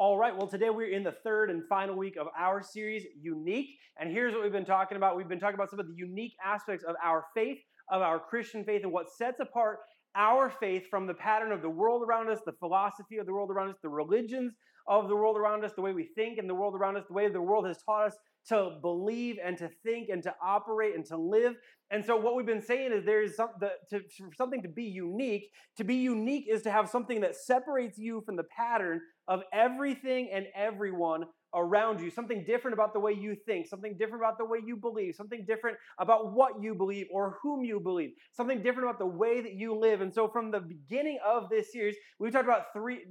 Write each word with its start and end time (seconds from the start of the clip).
All 0.00 0.16
right, 0.16 0.36
well, 0.36 0.46
today 0.46 0.70
we're 0.70 0.92
in 0.94 1.02
the 1.02 1.16
third 1.24 1.50
and 1.50 1.66
final 1.66 1.96
week 1.96 2.16
of 2.20 2.28
our 2.38 2.62
series, 2.62 3.04
Unique. 3.20 3.80
And 3.98 4.12
here's 4.12 4.32
what 4.32 4.44
we've 4.44 4.52
been 4.52 4.64
talking 4.64 4.96
about. 4.96 5.16
We've 5.16 5.26
been 5.26 5.40
talking 5.40 5.56
about 5.56 5.70
some 5.70 5.80
of 5.80 5.88
the 5.88 5.94
unique 5.96 6.34
aspects 6.44 6.84
of 6.84 6.94
our 7.02 7.24
faith, 7.34 7.58
of 7.90 8.00
our 8.00 8.20
Christian 8.20 8.62
faith, 8.62 8.84
and 8.84 8.92
what 8.92 9.10
sets 9.10 9.40
apart 9.40 9.78
our 10.14 10.50
faith 10.60 10.84
from 10.88 11.08
the 11.08 11.14
pattern 11.14 11.50
of 11.50 11.62
the 11.62 11.68
world 11.68 12.04
around 12.08 12.30
us, 12.30 12.38
the 12.46 12.52
philosophy 12.60 13.16
of 13.16 13.26
the 13.26 13.32
world 13.32 13.50
around 13.50 13.70
us, 13.70 13.76
the 13.82 13.88
religions 13.88 14.54
of 14.86 15.08
the 15.08 15.16
world 15.16 15.36
around 15.36 15.64
us, 15.64 15.72
the 15.74 15.82
way 15.82 15.92
we 15.92 16.08
think 16.14 16.38
in 16.38 16.46
the 16.46 16.54
world 16.54 16.76
around 16.76 16.96
us, 16.96 17.02
the 17.08 17.14
way 17.14 17.28
the 17.28 17.42
world 17.42 17.66
has 17.66 17.82
taught 17.82 18.06
us 18.06 18.14
to 18.50 18.78
believe 18.80 19.36
and 19.44 19.58
to 19.58 19.68
think 19.84 20.10
and 20.10 20.22
to 20.22 20.32
operate 20.40 20.94
and 20.94 21.04
to 21.06 21.16
live. 21.16 21.56
And 21.90 22.04
so, 22.04 22.16
what 22.16 22.36
we've 22.36 22.46
been 22.46 22.62
saying 22.62 22.92
is 22.92 23.04
there 23.04 23.22
is 23.24 23.34
to, 23.36 24.00
something 24.36 24.62
to 24.62 24.68
be 24.68 24.84
unique. 24.84 25.50
To 25.78 25.82
be 25.82 25.96
unique 25.96 26.46
is 26.48 26.62
to 26.62 26.70
have 26.70 26.88
something 26.88 27.20
that 27.22 27.34
separates 27.34 27.98
you 27.98 28.22
from 28.24 28.36
the 28.36 28.44
pattern 28.44 29.00
of 29.28 29.42
everything 29.52 30.30
and 30.32 30.46
everyone 30.54 31.24
around 31.54 32.00
you, 32.00 32.10
something 32.10 32.44
different 32.44 32.74
about 32.74 32.92
the 32.92 33.00
way 33.00 33.12
you 33.12 33.34
think, 33.46 33.66
something 33.66 33.96
different 33.98 34.22
about 34.22 34.38
the 34.38 34.44
way 34.44 34.58
you 34.64 34.76
believe, 34.76 35.14
something 35.14 35.44
different 35.46 35.76
about 35.98 36.32
what 36.32 36.62
you 36.62 36.74
believe 36.74 37.06
or 37.10 37.38
whom 37.42 37.64
you 37.64 37.80
believe, 37.80 38.10
something 38.32 38.62
different 38.62 38.88
about 38.88 38.98
the 38.98 39.06
way 39.06 39.40
that 39.40 39.54
you 39.54 39.74
live. 39.74 40.00
And 40.00 40.12
so 40.12 40.28
from 40.28 40.50
the 40.50 40.60
beginning 40.60 41.18
of 41.26 41.48
this 41.48 41.72
series, 41.72 41.96
we've 42.18 42.32
talked 42.32 42.44
about 42.44 42.72
three 42.74 43.04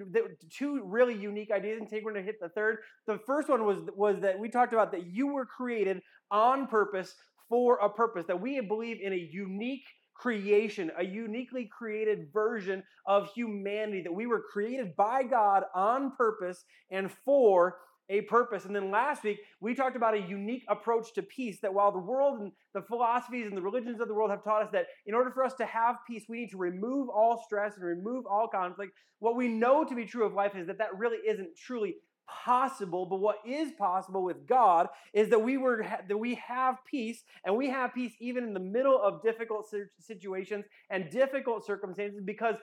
two 0.52 0.84
really 0.86 1.16
unique 1.16 1.52
ideas 1.52 1.80
and 1.80 1.90
take 1.90 2.04
going 2.04 2.16
to 2.16 2.22
hit 2.22 2.40
the 2.40 2.50
third. 2.50 2.78
The 3.08 3.20
first 3.26 3.50
one 3.50 3.66
was 3.66 3.80
was 3.96 4.20
that 4.22 4.38
we 4.38 4.50
talked 4.50 4.74
about 4.74 4.92
that 4.92 5.08
you 5.08 5.28
were 5.28 5.46
created 5.46 6.02
on 6.30 6.68
purpose 6.68 7.16
for 7.50 7.78
a 7.78 7.90
purpose, 7.90 8.26
that 8.28 8.42
we 8.42 8.60
believe 8.60 9.00
in 9.02 9.14
a 9.14 9.30
unique 9.32 9.86
creation, 10.18 10.92
a 10.98 11.06
uniquely 11.06 11.66
created 11.66 12.32
version 12.34 12.84
of 13.06 13.32
humanity, 13.34 14.02
that 14.02 14.14
we 14.14 14.28
were 14.28 14.42
created 14.42 14.96
by 14.96 15.24
God 15.24 15.64
on 15.76 16.12
purpose 16.16 16.66
and 16.90 17.12
for 17.12 17.78
a 18.10 18.22
purpose. 18.22 18.66
And 18.66 18.76
then 18.76 18.90
last 18.90 19.24
week, 19.24 19.40
we 19.60 19.76
talked 19.76 19.96
about 19.96 20.14
a 20.14 20.22
unique 20.22 20.64
approach 20.70 21.14
to 21.14 21.22
peace 21.22 21.60
that 21.62 21.74
while 21.74 21.92
the 21.92 22.00
world 22.00 22.40
and 22.40 22.52
the 22.74 22.82
philosophies 22.82 23.48
and 23.48 23.58
the 23.58 23.62
religions 23.62 24.00
of 24.00 24.08
the 24.08 24.14
world 24.14 24.32
have 24.32 24.44
taught 24.44 24.64
us 24.64 24.70
that 24.72 24.88
in 25.06 25.14
order 25.14 25.30
for 25.30 25.44
us 25.44 25.54
to 25.56 25.66
have 25.66 25.98
peace, 26.08 26.24
we 26.30 26.40
need 26.40 26.52
to 26.52 26.58
remove 26.58 27.10
all 27.10 27.44
stress 27.46 27.76
and 27.76 27.84
remove 27.84 28.26
all 28.26 28.48
conflict, 28.48 28.94
what 29.20 29.36
we 29.36 29.48
know 29.48 29.84
to 29.84 29.96
be 29.96 30.06
true 30.06 30.26
of 30.26 30.34
life 30.34 30.56
is 30.56 30.68
that 30.68 30.78
that 30.78 30.98
really 30.98 31.18
isn't 31.18 31.50
truly 31.58 31.96
possible 32.28 33.06
but 33.06 33.18
what 33.18 33.38
is 33.46 33.72
possible 33.74 34.24
with 34.24 34.46
god 34.48 34.88
is 35.14 35.30
that 35.30 35.40
we 35.40 35.58
were 35.58 35.86
that 36.08 36.18
we 36.18 36.36
have 36.36 36.78
peace 36.86 37.24
and 37.44 37.56
we 37.56 37.70
have 37.70 37.94
peace 37.94 38.14
even 38.20 38.44
in 38.44 38.54
the 38.54 38.60
middle 38.60 39.02
of 39.02 39.22
difficult 39.22 39.74
situations 40.00 40.66
and 40.90 41.10
difficult 41.10 41.66
circumstances 41.66 42.20
because 42.24 42.56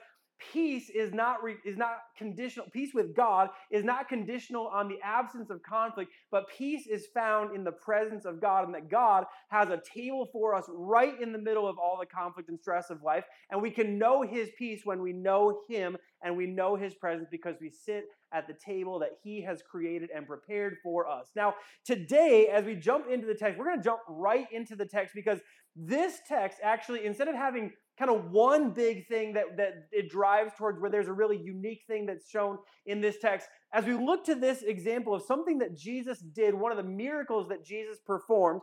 peace 0.51 0.89
is 0.89 1.13
not 1.13 1.41
re, 1.43 1.55
is 1.65 1.77
not 1.77 1.97
conditional 2.17 2.65
peace 2.71 2.93
with 2.93 3.15
god 3.15 3.49
is 3.71 3.83
not 3.83 4.09
conditional 4.09 4.67
on 4.67 4.87
the 4.87 4.97
absence 5.03 5.49
of 5.49 5.61
conflict 5.63 6.11
but 6.31 6.45
peace 6.49 6.87
is 6.87 7.07
found 7.13 7.55
in 7.55 7.63
the 7.63 7.71
presence 7.71 8.25
of 8.25 8.41
god 8.41 8.65
and 8.65 8.73
that 8.73 8.89
god 8.89 9.25
has 9.49 9.69
a 9.69 9.81
table 9.93 10.27
for 10.31 10.53
us 10.53 10.65
right 10.69 11.21
in 11.21 11.31
the 11.31 11.37
middle 11.37 11.67
of 11.67 11.77
all 11.77 11.97
the 11.99 12.05
conflict 12.05 12.49
and 12.49 12.59
stress 12.59 12.89
of 12.89 13.01
life 13.01 13.23
and 13.49 13.61
we 13.61 13.71
can 13.71 13.97
know 13.97 14.21
his 14.21 14.49
peace 14.57 14.81
when 14.83 15.01
we 15.01 15.13
know 15.13 15.61
him 15.69 15.97
and 16.23 16.35
we 16.35 16.47
know 16.47 16.75
his 16.75 16.93
presence 16.95 17.27
because 17.31 17.55
we 17.61 17.69
sit 17.69 18.05
at 18.33 18.47
the 18.47 18.53
table 18.53 18.99
that 18.99 19.11
he 19.23 19.41
has 19.41 19.61
created 19.61 20.09
and 20.13 20.27
prepared 20.27 20.75
for 20.83 21.07
us. 21.07 21.29
Now 21.35 21.55
today 21.85 22.47
as 22.51 22.65
we 22.65 22.75
jump 22.75 23.09
into 23.09 23.27
the 23.27 23.35
text 23.35 23.57
we're 23.57 23.65
going 23.65 23.77
to 23.77 23.83
jump 23.83 24.01
right 24.09 24.47
into 24.51 24.75
the 24.75 24.85
text 24.85 25.15
because 25.15 25.39
this 25.75 26.19
text 26.27 26.59
actually 26.63 27.05
instead 27.05 27.27
of 27.27 27.35
having 27.35 27.71
kind 27.97 28.11
of 28.11 28.31
one 28.31 28.71
big 28.71 29.07
thing 29.07 29.33
that, 29.33 29.57
that 29.57 29.87
it 29.91 30.09
drives 30.09 30.51
towards 30.57 30.79
where 30.79 30.89
there's 30.89 31.07
a 31.07 31.13
really 31.13 31.37
unique 31.37 31.83
thing 31.87 32.05
that's 32.05 32.29
shown 32.29 32.57
in 32.85 33.01
this 33.01 33.17
text. 33.19 33.47
As 33.73 33.85
we 33.85 33.93
look 33.93 34.25
to 34.25 34.35
this 34.35 34.63
example 34.63 35.13
of 35.13 35.21
something 35.23 35.57
that 35.59 35.77
Jesus 35.77 36.19
did, 36.19 36.53
one 36.53 36.71
of 36.71 36.77
the 36.77 36.83
miracles 36.83 37.47
that 37.49 37.65
Jesus 37.65 37.97
performed, 38.05 38.61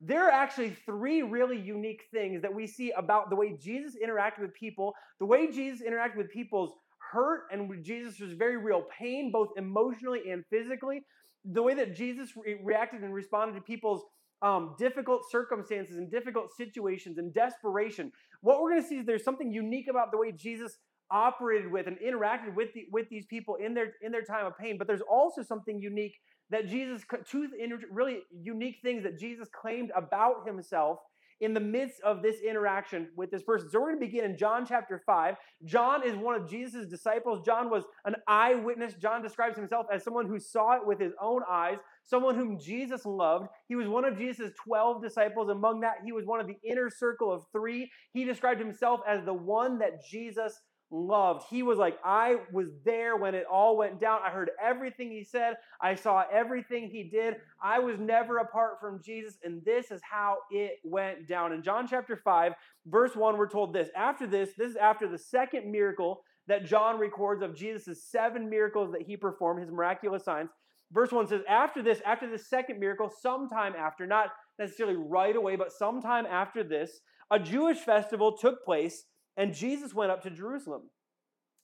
there 0.00 0.26
are 0.28 0.30
actually 0.30 0.70
three 0.86 1.22
really 1.22 1.58
unique 1.58 2.04
things 2.12 2.40
that 2.42 2.54
we 2.54 2.66
see 2.66 2.92
about 2.92 3.30
the 3.30 3.36
way 3.36 3.56
Jesus 3.60 3.96
interacted 4.02 4.40
with 4.40 4.54
people, 4.54 4.94
the 5.18 5.26
way 5.26 5.50
Jesus 5.50 5.84
interacted 5.84 6.16
with 6.16 6.30
people's 6.30 6.72
hurt 7.12 7.44
and 7.50 7.84
Jesus 7.84 8.20
was 8.20 8.32
very 8.32 8.56
real 8.56 8.84
pain, 8.96 9.32
both 9.32 9.48
emotionally 9.56 10.30
and 10.30 10.44
physically, 10.50 11.02
the 11.44 11.62
way 11.62 11.74
that 11.74 11.96
Jesus 11.96 12.30
re- 12.36 12.60
reacted 12.62 13.02
and 13.02 13.12
responded 13.12 13.54
to 13.54 13.60
people's 13.60 14.02
um, 14.42 14.74
difficult 14.78 15.22
circumstances 15.30 15.96
and 15.98 16.10
difficult 16.10 16.50
situations 16.56 17.18
and 17.18 17.34
desperation. 17.34 18.12
What 18.40 18.60
we're 18.60 18.70
going 18.70 18.82
to 18.82 18.88
see 18.88 18.98
is 18.98 19.06
there's 19.06 19.24
something 19.24 19.52
unique 19.52 19.86
about 19.88 20.10
the 20.12 20.18
way 20.18 20.32
Jesus 20.32 20.78
operated 21.10 21.70
with 21.72 21.86
and 21.86 21.96
interacted 21.98 22.54
with 22.54 22.72
the, 22.74 22.84
with 22.92 23.08
these 23.08 23.26
people 23.26 23.56
in 23.56 23.74
their 23.74 23.94
in 24.02 24.12
their 24.12 24.22
time 24.22 24.46
of 24.46 24.56
pain. 24.58 24.76
But 24.78 24.86
there's 24.86 25.02
also 25.10 25.42
something 25.42 25.80
unique 25.80 26.16
that 26.50 26.68
Jesus 26.68 27.02
two 27.30 27.48
really 27.90 28.20
unique 28.40 28.76
things 28.82 29.02
that 29.02 29.18
Jesus 29.18 29.48
claimed 29.60 29.90
about 29.96 30.46
himself 30.46 30.98
in 31.40 31.54
the 31.54 31.60
midst 31.60 32.00
of 32.02 32.22
this 32.22 32.40
interaction 32.40 33.08
with 33.16 33.30
this 33.30 33.42
person. 33.42 33.68
So 33.70 33.80
we're 33.80 33.92
going 33.92 34.00
to 34.00 34.06
begin 34.06 34.24
in 34.24 34.36
John 34.36 34.66
chapter 34.66 35.02
5. 35.06 35.36
John 35.64 36.06
is 36.06 36.16
one 36.16 36.34
of 36.34 36.48
Jesus' 36.48 36.88
disciples. 36.88 37.44
John 37.44 37.70
was 37.70 37.84
an 38.04 38.16
eyewitness. 38.26 38.94
John 38.94 39.22
describes 39.22 39.56
himself 39.56 39.86
as 39.92 40.02
someone 40.02 40.26
who 40.26 40.38
saw 40.38 40.76
it 40.76 40.86
with 40.86 41.00
his 41.00 41.12
own 41.20 41.42
eyes, 41.48 41.78
someone 42.04 42.34
whom 42.34 42.58
Jesus 42.58 43.04
loved. 43.04 43.48
He 43.68 43.76
was 43.76 43.88
one 43.88 44.04
of 44.04 44.18
Jesus' 44.18 44.50
12 44.64 45.02
disciples. 45.02 45.48
Among 45.48 45.80
that, 45.80 45.98
he 46.04 46.12
was 46.12 46.26
one 46.26 46.40
of 46.40 46.46
the 46.46 46.58
inner 46.64 46.90
circle 46.90 47.32
of 47.32 47.44
three. 47.52 47.90
He 48.12 48.24
described 48.24 48.60
himself 48.60 49.00
as 49.06 49.24
the 49.24 49.34
one 49.34 49.78
that 49.78 50.04
Jesus 50.04 50.60
loved. 50.90 51.44
He 51.50 51.62
was 51.62 51.78
like, 51.78 51.98
I 52.04 52.36
was 52.52 52.68
there 52.84 53.16
when 53.16 53.34
it 53.34 53.44
all 53.50 53.76
went 53.76 54.00
down. 54.00 54.20
I 54.24 54.30
heard 54.30 54.50
everything 54.62 55.10
he 55.10 55.24
said, 55.24 55.56
I 55.80 55.94
saw 55.94 56.24
everything 56.32 56.88
he 56.88 57.04
did. 57.04 57.36
I 57.62 57.78
was 57.78 57.98
never 57.98 58.38
apart 58.38 58.80
from 58.80 59.02
Jesus, 59.02 59.38
and 59.44 59.62
this 59.64 59.90
is 59.90 60.00
how 60.02 60.38
it 60.50 60.78
went 60.84 61.28
down. 61.28 61.52
In 61.52 61.62
John 61.62 61.86
chapter 61.88 62.16
5, 62.16 62.52
verse 62.86 63.14
1, 63.14 63.36
we're 63.36 63.48
told 63.48 63.72
this. 63.72 63.88
After 63.96 64.26
this, 64.26 64.50
this 64.56 64.70
is 64.70 64.76
after 64.76 65.08
the 65.08 65.18
second 65.18 65.70
miracle 65.70 66.22
that 66.46 66.64
John 66.64 66.98
records 66.98 67.42
of 67.42 67.54
Jesus' 67.54 68.04
seven 68.10 68.48
miracles 68.48 68.92
that 68.92 69.02
he 69.02 69.16
performed, 69.16 69.60
his 69.60 69.70
miraculous 69.70 70.24
signs. 70.24 70.50
Verse 70.90 71.12
1 71.12 71.28
says, 71.28 71.42
After 71.48 71.82
this, 71.82 72.00
after 72.06 72.30
the 72.30 72.38
second 72.38 72.80
miracle, 72.80 73.10
sometime 73.20 73.74
after, 73.78 74.06
not 74.06 74.30
necessarily 74.58 74.96
right 74.96 75.36
away, 75.36 75.56
but 75.56 75.72
sometime 75.72 76.24
after 76.24 76.64
this, 76.64 77.00
a 77.30 77.38
Jewish 77.38 77.78
festival 77.78 78.36
took 78.38 78.64
place 78.64 79.04
and 79.38 79.54
Jesus 79.54 79.94
went 79.94 80.10
up 80.10 80.22
to 80.24 80.30
Jerusalem. 80.30 80.82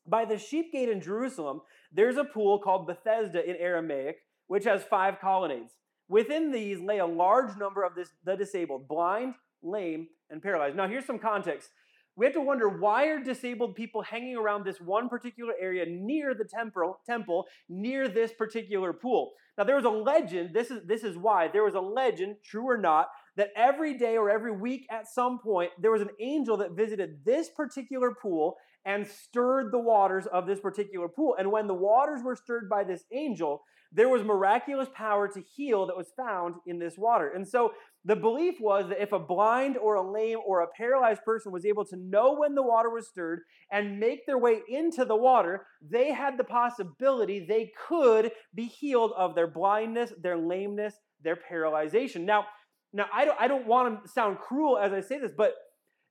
By 0.07 0.25
the 0.25 0.39
sheep 0.39 0.73
gate 0.73 0.89
in 0.89 1.01
Jerusalem, 1.01 1.61
there's 1.93 2.17
a 2.17 2.25
pool 2.25 2.61
called 2.61 2.87
Bethesda 2.87 3.45
in 3.45 3.57
Aramaic, 3.57 4.19
which 4.47 4.65
has 4.65 4.85
five 4.85 5.21
colonnades. 5.21 5.73
Within 6.09 6.53
these 6.53 6.81
lay 6.81 6.99
a 6.99 7.07
large 7.07 7.57
number 7.57 7.83
of 7.83 7.95
this, 7.95 8.11
the 8.25 8.37
disabled, 8.37 8.87
blind, 8.87 9.35
lame, 9.63 10.07
and 10.31 10.41
paralyzed. 10.41 10.77
Now, 10.77 10.87
here's 10.87 11.07
some 11.07 11.19
context. 11.19 11.71
We 12.17 12.27
have 12.27 12.35
to 12.35 12.41
wonder 12.41 12.69
why 12.69 13.07
are 13.07 13.23
disabled 13.23 13.75
people 13.75 14.03
hanging 14.03 14.37
around 14.37 14.65
this 14.65 14.81
one 14.81 15.09
particular 15.09 15.55
area 15.61 15.85
near 15.89 16.33
the 16.33 16.45
temple, 16.45 17.01
temple 17.05 17.47
near 17.69 18.07
this 18.07 18.33
particular 18.33 18.93
pool. 18.93 19.33
Now, 19.59 19.65
there 19.65 19.77
was 19.77 19.85
a 19.85 19.91
legend, 19.91 20.55
this 20.55 20.71
is, 20.71 20.87
this 20.87 21.03
is 21.03 21.17
why. 21.17 21.49
There 21.49 21.65
was 21.65 21.75
a 21.75 21.81
legend, 21.81 22.37
true 22.45 22.69
or 22.69 22.77
not, 22.77 23.09
that 23.37 23.51
every 23.57 23.97
day 23.97 24.17
or 24.17 24.31
every 24.31 24.53
week 24.53 24.87
at 24.91 25.09
some 25.09 25.39
point, 25.39 25.71
there 25.81 25.91
was 25.91 26.03
an 26.03 26.11
angel 26.21 26.57
that 26.59 26.73
visited 26.73 27.25
this 27.25 27.49
particular 27.49 28.13
pool 28.21 28.57
and 28.85 29.07
stirred 29.07 29.73
the 29.73 29.79
waters 29.79 30.27
of 30.27 30.47
this 30.47 30.61
particular 30.61 31.09
pool. 31.09 31.35
And 31.39 31.51
when 31.51 31.67
the 31.67 31.75
waters 31.75 32.23
were 32.23 32.37
stirred 32.37 32.69
by 32.69 32.85
this 32.85 33.05
angel, 33.13 33.63
there 33.93 34.09
was 34.09 34.25
miraculous 34.25 34.89
power 34.93 35.29
to 35.29 35.41
heal 35.41 35.87
that 35.87 35.97
was 35.97 36.13
found 36.17 36.57
in 36.67 36.79
this 36.79 36.99
water. 36.99 37.31
And 37.31 37.47
so 37.47 37.73
the 38.05 38.17
belief 38.17 38.57
was 38.61 38.89
that 38.89 39.01
if 39.01 39.13
a 39.13 39.19
blind 39.19 39.77
or 39.79 39.95
a 39.95 40.13
lame 40.13 40.39
or 40.45 40.61
a 40.61 40.69
paralyzed 40.77 41.23
person 41.25 41.53
was 41.53 41.65
able 41.65 41.85
to 41.87 41.97
know 41.97 42.35
when 42.35 42.55
the 42.55 42.63
water 42.63 42.91
was 42.91 43.07
stirred 43.07 43.41
and 43.71 44.01
make 44.01 44.27
their 44.27 44.39
way 44.39 44.61
into 44.69 45.05
the 45.05 45.17
water, 45.17 45.67
they 45.81 46.13
had 46.13 46.37
the 46.37 46.45
possibility 46.45 47.47
they 47.47 47.71
could 47.89 48.33
be 48.53 48.65
healed 48.65 49.13
of 49.17 49.35
their 49.35 49.47
blindness, 49.47 50.13
their 50.21 50.37
lameness, 50.37 50.95
their 51.23 51.39
paralyzation. 51.51 52.25
Now, 52.25 52.47
now, 52.95 53.07
I 53.13 53.25
don't, 53.25 53.41
I 53.41 53.49
don't 53.49 53.67
want 53.67 54.05
to 54.05 54.09
sound 54.09 54.39
cruel 54.39 54.79
as 54.79 54.93
I 54.93 55.01
say 55.01 55.19
this, 55.19 55.33
but 55.37 55.55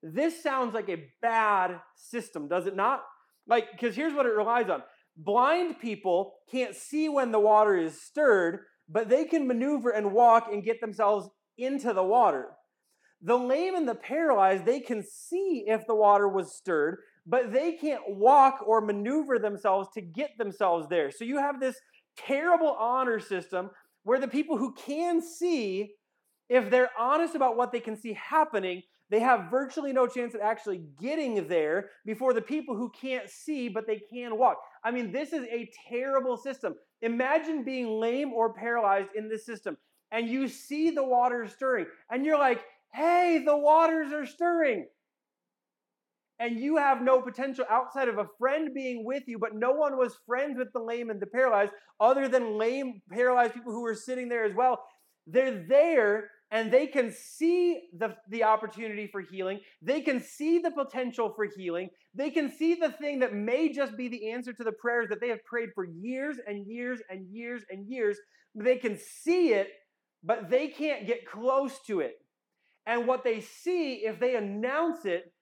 this 0.04 0.44
sounds 0.44 0.74
like 0.74 0.90
a 0.90 1.06
bad 1.22 1.80
system, 1.96 2.50
does 2.50 2.68
it 2.68 2.76
not? 2.76 3.04
Like, 3.48 3.72
because 3.72 3.96
here's 3.96 4.14
what 4.14 4.26
it 4.26 4.36
relies 4.36 4.70
on 4.70 4.84
blind 5.16 5.80
people 5.80 6.34
can't 6.52 6.76
see 6.76 7.08
when 7.08 7.32
the 7.32 7.40
water 7.40 7.78
is 7.78 8.02
stirred, 8.02 8.62
but 8.90 9.10
they 9.10 9.26
can 9.26 9.48
maneuver 9.48 9.92
and 9.92 10.12
walk 10.12 10.48
and 10.52 10.64
get 10.64 10.82
themselves 10.82 11.30
into 11.58 11.94
the 11.94 12.04
water. 12.04 12.48
The 13.22 13.38
lame 13.38 13.76
and 13.76 13.88
the 13.88 13.96
paralyzed, 13.96 14.66
they 14.66 14.82
can 14.82 15.04
see 15.04 15.64
if 15.68 15.88
the 15.88 15.96
water 15.96 16.28
was 16.28 16.54
stirred, 16.54 16.98
but 17.26 17.54
they 17.54 17.74
can't 17.74 18.02
walk 18.08 18.60
or 18.66 18.82
maneuver 18.82 19.40
themselves 19.40 19.88
to 19.94 20.02
get 20.02 20.32
themselves 20.38 20.88
there. 20.90 21.12
So 21.12 21.24
you 21.24 21.38
have 21.38 21.62
this 21.62 21.78
terrible 22.18 22.76
honor 22.78 23.20
system 23.20 23.70
where 24.04 24.20
the 24.20 24.28
people 24.28 24.58
who 24.58 24.74
can 24.74 25.22
see 25.22 25.92
if 26.50 26.70
they're 26.70 26.92
honest 26.98 27.36
about 27.36 27.58
what 27.58 27.72
they 27.72 27.80
can 27.80 27.96
see 27.96 28.14
happening, 28.14 28.84
they 29.10 29.20
have 29.20 29.52
virtually 29.52 29.94
no 29.94 30.08
chance 30.08 30.34
of 30.34 30.42
actually 30.42 30.84
getting 31.00 31.48
there 31.48 31.90
before 32.06 32.34
the 32.34 32.42
people 32.42 32.76
who 32.76 32.90
can't 32.90 33.30
see 33.30 33.70
but 33.70 33.86
they 33.86 34.02
can 34.12 34.38
walk. 34.38 34.58
I 34.84 34.92
mean, 34.92 35.12
this 35.12 35.34
is 35.34 35.44
a 35.44 35.70
terrible 35.90 36.38
system. 36.38 36.76
Imagine 37.02 37.64
being 37.64 38.00
lame 38.00 38.34
or 38.34 38.54
paralyzed 38.54 39.10
in 39.16 39.30
this 39.30 39.46
system, 39.46 39.78
and 40.12 40.28
you 40.28 40.48
see 40.48 40.90
the 40.90 41.04
waters 41.04 41.54
stirring, 41.54 41.86
and 42.10 42.26
you're 42.26 42.40
like, 42.40 42.64
hey, 42.94 43.44
the 43.46 43.58
waters 43.58 44.12
are 44.14 44.26
stirring. 44.26 44.88
And 46.40 46.60
you 46.60 46.78
have 46.78 47.02
no 47.02 47.22
potential 47.22 47.66
outside 47.70 48.08
of 48.08 48.18
a 48.18 48.28
friend 48.38 48.74
being 48.74 49.06
with 49.06 49.24
you, 49.28 49.38
but 49.38 49.56
no 49.56 49.72
one 49.72 49.98
was 49.98 50.18
friends 50.26 50.58
with 50.58 50.74
the 50.74 50.80
lame 50.80 51.10
and 51.10 51.20
the 51.20 51.28
paralyzed 51.28 51.72
other 52.00 52.28
than 52.28 52.58
lame, 52.58 53.02
paralyzed 53.12 53.54
people 53.54 53.72
who 53.72 53.82
were 53.82 53.96
sitting 53.96 54.28
there 54.28 54.44
as 54.44 54.56
well. 54.56 54.84
They're 55.28 55.66
there 55.68 56.30
and 56.52 56.72
they 56.72 56.86
can 56.86 57.12
see 57.12 57.90
the, 57.98 58.16
the 58.30 58.44
opportunity 58.44 59.08
for 59.08 59.22
healing. 59.22 59.60
They 59.82 60.02
can 60.02 60.22
see 60.22 60.60
the 60.60 60.70
potential 60.70 61.34
for 61.36 61.46
healing. 61.46 61.90
They 62.14 62.30
can 62.30 62.52
see 62.52 62.76
the 62.76 62.92
thing 62.92 63.20
that 63.20 63.34
may 63.34 63.72
just 63.74 63.98
be 63.98 64.08
the 64.08 64.30
answer 64.30 64.54
to 64.54 64.64
the 64.64 64.72
prayers 64.72 65.10
that 65.10 65.20
they 65.20 65.30
have 65.30 65.44
prayed 65.46 65.70
for 65.74 65.84
years 65.84 66.38
and 66.48 66.68
years 66.68 67.00
and 67.10 67.26
years 67.32 67.64
and 67.72 67.88
years. 67.88 68.20
They 68.54 68.78
can 68.78 69.00
see 69.00 69.54
it, 69.54 69.70
but 70.24 70.52
they 70.52 70.68
can't 70.68 71.08
get 71.08 71.26
close 71.26 71.80
to 71.88 72.02
it. 72.02 72.14
And 72.86 73.08
what 73.08 73.24
they 73.24 73.42
see, 73.42 74.06
if 74.06 74.20
they 74.20 74.36
announce 74.36 75.06
it, 75.06 75.34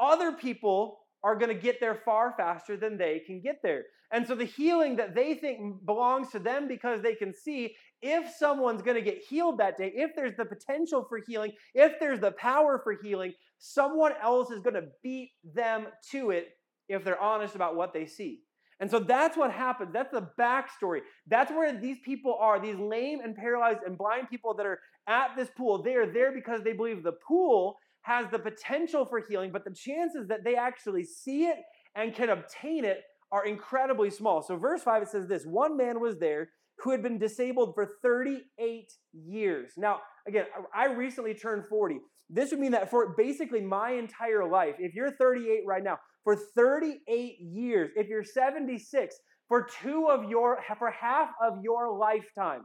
other 0.00 0.32
people 0.32 0.98
are 1.22 1.36
going 1.36 1.54
to 1.54 1.62
get 1.62 1.78
there 1.80 2.00
far 2.04 2.34
faster 2.36 2.76
than 2.76 2.98
they 2.98 3.20
can 3.24 3.40
get 3.40 3.60
there. 3.62 3.84
And 4.12 4.26
so 4.26 4.34
the 4.34 4.44
healing 4.44 4.96
that 4.96 5.14
they 5.14 5.34
think 5.34 5.84
belongs 5.84 6.30
to 6.30 6.38
them 6.38 6.68
because 6.68 7.02
they 7.02 7.14
can 7.14 7.34
see 7.34 7.74
if 8.02 8.34
someone's 8.36 8.82
going 8.82 8.96
to 8.96 9.02
get 9.02 9.22
healed 9.22 9.58
that 9.58 9.76
day, 9.76 9.92
if 9.94 10.14
there's 10.14 10.36
the 10.36 10.44
potential 10.44 11.04
for 11.08 11.18
healing, 11.26 11.52
if 11.74 11.98
there's 11.98 12.20
the 12.20 12.32
power 12.32 12.80
for 12.82 12.96
healing, 13.02 13.32
someone 13.58 14.12
else 14.22 14.50
is 14.50 14.60
going 14.60 14.74
to 14.74 14.88
beat 15.02 15.32
them 15.54 15.86
to 16.10 16.30
it 16.30 16.50
if 16.88 17.04
they're 17.04 17.20
honest 17.20 17.54
about 17.54 17.76
what 17.76 17.92
they 17.92 18.06
see. 18.06 18.40
And 18.78 18.90
so 18.90 18.98
that's 18.98 19.36
what 19.36 19.50
happens. 19.50 19.90
That's 19.92 20.12
the 20.12 20.28
backstory. 20.38 21.00
That's 21.26 21.50
where 21.50 21.78
these 21.78 21.98
people 22.04 22.36
are, 22.38 22.60
these 22.60 22.76
lame 22.76 23.20
and 23.20 23.34
paralyzed 23.34 23.80
and 23.86 23.96
blind 23.96 24.28
people 24.28 24.54
that 24.54 24.66
are 24.66 24.80
at 25.06 25.34
this 25.34 25.48
pool. 25.56 25.82
They 25.82 25.94
are 25.94 26.06
there 26.06 26.32
because 26.32 26.62
they 26.62 26.74
believe 26.74 27.02
the 27.02 27.12
pool 27.26 27.76
has 28.02 28.26
the 28.30 28.38
potential 28.38 29.06
for 29.06 29.20
healing, 29.20 29.50
but 29.50 29.64
the 29.64 29.70
chances 29.70 30.28
that 30.28 30.44
they 30.44 30.56
actually 30.56 31.04
see 31.04 31.46
it 31.46 31.56
and 31.94 32.14
can 32.14 32.28
obtain 32.28 32.84
it 32.84 33.02
are 33.32 33.46
incredibly 33.46 34.10
small. 34.10 34.42
So, 34.42 34.56
verse 34.56 34.82
5, 34.82 35.02
it 35.02 35.08
says 35.08 35.26
this 35.26 35.44
One 35.44 35.76
man 35.76 35.98
was 35.98 36.18
there 36.18 36.50
who 36.78 36.90
had 36.90 37.02
been 37.02 37.18
disabled 37.18 37.74
for 37.74 37.88
38 38.02 38.92
years. 39.12 39.72
Now, 39.76 40.00
again, 40.26 40.44
I 40.74 40.86
recently 40.86 41.34
turned 41.34 41.66
40. 41.66 41.98
This 42.28 42.50
would 42.50 42.60
mean 42.60 42.72
that 42.72 42.90
for 42.90 43.14
basically 43.16 43.60
my 43.60 43.92
entire 43.92 44.48
life, 44.48 44.74
if 44.78 44.94
you're 44.94 45.12
38 45.12 45.62
right 45.66 45.82
now, 45.82 45.98
for 46.24 46.36
38 46.36 47.36
years, 47.40 47.90
if 47.94 48.08
you're 48.08 48.24
76, 48.24 49.14
for 49.48 49.68
two 49.82 50.08
of 50.10 50.28
your, 50.28 50.58
for 50.78 50.90
half 50.90 51.30
of 51.42 51.58
your 51.62 51.96
lifetime, 51.96 52.62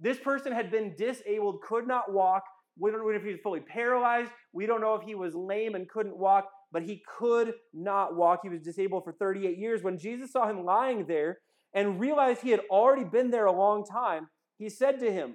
this 0.00 0.18
person 0.18 0.52
had 0.52 0.70
been 0.70 0.94
disabled, 0.96 1.60
could 1.62 1.86
not 1.86 2.12
walk, 2.12 2.42
we 2.78 2.90
don't 2.90 3.00
know 3.00 3.10
if 3.10 3.22
he 3.22 3.32
was 3.32 3.40
fully 3.42 3.60
paralyzed. 3.60 4.30
We 4.52 4.66
don't 4.66 4.80
know 4.80 4.94
if 4.94 5.02
he 5.02 5.14
was 5.14 5.34
lame 5.34 5.74
and 5.74 5.88
couldn't 5.88 6.16
walk, 6.16 6.48
but 6.70 6.82
he 6.82 7.02
could 7.18 7.54
not 7.74 8.16
walk. 8.16 8.40
He 8.42 8.48
was 8.48 8.60
disabled 8.60 9.04
for 9.04 9.12
38 9.12 9.58
years. 9.58 9.82
When 9.82 9.98
Jesus 9.98 10.32
saw 10.32 10.48
him 10.48 10.64
lying 10.64 11.06
there 11.06 11.38
and 11.74 12.00
realized 12.00 12.42
he 12.42 12.50
had 12.50 12.60
already 12.70 13.04
been 13.04 13.30
there 13.30 13.46
a 13.46 13.52
long 13.52 13.84
time, 13.84 14.28
he 14.58 14.68
said 14.68 15.00
to 15.00 15.12
him, 15.12 15.34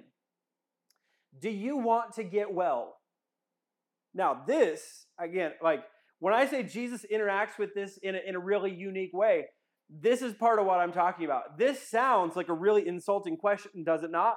Do 1.40 1.50
you 1.50 1.76
want 1.76 2.14
to 2.14 2.24
get 2.24 2.52
well? 2.52 2.96
Now, 4.14 4.42
this, 4.46 5.06
again, 5.18 5.52
like 5.62 5.84
when 6.18 6.34
I 6.34 6.46
say 6.46 6.62
Jesus 6.62 7.04
interacts 7.12 7.58
with 7.58 7.74
this 7.74 7.98
in 8.02 8.14
a, 8.14 8.20
in 8.26 8.34
a 8.34 8.40
really 8.40 8.72
unique 8.72 9.12
way, 9.12 9.46
this 9.88 10.22
is 10.22 10.34
part 10.34 10.58
of 10.58 10.66
what 10.66 10.80
I'm 10.80 10.92
talking 10.92 11.24
about. 11.24 11.58
This 11.58 11.88
sounds 11.88 12.36
like 12.36 12.48
a 12.48 12.54
really 12.54 12.86
insulting 12.86 13.36
question, 13.36 13.84
does 13.84 14.02
it 14.02 14.10
not? 14.10 14.36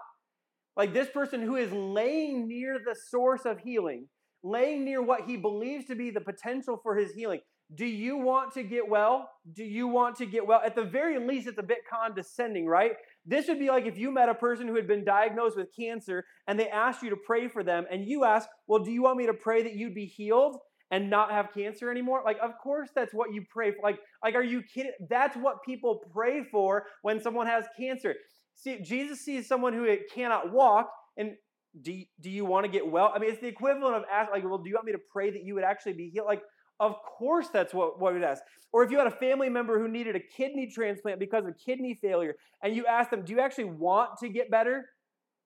Like 0.78 0.94
this 0.94 1.10
person 1.10 1.42
who 1.42 1.58
is 1.58 1.72
laying 1.72 2.48
near 2.48 2.78
the 2.80 2.96
source 3.10 3.46
of 3.46 3.60
healing, 3.60 4.08
laying 4.44 4.86
near 4.86 5.02
what 5.02 5.26
he 5.26 5.36
believes 5.36 5.86
to 5.86 5.96
be 5.96 6.10
the 6.10 6.22
potential 6.22 6.80
for 6.82 6.96
his 6.96 7.14
healing. 7.14 7.42
Do 7.74 7.86
you 7.86 8.18
want 8.18 8.54
to 8.54 8.64
get 8.64 8.88
well? 8.88 9.30
Do 9.54 9.64
you 9.64 9.88
want 9.88 10.18
to 10.18 10.26
get 10.26 10.46
well? 10.46 10.62
At 10.66 10.76
the 10.76 10.84
very 10.84 11.26
least, 11.26 11.48
it's 11.48 11.58
a 11.58 11.64
bit 11.64 11.80
condescending, 11.90 12.66
right? 12.66 12.94
This 13.26 13.48
would 13.48 13.60
be 13.60 13.70
like 13.70 13.86
if 13.86 13.98
you 13.98 14.12
met 14.12 14.30
a 14.30 14.34
person 14.34 14.68
who 14.68 14.76
had 14.76 14.88
been 14.88 15.06
diagnosed 15.06 15.56
with 15.56 15.68
cancer 15.76 16.26
and 16.48 16.60
they 16.60 16.70
asked 16.70 17.02
you 17.02 17.10
to 17.10 17.16
pray 17.16 17.48
for 17.48 17.64
them, 17.64 17.86
and 17.90 18.06
you 18.06 18.26
ask, 18.26 18.48
Well, 18.68 18.84
do 18.84 18.92
you 18.92 19.02
want 19.02 19.18
me 19.18 19.26
to 19.28 19.34
pray 19.34 19.64
that 19.64 19.76
you'd 19.76 19.96
be 19.96 20.06
healed? 20.06 20.58
and 20.94 21.10
not 21.10 21.32
have 21.32 21.54
cancer 21.54 21.90
anymore 21.90 22.22
like 22.26 22.38
of 22.44 22.52
course 22.62 22.90
that's 22.94 23.14
what 23.14 23.34
you 23.34 23.42
pray 23.50 23.72
for 23.72 23.78
like 23.82 23.98
like 24.22 24.36
are 24.36 24.44
you 24.44 24.62
kidding 24.62 24.92
that's 25.10 25.38
what 25.38 25.64
people 25.66 26.04
pray 26.12 26.44
for 26.44 26.86
when 27.02 27.18
someone 27.18 27.48
has 27.48 27.64
cancer 27.80 28.14
See, 28.56 28.80
Jesus 28.82 29.22
sees 29.22 29.48
someone 29.48 29.74
who 29.74 29.88
cannot 30.14 30.52
walk, 30.52 30.92
and 31.18 31.32
do 31.82 32.00
do 32.20 32.30
you 32.30 32.46
want 32.46 32.66
to 32.66 32.72
get 32.72 32.86
well? 32.86 33.12
I 33.14 33.20
mean, 33.20 33.32
it's 33.32 33.42
the 33.42 33.48
equivalent 33.48 33.96
of 33.96 34.04
asking, 34.12 34.36
like, 34.36 34.44
well, 34.44 34.60
do 34.60 34.70
you 34.70 34.76
want 34.76 34.86
me 34.86 34.92
to 34.92 35.02
pray 35.12 35.32
that 35.32 35.44
you 35.44 35.56
would 35.56 35.64
actually 35.64 35.94
be 35.94 36.10
healed? 36.10 36.28
Like, 36.28 36.44
of 36.82 37.02
course, 37.04 37.48
that's 37.48 37.74
what, 37.74 38.00
what 38.00 38.16
it 38.16 38.24
ask. 38.24 38.44
Or 38.74 38.84
if 38.84 38.90
you 38.90 38.98
had 38.98 39.08
a 39.08 39.12
family 39.12 39.50
member 39.50 39.80
who 39.80 39.88
needed 39.88 40.16
a 40.16 40.20
kidney 40.20 40.66
transplant 40.68 41.20
because 41.20 41.46
of 41.46 41.54
kidney 41.64 41.94
failure, 41.94 42.36
and 42.64 42.76
you 42.76 42.88
ask 42.88 43.12
them, 43.12 43.24
do 43.24 43.34
you 43.34 43.40
actually 43.40 43.66
want 43.66 44.18
to 44.20 44.30
get 44.30 44.50
better? 44.50 44.86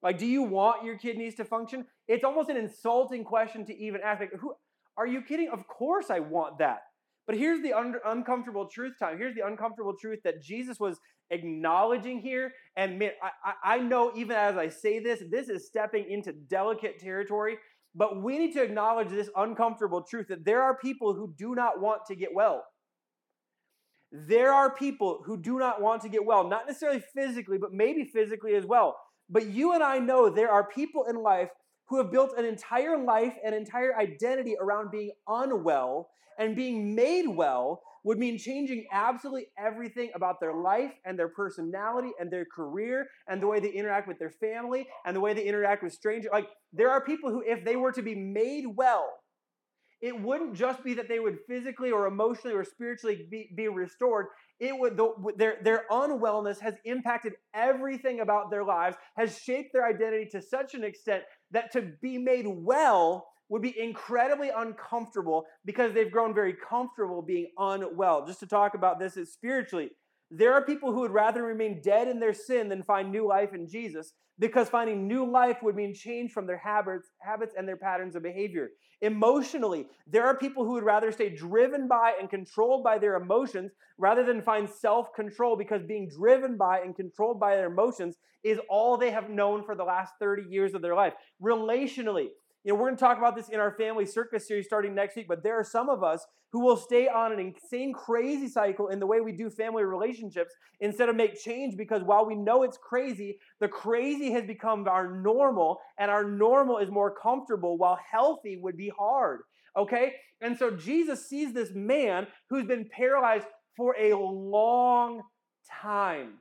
Like, 0.01 0.17
do 0.17 0.25
you 0.25 0.43
want 0.43 0.85
your 0.85 0.97
kidneys 0.97 1.35
to 1.35 1.45
function? 1.45 1.85
It's 2.07 2.23
almost 2.23 2.49
an 2.49 2.57
insulting 2.57 3.23
question 3.25 3.65
to 3.65 3.77
even 3.77 4.01
ask. 4.01 4.21
Like, 4.21 4.33
who 4.39 4.53
are 4.97 5.05
you 5.05 5.21
kidding? 5.21 5.49
Of 5.49 5.67
course, 5.67 6.09
I 6.09 6.19
want 6.19 6.59
that. 6.59 6.83
But 7.27 7.35
here's 7.35 7.61
the 7.61 7.73
un- 7.73 7.95
uncomfortable 8.05 8.67
truth 8.67 8.93
time. 8.97 9.17
Here's 9.17 9.35
the 9.35 9.45
uncomfortable 9.45 9.95
truth 9.99 10.19
that 10.23 10.41
Jesus 10.41 10.79
was 10.79 10.99
acknowledging 11.31 12.19
here. 12.19 12.53
And 12.77 12.99
man, 12.99 13.11
I, 13.43 13.75
I 13.75 13.79
know 13.79 14.11
even 14.15 14.37
as 14.37 14.57
I 14.57 14.69
say 14.69 14.99
this, 14.99 15.23
this 15.31 15.49
is 15.49 15.65
stepping 15.65 16.09
into 16.09 16.31
delicate 16.31 16.99
territory. 16.99 17.57
But 17.95 18.21
we 18.21 18.37
need 18.37 18.53
to 18.53 18.61
acknowledge 18.61 19.09
this 19.09 19.29
uncomfortable 19.37 20.01
truth 20.01 20.27
that 20.27 20.43
there 20.43 20.61
are 20.61 20.77
people 20.77 21.13
who 21.13 21.33
do 21.37 21.55
not 21.55 21.79
want 21.79 22.05
to 22.07 22.15
get 22.15 22.33
well. 22.33 22.65
There 24.11 24.53
are 24.53 24.75
people 24.75 25.21
who 25.25 25.37
do 25.37 25.57
not 25.57 25.81
want 25.81 26.01
to 26.01 26.09
get 26.09 26.25
well, 26.25 26.47
not 26.47 26.67
necessarily 26.67 27.03
physically, 27.13 27.57
but 27.57 27.73
maybe 27.73 28.03
physically 28.03 28.55
as 28.55 28.65
well. 28.65 28.97
But 29.29 29.47
you 29.47 29.73
and 29.73 29.81
I 29.81 29.99
know 29.99 30.29
there 30.29 30.51
are 30.51 30.67
people 30.67 31.05
in 31.05 31.15
life 31.15 31.49
who 31.87 31.97
have 31.97 32.11
built 32.11 32.37
an 32.37 32.45
entire 32.45 32.97
life 32.97 33.35
and 33.43 33.55
entire 33.55 33.97
identity 33.97 34.55
around 34.59 34.91
being 34.91 35.11
unwell 35.27 36.09
and 36.37 36.55
being 36.55 36.95
made 36.95 37.27
well 37.27 37.81
would 38.05 38.19
mean 38.19 38.37
changing 38.37 38.85
absolutely 38.93 39.47
everything 39.57 40.11
about 40.13 40.39
their 40.39 40.53
life 40.53 40.93
and 41.05 41.17
their 41.17 41.27
personality 41.27 42.11
and 42.19 42.31
their 42.31 42.45
career 42.45 43.07
and 43.27 43.41
the 43.41 43.47
way 43.47 43.59
they 43.59 43.71
interact 43.71 44.07
with 44.07 44.19
their 44.19 44.29
family 44.29 44.87
and 45.05 45.15
the 45.15 45.19
way 45.19 45.33
they 45.33 45.43
interact 45.43 45.83
with 45.83 45.91
strangers. 45.91 46.29
Like, 46.31 46.47
there 46.71 46.91
are 46.91 47.03
people 47.03 47.31
who, 47.31 47.43
if 47.45 47.65
they 47.65 47.75
were 47.75 47.91
to 47.91 48.03
be 48.03 48.13
made 48.15 48.65
well, 48.67 49.11
it 50.01 50.21
wouldn't 50.21 50.53
just 50.53 50.83
be 50.83 50.93
that 50.93 51.09
they 51.09 51.19
would 51.19 51.39
physically 51.47 51.89
or 51.89 52.05
emotionally 52.05 52.55
or 52.55 52.63
spiritually 52.63 53.25
be, 53.31 53.49
be 53.55 53.67
restored. 53.69 54.27
It 54.59 54.77
would 54.77 54.97
the, 54.97 55.11
their 55.35 55.57
their 55.63 55.85
unwellness 55.89 56.59
has 56.59 56.75
impacted 56.85 57.33
everything 57.55 58.19
about 58.19 58.51
their 58.51 58.63
lives, 58.63 58.97
has 59.17 59.39
shaped 59.39 59.73
their 59.73 59.85
identity 59.85 60.27
to 60.31 60.41
such 60.43 60.75
an 60.75 60.83
extent 60.83 61.23
that 61.51 61.71
to 61.71 61.93
be 62.01 62.19
made 62.19 62.45
well 62.47 63.25
would 63.49 63.61
be 63.61 63.79
incredibly 63.79 64.49
uncomfortable 64.49 65.45
because 65.65 65.93
they've 65.93 66.11
grown 66.11 66.33
very 66.33 66.53
comfortable 66.53 67.21
being 67.21 67.47
unwell. 67.57 68.25
Just 68.25 68.39
to 68.39 68.47
talk 68.47 68.73
about 68.73 68.99
this 68.99 69.17
is 69.17 69.33
spiritually, 69.33 69.91
there 70.31 70.53
are 70.53 70.65
people 70.65 70.91
who 70.91 71.01
would 71.01 71.11
rather 71.11 71.43
remain 71.43 71.81
dead 71.83 72.07
in 72.07 72.19
their 72.19 72.33
sin 72.33 72.69
than 72.69 72.83
find 72.83 73.11
new 73.11 73.27
life 73.27 73.53
in 73.53 73.67
Jesus 73.67 74.13
because 74.39 74.67
finding 74.67 75.07
new 75.07 75.29
life 75.29 75.57
would 75.61 75.75
mean 75.75 75.93
change 75.93 76.31
from 76.31 76.47
their 76.47 76.57
habits, 76.57 77.09
habits 77.21 77.53
and 77.57 77.67
their 77.67 77.77
patterns 77.77 78.15
of 78.15 78.23
behavior. 78.23 78.69
Emotionally, 79.01 79.87
there 80.07 80.25
are 80.25 80.37
people 80.37 80.65
who 80.65 80.73
would 80.73 80.83
rather 80.83 81.11
stay 81.11 81.29
driven 81.29 81.87
by 81.87 82.13
and 82.19 82.29
controlled 82.29 82.83
by 82.83 82.97
their 82.97 83.15
emotions 83.15 83.71
rather 83.97 84.23
than 84.23 84.41
find 84.41 84.69
self-control 84.69 85.55
because 85.55 85.83
being 85.83 86.09
driven 86.09 86.57
by 86.57 86.79
and 86.79 86.95
controlled 86.95 87.39
by 87.39 87.55
their 87.55 87.67
emotions 87.67 88.17
is 88.43 88.59
all 88.69 88.97
they 88.97 89.11
have 89.11 89.29
known 89.29 89.63
for 89.63 89.75
the 89.75 89.83
last 89.83 90.13
30 90.19 90.43
years 90.49 90.73
of 90.73 90.81
their 90.81 90.95
life. 90.95 91.13
Relationally, 91.41 92.27
you 92.65 92.73
know, 92.73 92.79
we're 92.79 92.87
going 92.87 92.97
to 92.97 92.99
talk 92.99 93.19
about 93.19 93.35
this 93.35 93.49
in 93.49 93.59
our 93.59 93.71
family 93.73 94.07
circus 94.07 94.47
series 94.47 94.65
starting 94.65 94.95
next 94.95 95.15
week, 95.15 95.27
but 95.27 95.43
there 95.43 95.57
are 95.57 95.63
some 95.63 95.87
of 95.87 96.03
us 96.03 96.25
who 96.51 96.61
will 96.61 96.75
stay 96.75 97.07
on 97.07 97.31
an 97.31 97.39
insane, 97.39 97.93
crazy 97.93 98.47
cycle 98.47 98.87
in 98.87 98.99
the 98.99 99.05
way 99.05 99.21
we 99.21 99.31
do 99.31 99.51
family 99.51 99.83
relationships 99.83 100.51
instead 100.79 101.07
of 101.07 101.15
make 101.15 101.39
change 101.39 101.77
because 101.77 102.01
while 102.01 102.25
we 102.25 102.33
know 102.33 102.63
it's 102.63 102.79
crazy, 102.79 103.37
the 103.59 103.67
crazy 103.67 104.31
has 104.31 104.45
become 104.45 104.87
our 104.87 105.15
normal, 105.21 105.79
and 105.99 106.09
our 106.09 106.23
normal 106.23 106.79
is 106.79 106.89
more 106.89 107.13
comfortable 107.13 107.77
while 107.77 107.99
healthy 108.11 108.57
would 108.57 108.75
be 108.75 108.91
hard. 108.97 109.41
Okay? 109.77 110.13
And 110.41 110.57
so 110.57 110.71
Jesus 110.71 111.29
sees 111.29 111.53
this 111.53 111.69
man 111.75 112.25
who's 112.49 112.65
been 112.65 112.89
paralyzed 112.89 113.47
for 113.77 113.95
a 113.99 114.17
long 114.17 115.21
time. 115.69 116.39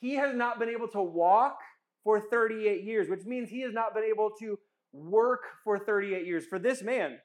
He 0.00 0.14
has 0.14 0.34
not 0.34 0.58
been 0.58 0.70
able 0.70 0.88
to 0.88 1.02
walk 1.02 1.58
for 2.02 2.20
38 2.20 2.82
years, 2.82 3.08
which 3.08 3.24
means 3.24 3.48
he 3.48 3.60
has 3.60 3.72
not 3.72 3.94
been 3.94 4.04
able 4.04 4.30
to 4.40 4.58
work 4.96 5.42
for 5.64 5.78
38 5.78 6.26
years. 6.26 6.46
For 6.46 6.58
this 6.58 6.82
man, 6.82 7.18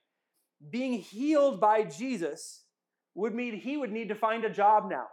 being 0.69 0.93
healed 0.93 1.59
by 1.59 1.83
Jesus 1.83 2.63
would 3.15 3.33
mean 3.33 3.59
he 3.59 3.77
would 3.77 3.91
need 3.91 4.09
to 4.09 4.15
find 4.15 4.45
a 4.45 4.49
job 4.49 4.89
now. 4.89 5.05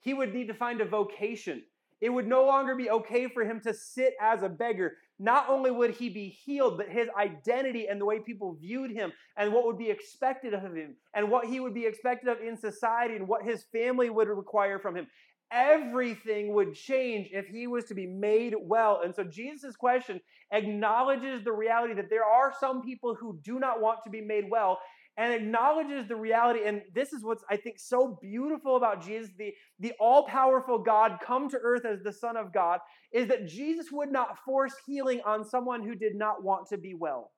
He 0.00 0.14
would 0.14 0.32
need 0.32 0.48
to 0.48 0.54
find 0.54 0.80
a 0.80 0.84
vocation. 0.84 1.62
It 2.00 2.10
would 2.10 2.28
no 2.28 2.44
longer 2.46 2.76
be 2.76 2.90
okay 2.90 3.26
for 3.28 3.44
him 3.44 3.60
to 3.62 3.74
sit 3.74 4.14
as 4.20 4.42
a 4.42 4.48
beggar. 4.48 4.96
Not 5.18 5.48
only 5.48 5.72
would 5.72 5.90
he 5.90 6.08
be 6.08 6.28
healed, 6.28 6.78
but 6.78 6.88
his 6.88 7.08
identity 7.18 7.88
and 7.88 8.00
the 8.00 8.04
way 8.04 8.20
people 8.20 8.54
viewed 8.54 8.92
him 8.92 9.12
and 9.36 9.52
what 9.52 9.66
would 9.66 9.78
be 9.78 9.90
expected 9.90 10.54
of 10.54 10.76
him 10.76 10.94
and 11.12 11.28
what 11.28 11.46
he 11.46 11.58
would 11.58 11.74
be 11.74 11.86
expected 11.86 12.28
of 12.28 12.40
in 12.40 12.56
society 12.56 13.16
and 13.16 13.26
what 13.26 13.42
his 13.42 13.64
family 13.72 14.10
would 14.10 14.28
require 14.28 14.78
from 14.78 14.96
him. 14.96 15.08
Everything 15.50 16.52
would 16.54 16.74
change 16.74 17.30
if 17.32 17.46
he 17.46 17.66
was 17.66 17.84
to 17.86 17.94
be 17.94 18.06
made 18.06 18.54
well. 18.60 19.00
And 19.02 19.14
so 19.14 19.24
Jesus' 19.24 19.76
question 19.76 20.20
acknowledges 20.52 21.42
the 21.42 21.52
reality 21.52 21.94
that 21.94 22.10
there 22.10 22.24
are 22.24 22.52
some 22.60 22.82
people 22.82 23.14
who 23.14 23.38
do 23.42 23.58
not 23.58 23.80
want 23.80 24.00
to 24.04 24.10
be 24.10 24.20
made 24.20 24.44
well 24.50 24.78
and 25.16 25.32
acknowledges 25.32 26.06
the 26.06 26.16
reality. 26.16 26.60
And 26.64 26.82
this 26.94 27.12
is 27.12 27.24
what's, 27.24 27.44
I 27.50 27.56
think, 27.56 27.78
so 27.78 28.18
beautiful 28.22 28.76
about 28.76 29.04
Jesus, 29.04 29.30
the, 29.36 29.52
the 29.80 29.92
all 29.98 30.26
powerful 30.26 30.78
God 30.78 31.18
come 31.24 31.48
to 31.50 31.58
earth 31.58 31.84
as 31.84 32.02
the 32.02 32.12
Son 32.12 32.36
of 32.36 32.52
God, 32.52 32.78
is 33.12 33.26
that 33.28 33.48
Jesus 33.48 33.86
would 33.90 34.12
not 34.12 34.38
force 34.44 34.74
healing 34.86 35.20
on 35.26 35.44
someone 35.44 35.82
who 35.82 35.96
did 35.96 36.14
not 36.14 36.44
want 36.44 36.68
to 36.68 36.78
be 36.78 36.94
well. 36.94 37.32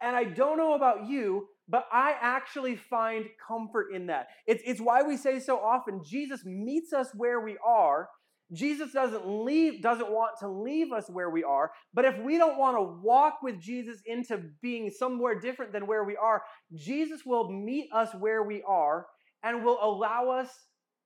And 0.00 0.14
I 0.14 0.24
don't 0.24 0.58
know 0.58 0.74
about 0.74 1.06
you, 1.08 1.48
but 1.68 1.86
I 1.92 2.14
actually 2.20 2.76
find 2.76 3.26
comfort 3.46 3.88
in 3.94 4.06
that. 4.06 4.28
It's, 4.46 4.62
it's 4.66 4.80
why 4.80 5.02
we 5.02 5.16
say 5.16 5.40
so 5.40 5.58
often 5.58 6.02
Jesus 6.04 6.44
meets 6.44 6.92
us 6.92 7.08
where 7.14 7.40
we 7.40 7.56
are 7.66 8.08
Jesus 8.52 8.92
doesn't 8.92 9.26
leave 9.26 9.82
doesn't 9.82 10.10
want 10.10 10.38
to 10.40 10.48
leave 10.48 10.92
us 10.92 11.08
where 11.08 11.30
we 11.30 11.42
are, 11.42 11.72
but 11.94 12.04
if 12.04 12.18
we 12.18 12.36
don't 12.36 12.58
want 12.58 12.76
to 12.76 13.00
walk 13.02 13.38
with 13.42 13.58
Jesus 13.58 14.00
into 14.06 14.42
being 14.60 14.90
somewhere 14.90 15.38
different 15.38 15.72
than 15.72 15.86
where 15.86 16.04
we 16.04 16.16
are, 16.16 16.42
Jesus 16.74 17.22
will 17.24 17.50
meet 17.50 17.88
us 17.92 18.10
where 18.18 18.42
we 18.42 18.62
are 18.66 19.06
and 19.42 19.64
will 19.64 19.78
allow 19.82 20.30
us 20.30 20.50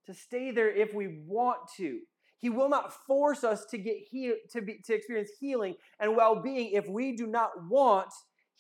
to 0.07 0.15
stay 0.15 0.51
there 0.51 0.75
if 0.75 0.93
we 0.95 1.23
want 1.27 1.59
to. 1.77 2.01
He 2.39 2.51
will 2.51 2.69
not 2.69 2.93
force 3.07 3.45
us 3.45 3.65
to 3.71 3.79
get 3.79 3.97
heal, 4.11 4.35
to 4.53 4.63
be 4.63 4.81
to 4.85 4.95
experience 4.95 5.31
healing 5.41 5.75
and 6.01 6.17
well-being 6.17 6.73
if 6.73 6.89
we 6.89 7.17
do 7.17 7.27
not 7.27 7.51
want 7.69 8.13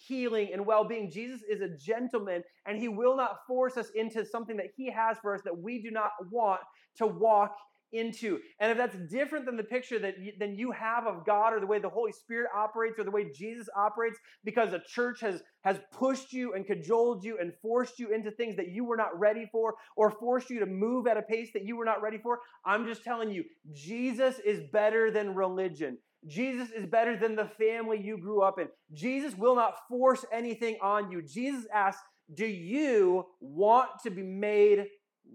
healing 0.06 0.50
and 0.52 0.64
well-being. 0.64 1.10
Jesus 1.10 1.40
is 1.48 1.60
a 1.60 1.76
gentleman 1.76 2.42
and 2.66 2.78
he 2.78 2.88
will 2.88 3.16
not 3.16 3.38
force 3.46 3.76
us 3.76 3.90
into 3.94 4.24
something 4.24 4.56
that 4.56 4.70
he 4.76 4.90
has 4.90 5.18
for 5.20 5.34
us 5.34 5.42
that 5.44 5.58
we 5.58 5.82
do 5.82 5.90
not 5.90 6.10
want 6.30 6.60
to 6.96 7.06
walk 7.06 7.54
into. 7.92 8.38
And 8.60 8.70
if 8.70 8.76
that's 8.76 8.96
different 9.10 9.46
than 9.46 9.56
the 9.56 9.64
picture 9.64 9.98
that 9.98 10.18
you, 10.18 10.32
than 10.38 10.54
you 10.54 10.72
have 10.72 11.06
of 11.06 11.24
God 11.24 11.54
or 11.54 11.60
the 11.60 11.66
way 11.66 11.78
the 11.78 11.88
Holy 11.88 12.12
Spirit 12.12 12.50
operates 12.54 12.98
or 12.98 13.04
the 13.04 13.10
way 13.10 13.30
Jesus 13.34 13.68
operates 13.74 14.18
because 14.44 14.72
a 14.72 14.82
church 14.86 15.20
has 15.22 15.42
has 15.62 15.80
pushed 15.92 16.32
you 16.32 16.54
and 16.54 16.66
cajoled 16.66 17.24
you 17.24 17.38
and 17.40 17.52
forced 17.62 17.98
you 17.98 18.12
into 18.14 18.30
things 18.30 18.56
that 18.56 18.68
you 18.68 18.84
were 18.84 18.96
not 18.96 19.18
ready 19.18 19.48
for 19.50 19.74
or 19.96 20.10
forced 20.10 20.50
you 20.50 20.60
to 20.60 20.66
move 20.66 21.06
at 21.06 21.16
a 21.16 21.22
pace 21.22 21.50
that 21.54 21.64
you 21.64 21.76
were 21.76 21.84
not 21.84 22.02
ready 22.02 22.18
for, 22.18 22.40
I'm 22.64 22.86
just 22.86 23.04
telling 23.04 23.30
you, 23.30 23.44
Jesus 23.72 24.38
is 24.44 24.60
better 24.72 25.10
than 25.10 25.34
religion. 25.34 25.98
Jesus 26.26 26.70
is 26.70 26.86
better 26.86 27.16
than 27.16 27.36
the 27.36 27.46
family 27.46 28.00
you 28.00 28.18
grew 28.18 28.42
up 28.42 28.58
in. 28.58 28.68
Jesus 28.92 29.36
will 29.36 29.54
not 29.54 29.74
force 29.88 30.24
anything 30.32 30.76
on 30.82 31.10
you. 31.10 31.22
Jesus 31.22 31.66
asks, 31.72 32.02
"Do 32.32 32.46
you 32.46 33.26
want 33.40 33.90
to 34.02 34.10
be 34.10 34.22
made 34.22 34.88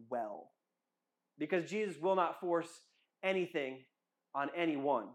well?" 0.09 0.53
because 1.37 1.69
Jesus 1.69 1.99
will 2.01 2.15
not 2.15 2.39
force 2.39 2.69
anything 3.23 3.83
on 4.35 4.49
anyone. 4.55 5.07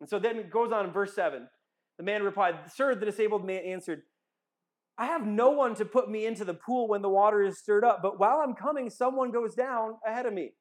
And 0.00 0.08
so 0.08 0.18
then 0.18 0.36
it 0.36 0.50
goes 0.50 0.72
on 0.72 0.86
in 0.86 0.92
verse 0.92 1.14
7. 1.14 1.48
The 1.98 2.04
man 2.04 2.22
replied, 2.22 2.56
Sir, 2.72 2.94
the 2.94 3.06
disabled 3.06 3.44
man 3.44 3.62
answered, 3.64 4.02
I 4.96 5.06
have 5.06 5.26
no 5.26 5.50
one 5.50 5.74
to 5.76 5.84
put 5.84 6.10
me 6.10 6.26
into 6.26 6.44
the 6.44 6.54
pool 6.54 6.88
when 6.88 7.02
the 7.02 7.08
water 7.08 7.42
is 7.42 7.58
stirred 7.58 7.84
up, 7.84 8.00
but 8.02 8.18
while 8.18 8.42
I'm 8.44 8.54
coming, 8.54 8.90
someone 8.90 9.30
goes 9.30 9.54
down 9.54 9.94
ahead 10.06 10.26
of 10.26 10.34
me. 10.34 10.52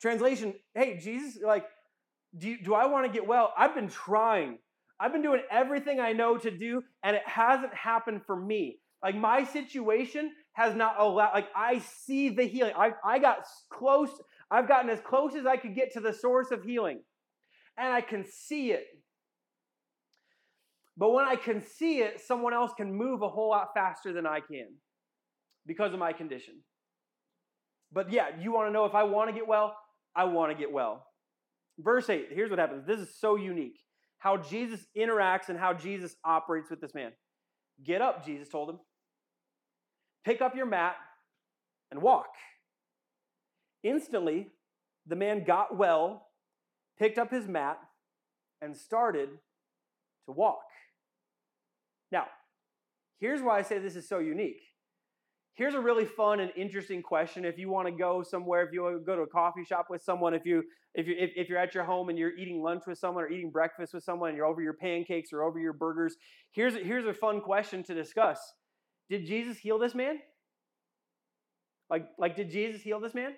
Translation, 0.00 0.54
hey, 0.74 0.98
Jesus, 0.98 1.40
like, 1.42 1.64
do, 2.38 2.48
you, 2.48 2.62
do 2.62 2.74
I 2.74 2.86
want 2.86 3.06
to 3.06 3.12
get 3.12 3.26
well? 3.26 3.52
I've 3.56 3.74
been 3.74 3.88
trying. 3.88 4.58
I've 4.98 5.12
been 5.12 5.22
doing 5.22 5.42
everything 5.50 6.00
I 6.00 6.12
know 6.12 6.38
to 6.38 6.50
do, 6.50 6.82
and 7.02 7.16
it 7.16 7.26
hasn't 7.26 7.74
happened 7.74 8.22
for 8.26 8.36
me. 8.36 8.78
Like, 9.02 9.16
my 9.16 9.44
situation 9.44 10.32
has 10.52 10.74
not 10.74 10.98
allowed, 10.98 11.32
like, 11.34 11.48
I 11.54 11.80
see 11.80 12.30
the 12.30 12.44
healing. 12.44 12.74
I, 12.76 12.92
I 13.04 13.18
got 13.18 13.44
close, 13.70 14.10
I've 14.50 14.68
gotten 14.68 14.88
as 14.88 15.00
close 15.00 15.34
as 15.34 15.46
I 15.46 15.56
could 15.56 15.74
get 15.74 15.92
to 15.94 16.00
the 16.00 16.12
source 16.12 16.50
of 16.50 16.62
healing, 16.62 17.00
and 17.76 17.92
I 17.92 18.00
can 18.00 18.24
see 18.24 18.70
it. 18.72 18.86
But 20.96 21.12
when 21.12 21.24
I 21.24 21.36
can 21.36 21.62
see 21.62 21.98
it, 21.98 22.20
someone 22.20 22.54
else 22.54 22.72
can 22.76 22.94
move 22.94 23.22
a 23.22 23.28
whole 23.28 23.50
lot 23.50 23.68
faster 23.74 24.12
than 24.12 24.26
I 24.26 24.40
can 24.40 24.68
because 25.66 25.92
of 25.92 25.98
my 25.98 26.12
condition. 26.12 26.54
But 27.92 28.12
yeah, 28.12 28.28
you 28.40 28.52
want 28.52 28.68
to 28.68 28.72
know 28.72 28.84
if 28.84 28.94
I 28.94 29.02
want 29.02 29.28
to 29.28 29.34
get 29.34 29.46
well? 29.46 29.76
I 30.14 30.24
want 30.24 30.52
to 30.52 30.58
get 30.58 30.72
well. 30.72 31.06
Verse 31.78 32.08
8, 32.08 32.28
here's 32.30 32.50
what 32.50 32.58
happens. 32.58 32.86
This 32.86 33.00
is 33.00 33.14
so 33.18 33.36
unique 33.36 33.78
how 34.18 34.38
Jesus 34.38 34.86
interacts 34.96 35.48
and 35.48 35.58
how 35.58 35.74
Jesus 35.74 36.16
operates 36.24 36.70
with 36.70 36.80
this 36.80 36.94
man. 36.94 37.12
Get 37.84 38.00
up, 38.00 38.24
Jesus 38.24 38.48
told 38.48 38.70
him 38.70 38.78
pick 40.24 40.40
up 40.40 40.56
your 40.56 40.66
mat 40.66 40.96
and 41.90 42.00
walk. 42.00 42.28
Instantly, 43.82 44.48
the 45.06 45.16
man 45.16 45.44
got 45.44 45.76
well, 45.76 46.28
picked 46.98 47.18
up 47.18 47.30
his 47.30 47.46
mat, 47.46 47.78
and 48.62 48.74
started 48.74 49.28
to 50.26 50.32
walk. 50.32 50.64
Now, 52.10 52.24
here's 53.20 53.42
why 53.42 53.58
I 53.58 53.62
say 53.62 53.78
this 53.78 53.96
is 53.96 54.08
so 54.08 54.18
unique. 54.18 54.62
Here's 55.56 55.74
a 55.74 55.80
really 55.80 56.04
fun 56.04 56.40
and 56.40 56.50
interesting 56.56 57.00
question. 57.00 57.44
If 57.44 57.58
you 57.58 57.68
want 57.68 57.86
to 57.86 57.92
go 57.92 58.24
somewhere, 58.24 58.64
if 58.64 58.72
you 58.72 58.82
want 58.82 58.96
to 58.96 59.04
go 59.04 59.14
to 59.14 59.22
a 59.22 59.26
coffee 59.26 59.64
shop 59.64 59.86
with 59.88 60.02
someone, 60.02 60.34
if 60.34 60.44
you 60.44 60.64
if 60.94 61.06
you 61.06 61.14
if, 61.16 61.48
you're 61.48 61.58
at 61.58 61.74
your 61.74 61.84
home 61.84 62.08
and 62.08 62.18
you're 62.18 62.36
eating 62.36 62.60
lunch 62.60 62.82
with 62.86 62.98
someone 62.98 63.22
or 63.22 63.28
eating 63.28 63.50
breakfast 63.50 63.94
with 63.94 64.02
someone, 64.02 64.30
and 64.30 64.36
you're 64.36 64.46
over 64.46 64.60
your 64.62 64.74
pancakes 64.74 65.32
or 65.32 65.44
over 65.44 65.60
your 65.60 65.72
burgers, 65.72 66.16
here's 66.50 66.74
here's 66.74 67.06
a 67.06 67.14
fun 67.14 67.40
question 67.40 67.84
to 67.84 67.94
discuss. 67.94 68.38
Did 69.08 69.26
Jesus 69.26 69.58
heal 69.58 69.78
this 69.78 69.94
man? 69.94 70.18
Like, 71.88 72.08
like 72.18 72.34
did 72.34 72.50
Jesus 72.50 72.82
heal 72.82 72.98
this 72.98 73.14
man? 73.14 73.34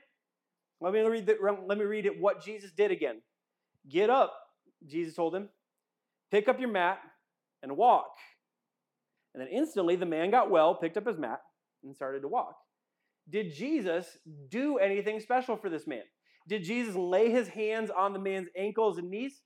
Let 0.80 0.92
me 0.92 1.00
read 1.00 1.26
the, 1.26 1.36
let 1.66 1.76
me 1.76 1.84
read 1.84 2.06
it 2.06 2.20
what 2.20 2.42
Jesus 2.42 2.70
did 2.70 2.90
again. 2.90 3.20
Get 3.88 4.10
up, 4.10 4.34
Jesus 4.86 5.14
told 5.14 5.34
him. 5.34 5.48
Pick 6.30 6.48
up 6.48 6.60
your 6.60 6.70
mat 6.70 6.98
and 7.62 7.76
walk. 7.76 8.10
And 9.34 9.42
then 9.42 9.48
instantly 9.48 9.96
the 9.96 10.06
man 10.06 10.30
got 10.30 10.50
well, 10.50 10.74
picked 10.74 10.96
up 10.96 11.06
his 11.06 11.18
mat, 11.18 11.40
and 11.86 11.96
started 11.96 12.20
to 12.22 12.28
walk. 12.28 12.56
Did 13.28 13.54
Jesus 13.54 14.18
do 14.50 14.78
anything 14.78 15.20
special 15.20 15.56
for 15.56 15.68
this 15.68 15.86
man? 15.86 16.02
Did 16.48 16.62
Jesus 16.62 16.94
lay 16.94 17.30
his 17.30 17.48
hands 17.48 17.90
on 17.90 18.12
the 18.12 18.18
man's 18.18 18.48
ankles 18.56 18.98
and 18.98 19.10
knees? 19.10 19.40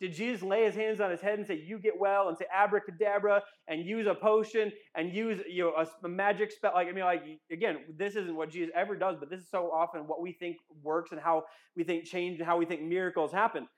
Did 0.00 0.12
Jesus 0.12 0.42
lay 0.42 0.64
his 0.64 0.74
hands 0.74 1.00
on 1.00 1.12
his 1.12 1.20
head 1.20 1.38
and 1.38 1.46
say, 1.46 1.62
You 1.64 1.78
get 1.78 1.98
well, 1.98 2.28
and 2.28 2.36
say 2.36 2.44
abracadabra, 2.52 3.40
and 3.68 3.86
use 3.86 4.08
a 4.08 4.14
potion, 4.14 4.72
and 4.96 5.14
use 5.14 5.40
you 5.48 5.62
know, 5.62 5.72
a, 5.78 5.86
a 6.04 6.08
magic 6.08 6.50
spell? 6.50 6.72
Like, 6.74 6.88
I 6.88 6.92
mean, 6.92 7.04
like, 7.04 7.22
again, 7.52 7.78
this 7.96 8.16
isn't 8.16 8.34
what 8.34 8.50
Jesus 8.50 8.72
ever 8.74 8.96
does, 8.96 9.16
but 9.20 9.30
this 9.30 9.40
is 9.40 9.48
so 9.48 9.70
often 9.72 10.08
what 10.08 10.20
we 10.20 10.32
think 10.32 10.56
works 10.82 11.12
and 11.12 11.20
how 11.20 11.44
we 11.76 11.84
think 11.84 12.04
change 12.04 12.38
and 12.38 12.46
how 12.46 12.56
we 12.56 12.66
think 12.66 12.82
miracles 12.82 13.30
happen. 13.32 13.68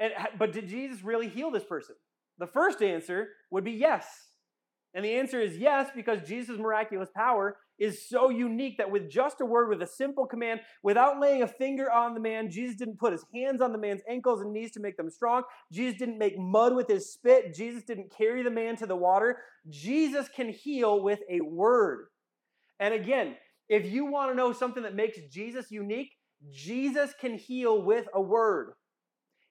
And, 0.00 0.12
but 0.36 0.52
did 0.52 0.68
Jesus 0.68 1.02
really 1.02 1.28
heal 1.28 1.52
this 1.52 1.64
person? 1.64 1.94
The 2.38 2.48
first 2.48 2.82
answer 2.82 3.28
would 3.52 3.62
be 3.62 3.72
yes. 3.72 4.06
And 4.94 5.04
the 5.04 5.14
answer 5.14 5.40
is 5.40 5.58
yes, 5.58 5.90
because 5.94 6.26
Jesus' 6.26 6.58
miraculous 6.58 7.10
power 7.14 7.58
is 7.78 8.08
so 8.08 8.30
unique 8.30 8.78
that 8.78 8.90
with 8.90 9.08
just 9.08 9.40
a 9.40 9.46
word, 9.46 9.68
with 9.68 9.82
a 9.82 9.86
simple 9.86 10.26
command, 10.26 10.60
without 10.82 11.20
laying 11.20 11.42
a 11.42 11.46
finger 11.46 11.90
on 11.90 12.14
the 12.14 12.20
man, 12.20 12.50
Jesus 12.50 12.76
didn't 12.76 12.98
put 12.98 13.12
his 13.12 13.24
hands 13.34 13.60
on 13.60 13.72
the 13.72 13.78
man's 13.78 14.00
ankles 14.08 14.40
and 14.40 14.52
knees 14.52 14.72
to 14.72 14.80
make 14.80 14.96
them 14.96 15.10
strong. 15.10 15.42
Jesus 15.70 15.98
didn't 15.98 16.18
make 16.18 16.38
mud 16.38 16.74
with 16.74 16.88
his 16.88 17.12
spit. 17.12 17.54
Jesus 17.54 17.84
didn't 17.84 18.12
carry 18.16 18.42
the 18.42 18.50
man 18.50 18.76
to 18.76 18.86
the 18.86 18.96
water. 18.96 19.38
Jesus 19.68 20.28
can 20.28 20.48
heal 20.48 21.02
with 21.02 21.20
a 21.30 21.40
word. 21.40 22.06
And 22.80 22.94
again, 22.94 23.36
if 23.68 23.86
you 23.86 24.06
want 24.06 24.32
to 24.32 24.36
know 24.36 24.52
something 24.52 24.82
that 24.82 24.94
makes 24.94 25.18
Jesus 25.30 25.70
unique, 25.70 26.12
Jesus 26.50 27.12
can 27.20 27.36
heal 27.36 27.82
with 27.82 28.06
a 28.14 28.20
word. 28.20 28.72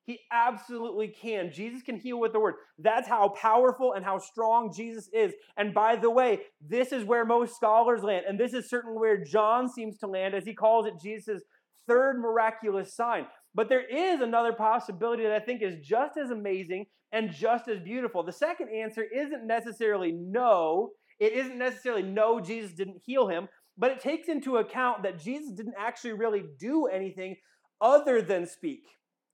He 0.07 0.21
absolutely 0.31 1.09
can. 1.09 1.51
Jesus 1.51 1.81
can 1.81 1.97
heal 1.97 2.17
with 2.17 2.31
the 2.31 2.39
word. 2.39 2.55
That's 2.79 3.09
how 3.09 3.27
powerful 3.27 3.91
and 3.91 4.05
how 4.05 4.19
strong 4.19 4.73
Jesus 4.73 5.09
is. 5.11 5.33
And 5.57 5.73
by 5.73 5.97
the 5.97 6.09
way, 6.09 6.39
this 6.65 6.93
is 6.93 7.03
where 7.03 7.25
most 7.25 7.57
scholars 7.57 8.03
land. 8.03 8.25
And 8.25 8.39
this 8.39 8.53
is 8.53 8.69
certainly 8.69 8.97
where 8.97 9.21
John 9.21 9.67
seems 9.67 9.97
to 9.97 10.07
land 10.07 10.33
as 10.33 10.45
he 10.45 10.53
calls 10.53 10.85
it 10.85 10.93
Jesus' 11.03 11.43
third 11.89 12.21
miraculous 12.21 12.95
sign. 12.95 13.27
But 13.53 13.67
there 13.67 13.85
is 13.85 14.21
another 14.21 14.53
possibility 14.53 15.23
that 15.23 15.33
I 15.33 15.39
think 15.43 15.61
is 15.61 15.85
just 15.85 16.15
as 16.15 16.29
amazing 16.31 16.85
and 17.11 17.29
just 17.29 17.67
as 17.67 17.81
beautiful. 17.81 18.23
The 18.23 18.31
second 18.31 18.69
answer 18.69 19.03
isn't 19.03 19.45
necessarily 19.45 20.13
no. 20.13 20.91
It 21.19 21.33
isn't 21.33 21.57
necessarily 21.57 22.03
no, 22.03 22.39
Jesus 22.39 22.71
didn't 22.71 23.01
heal 23.05 23.27
him, 23.27 23.49
but 23.77 23.91
it 23.91 23.99
takes 23.99 24.29
into 24.29 24.57
account 24.57 25.03
that 25.03 25.19
Jesus 25.19 25.51
didn't 25.51 25.75
actually 25.77 26.13
really 26.13 26.43
do 26.57 26.85
anything 26.85 27.35
other 27.81 28.21
than 28.21 28.45
speak. 28.45 28.83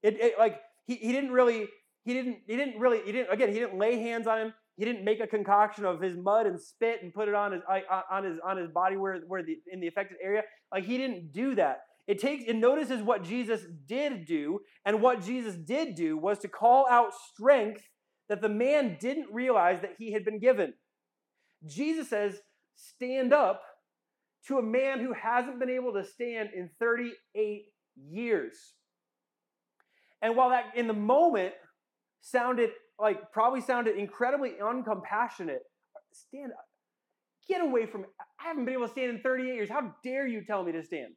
It, 0.04 0.20
it, 0.20 0.34
like 0.38 0.60
he, 0.86 0.96
he 0.96 1.12
didn't 1.12 1.32
really 1.32 1.68
he 2.04 2.14
didn't 2.14 2.40
he 2.46 2.56
didn't 2.56 2.80
really 2.80 3.02
he 3.06 3.12
didn't 3.12 3.32
again 3.32 3.50
he 3.50 3.56
didn't 3.56 3.80
lay 3.80 4.00
hands 4.00 4.28
on 4.28 4.38
him. 4.38 4.54
He 4.76 4.86
didn't 4.86 5.06
make 5.06 5.20
a 5.20 5.28
concoction 5.28 5.86
of 5.86 6.02
his 6.02 6.18
mud 6.18 6.46
and 6.46 6.60
spit 6.60 7.04
and 7.04 7.14
put 7.14 7.28
it 7.28 7.36
on 7.36 7.54
his 7.54 7.62
on 8.12 8.24
his 8.24 8.40
on 8.44 8.58
his 8.58 8.70
body 8.70 8.98
where 8.98 9.20
where 9.28 9.44
the 9.44 9.58
in 9.72 9.80
the 9.80 9.88
affected 9.88 10.18
area. 10.22 10.44
Like 10.72 10.84
he 10.84 10.98
didn't 10.98 11.32
do 11.32 11.56
that. 11.56 11.82
It 12.06 12.20
takes 12.20 12.44
it 12.46 12.56
notices 12.56 13.02
what 13.02 13.24
Jesus 13.24 13.62
did 13.88 14.26
do, 14.26 14.60
and 14.86 15.02
what 15.02 15.24
Jesus 15.24 15.56
did 15.56 15.96
do 15.96 16.18
was 16.18 16.40
to 16.40 16.48
call 16.50 16.86
out 16.90 17.14
strength 17.34 17.88
that 18.28 18.42
the 18.42 18.50
man 18.50 18.98
didn't 19.00 19.32
realize 19.32 19.82
that 19.82 19.96
he 19.98 20.12
had 20.12 20.26
been 20.26 20.40
given. 20.40 20.74
Jesus 21.66 22.10
says, 22.10 22.42
"Stand 22.76 23.32
up," 23.32 23.62
to 24.48 24.58
a 24.58 24.64
man 24.64 25.00
who 25.00 25.14
hasn't 25.14 25.60
been 25.60 25.70
able 25.70 25.94
to 25.94 26.04
stand 26.04 26.50
in 26.54 26.70
38 26.80 27.66
years. 27.96 28.74
And 30.24 30.36
while 30.38 30.50
that 30.50 30.72
in 30.75 30.88
the 30.88 30.94
moment 30.94 31.53
sounded 32.22 32.72
like 32.98 33.32
probably 33.34 33.62
sounded 33.62 33.98
incredibly 33.98 34.51
uncompassionate, 34.51 35.60
stand 36.13 36.51
up. 36.53 36.65
Get 37.48 37.62
away 37.62 37.86
from. 37.86 38.06
I 38.39 38.48
haven't 38.48 38.65
been 38.65 38.75
able 38.75 38.88
to 38.88 38.92
stand 38.92 39.12
in 39.12 39.22
38 39.22 39.53
years. 39.53 39.70
How 39.70 39.94
dare 40.01 40.25
you 40.25 40.44
tell 40.46 40.63
me 40.63 40.72
to 40.72 40.82
stand? 40.82 41.13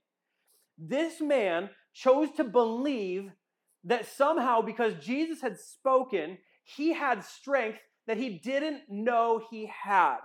This 0.76 1.20
man 1.20 1.70
chose 1.94 2.28
to 2.36 2.44
believe 2.44 3.30
that 3.84 4.06
somehow, 4.06 4.60
because 4.60 4.94
Jesus 5.00 5.40
had 5.40 5.58
spoken, 5.58 6.38
he 6.64 6.92
had 6.92 7.24
strength 7.24 7.78
that 8.08 8.16
he 8.16 8.40
didn't 8.42 8.82
know 8.88 9.40
he 9.50 9.70
had. 9.84 10.16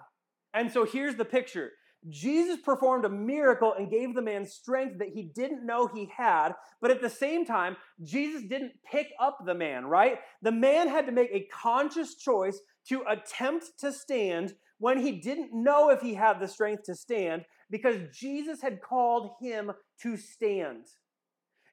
And 0.53 0.71
so 0.71 0.85
here's 0.85 1.15
the 1.15 1.25
picture 1.25 1.71
Jesus 2.09 2.59
performed 2.59 3.05
a 3.05 3.09
miracle 3.09 3.73
and 3.77 3.91
gave 3.91 4.15
the 4.15 4.21
man 4.21 4.45
strength 4.45 4.97
that 4.99 5.09
he 5.09 5.23
didn't 5.23 5.65
know 5.65 5.87
he 5.87 6.09
had, 6.15 6.53
but 6.81 6.89
at 6.89 7.01
the 7.01 7.09
same 7.09 7.45
time, 7.45 7.77
Jesus 8.03 8.41
didn't 8.43 8.73
pick 8.89 9.09
up 9.19 9.45
the 9.45 9.53
man, 9.53 9.85
right? 9.85 10.19
The 10.41 10.51
man 10.51 10.87
had 10.87 11.05
to 11.05 11.11
make 11.11 11.29
a 11.31 11.47
conscious 11.53 12.15
choice 12.15 12.59
to 12.87 13.03
attempt 13.07 13.79
to 13.79 13.91
stand 13.91 14.55
when 14.79 14.99
he 14.99 15.11
didn't 15.11 15.53
know 15.53 15.89
if 15.91 16.01
he 16.01 16.15
had 16.15 16.39
the 16.39 16.47
strength 16.47 16.83
to 16.83 16.95
stand 16.95 17.45
because 17.69 17.97
Jesus 18.11 18.61
had 18.61 18.81
called 18.81 19.33
him 19.39 19.71
to 20.01 20.17
stand. 20.17 20.87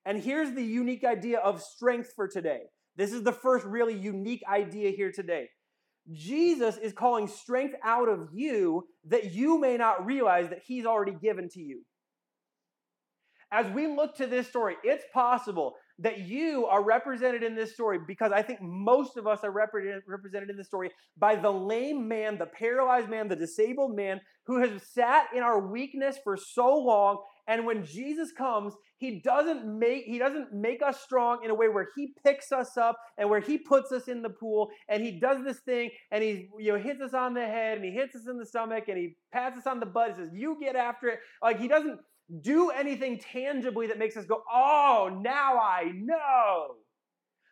And 0.04 0.22
here's 0.22 0.52
the 0.52 0.64
unique 0.64 1.04
idea 1.04 1.38
of 1.38 1.62
strength 1.62 2.12
for 2.14 2.28
today. 2.28 2.64
This 2.96 3.12
is 3.12 3.22
the 3.22 3.32
first 3.32 3.64
really 3.64 3.94
unique 3.94 4.42
idea 4.46 4.90
here 4.90 5.10
today. 5.10 5.48
Jesus 6.12 6.76
is 6.78 6.92
calling 6.92 7.28
strength 7.28 7.74
out 7.84 8.08
of 8.08 8.28
you 8.32 8.86
that 9.08 9.32
you 9.32 9.60
may 9.60 9.76
not 9.76 10.06
realize 10.06 10.48
that 10.48 10.62
he's 10.66 10.86
already 10.86 11.12
given 11.12 11.48
to 11.50 11.60
you. 11.60 11.82
As 13.50 13.66
we 13.72 13.86
look 13.86 14.16
to 14.16 14.26
this 14.26 14.48
story, 14.48 14.76
it's 14.84 15.04
possible 15.12 15.74
that 15.98 16.20
you 16.20 16.66
are 16.66 16.82
represented 16.82 17.42
in 17.42 17.54
this 17.54 17.74
story 17.74 17.98
because 18.06 18.32
I 18.32 18.42
think 18.42 18.60
most 18.62 19.16
of 19.16 19.26
us 19.26 19.40
are 19.42 19.50
represented 19.50 20.50
in 20.50 20.56
this 20.56 20.66
story 20.66 20.90
by 21.16 21.34
the 21.36 21.50
lame 21.50 22.06
man, 22.06 22.38
the 22.38 22.46
paralyzed 22.46 23.08
man, 23.08 23.28
the 23.28 23.36
disabled 23.36 23.96
man 23.96 24.20
who 24.46 24.60
has 24.60 24.82
sat 24.82 25.26
in 25.34 25.42
our 25.42 25.66
weakness 25.66 26.16
for 26.22 26.36
so 26.36 26.76
long 26.76 27.18
and 27.48 27.64
when 27.64 27.82
Jesus 27.82 28.30
comes, 28.30 28.74
he 28.98 29.20
doesn't 29.20 29.64
make 29.64 30.04
he 30.04 30.18
doesn't 30.18 30.52
make 30.52 30.82
us 30.82 31.00
strong 31.00 31.42
in 31.44 31.50
a 31.50 31.54
way 31.54 31.68
where 31.68 31.88
he 31.96 32.12
picks 32.22 32.52
us 32.52 32.76
up 32.76 32.98
and 33.16 33.30
where 33.30 33.40
he 33.40 33.56
puts 33.56 33.90
us 33.90 34.06
in 34.06 34.20
the 34.20 34.28
pool 34.28 34.68
and 34.88 35.02
he 35.02 35.18
does 35.18 35.42
this 35.44 35.60
thing 35.60 35.90
and 36.10 36.22
he 36.22 36.48
you 36.58 36.72
know 36.72 36.78
hits 36.78 37.00
us 37.00 37.14
on 37.14 37.32
the 37.32 37.46
head 37.46 37.78
and 37.78 37.84
he 37.86 37.92
hits 37.92 38.14
us 38.14 38.28
in 38.28 38.36
the 38.36 38.44
stomach 38.44 38.84
and 38.88 38.98
he 38.98 39.16
pats 39.32 39.56
us 39.56 39.66
on 39.66 39.80
the 39.80 39.86
butt 39.86 40.08
and 40.08 40.16
says, 40.16 40.30
"You 40.34 40.58
get 40.60 40.76
after 40.76 41.08
it." 41.08 41.20
Like 41.42 41.58
he 41.58 41.68
doesn't 41.68 41.98
do 42.42 42.70
anything 42.70 43.18
tangibly 43.18 43.86
that 43.86 43.98
makes 43.98 44.16
us 44.16 44.24
go, 44.24 44.42
"Oh, 44.52 45.18
now 45.22 45.58
I 45.58 45.92
know." 45.94 46.76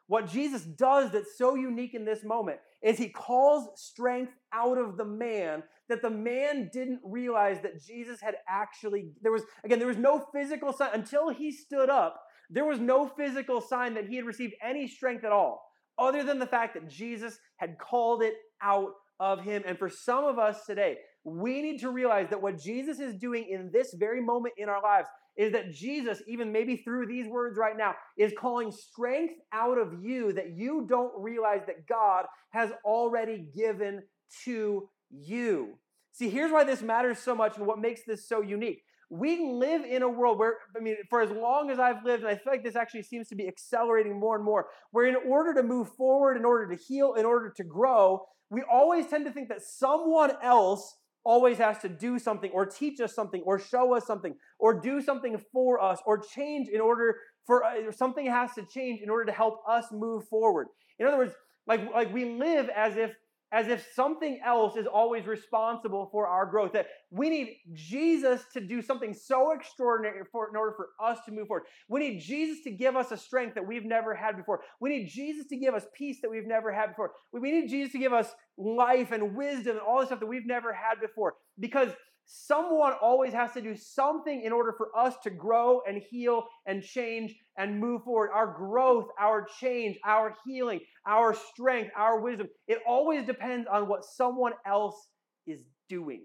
What 0.09 0.29
Jesus 0.29 0.63
does 0.63 1.11
that's 1.11 1.37
so 1.37 1.57
unique 1.57 1.95
in 1.95 2.05
this 2.05 2.23
moment 2.23 2.61
is 2.81 2.97
he 2.97 3.09
calls 3.09 3.69
strength 3.81 4.33
out 4.53 4.79
of 4.79 4.97
the 4.97 5.05
man 5.05 5.65
that 5.89 6.03
the 6.03 6.11
man 6.11 6.71
didn't 6.73 7.01
realize 7.05 7.61
that 7.63 7.83
Jesus 7.83 8.21
had 8.21 8.37
actually, 8.49 9.13
there 9.23 9.33
was, 9.33 9.43
again, 9.65 9.79
there 9.79 9.89
was 9.89 9.97
no 9.97 10.25
physical 10.33 10.73
sign 10.73 10.91
until 10.93 11.31
he 11.31 11.51
stood 11.51 11.91
up. 11.91 12.23
There 12.51 12.65
was 12.65 12.79
no 12.79 13.09
physical 13.09 13.61
sign 13.61 13.95
that 13.95 14.09
he 14.09 14.17
had 14.17 14.27
received 14.27 14.55
any 14.63 14.87
strength 14.87 15.25
at 15.25 15.33
all, 15.33 15.69
other 15.99 16.23
than 16.23 16.39
the 16.39 16.47
fact 16.47 16.75
that 16.75 16.89
Jesus 16.89 17.39
had 17.57 17.79
called 17.79 18.23
it 18.23 18.35
out 18.63 18.93
of 19.19 19.41
him. 19.41 19.65
And 19.67 19.77
for 19.79 19.89
some 19.89 20.25
of 20.25 20.39
us 20.39 20.67
today, 20.67 20.99
we 21.27 21.61
need 21.61 21.81
to 21.81 21.91
realize 21.91 22.31
that 22.31 22.41
what 22.41 22.57
Jesus 22.57 23.01
is 23.01 23.17
doing 23.17 23.49
in 23.51 23.69
this 23.73 23.93
very 23.95 24.21
moment 24.21 24.55
in 24.57 24.69
our 24.69 24.81
lives 24.81 25.09
is 25.37 25.53
that 25.53 25.73
Jesus, 25.73 26.23
even 26.29 26.53
maybe 26.53 26.77
through 26.77 27.09
these 27.09 27.27
words 27.27 27.59
right 27.59 27.77
now, 27.77 27.97
is 28.17 28.33
calling 28.39 28.71
strength 28.71 29.35
out 29.53 29.77
of 29.77 29.93
you 30.01 30.33
that 30.35 30.53
you 30.55 30.87
don't 30.89 31.13
realize 31.19 31.63
that 31.67 31.89
God 31.89 32.27
has 32.51 32.71
already 32.85 33.49
given 33.57 34.05
to 34.45 34.89
you. 35.11 35.81
See, 36.13 36.31
here's 36.31 36.53
why 36.53 36.63
this 36.63 36.81
matters 36.81 37.19
so 37.19 37.35
much 37.35 37.57
and 37.57 37.67
what 37.67 37.81
makes 37.81 38.03
this 38.07 38.29
so 38.29 38.41
unique. 38.41 38.85
We 39.11 39.51
live 39.51 39.85
in 39.85 40.03
a 40.03 40.09
world 40.09 40.39
where, 40.39 40.59
I 40.77 40.81
mean, 40.81 40.95
for 41.11 41.21
as 41.21 41.31
long 41.31 41.71
as 41.71 41.81
I've 41.81 42.05
lived, 42.05 42.23
and 42.23 42.31
I 42.31 42.37
feel 42.37 42.53
like 42.53 42.63
this 42.63 42.77
actually 42.77 43.03
seems 43.03 43.29
to 43.29 43.35
be 43.35 43.49
accelerating 43.49 44.19
more 44.19 44.37
and 44.37 44.45
more, 44.45 44.67
where 44.93 45.07
in 45.07 45.17
order 45.29 45.55
to 45.55 45.65
move 45.65 45.89
forward, 45.97 46.37
in 46.37 46.45
order 46.45 46.69
to 46.69 46.81
heal, 46.81 47.15
in 47.15 47.27
order 47.27 47.53
to 47.57 47.65
grow, 47.65 48.25
we 48.49 48.63
always 48.71 49.09
tend 49.09 49.25
to 49.27 49.33
think 49.33 49.49
that 49.49 49.63
someone 49.63 50.33
else 50.41 50.95
always 51.27 51.59
has 51.59 51.79
to 51.81 51.89
do 51.89 52.19
something 52.19 52.51
or 52.53 52.65
teach 52.65 53.01
us 53.01 53.15
something 53.15 53.43
or 53.45 53.59
show 53.59 53.95
us 53.95 54.07
something 54.07 54.35
or 54.61 54.81
do 54.81 55.03
something 55.03 55.37
for 55.53 55.83
us 55.83 56.01
or 56.07 56.19
change 56.19 56.69
in 56.69 56.81
order 56.81 57.17
for 57.47 57.65
uh, 57.65 57.91
something 57.91 58.27
has 58.27 58.53
to 58.55 58.65
change 58.65 59.01
in 59.03 59.11
order 59.11 59.25
to 59.25 59.33
help 59.33 59.61
us 59.69 59.87
move 59.91 60.27
forward. 60.29 60.69
In 61.01 61.07
other 61.07 61.19
words, 61.19 61.35
like, 61.67 61.93
like 61.93 62.15
we 62.15 62.25
live 62.39 62.69
as 62.69 62.97
if 62.97 63.11
as 63.53 63.69
if 63.69 63.87
something 63.95 64.41
else 64.45 64.77
is 64.77 64.87
always 64.87 65.27
responsible 65.27 66.09
for 66.11 66.27
our 66.27 66.47
growth. 66.47 66.73
That 66.73 66.87
we 67.11 67.31
need 67.31 67.57
Jesus 67.73 68.43
to 68.53 68.61
do 68.61 68.83
something 68.83 69.15
so 69.15 69.53
extraordinary 69.53 70.23
for, 70.33 70.49
in 70.49 70.57
order 70.57 70.75
for 70.77 70.89
us 71.05 71.19
to 71.27 71.33
move 71.33 71.49
forward. 71.49 71.65
We 71.89 72.01
need 72.01 72.21
Jesus 72.21 72.65
to 72.65 72.71
give 72.71 72.97
us 72.97 73.13
a 73.13 73.17
strength 73.17 73.55
that 73.55 73.67
we've 73.67 73.85
never 73.85 74.15
had 74.15 74.37
before. 74.37 74.63
We 74.81 74.91
need 74.91 75.09
Jesus 75.09 75.47
to 75.49 75.57
give 75.57 75.75
us 75.75 75.85
peace 75.97 76.19
that 76.23 76.31
we've 76.31 76.47
never 76.47 76.73
had 76.73 76.89
before. 76.89 77.13
We 77.33 77.53
need 77.53 77.69
Jesus 77.69 77.93
to 77.93 77.99
give 77.99 78.13
us 78.13 78.31
life 78.59 79.13
and 79.13 79.37
wisdom 79.37 79.77
and 79.77 79.81
all 79.81 80.01
the 80.01 80.07
stuff 80.07 80.21
that 80.21 80.27
we've 80.27 80.47
never 80.47 80.73
had 80.73 81.01
before. 81.01 81.35
Because 81.59 81.91
someone 82.27 82.93
always 83.01 83.33
has 83.33 83.53
to 83.53 83.63
do 83.63 83.77
something 83.77 84.43
in 84.43 84.53
order 84.53 84.75
for 84.77 84.89
us 84.97 85.15
to 85.23 85.31
grow 85.31 85.81
and 85.89 86.03
heal 86.11 86.45
and 86.67 86.83
change 86.83 87.35
and 87.57 87.81
move 87.81 88.03
forward. 88.03 88.31
Our 88.35 88.53
growth, 88.57 89.09
our 89.19 89.47
change, 89.61 89.97
our 90.05 90.35
healing, 90.45 90.81
our 91.07 91.35
strength, 91.35 91.91
our 91.97 92.21
wisdom, 92.21 92.49
it 92.67 92.79
always 92.87 93.25
depends 93.25 93.67
on 93.73 93.89
what 93.89 94.05
someone 94.05 94.53
else 94.67 95.09
is 95.47 95.61
doing. 95.89 96.23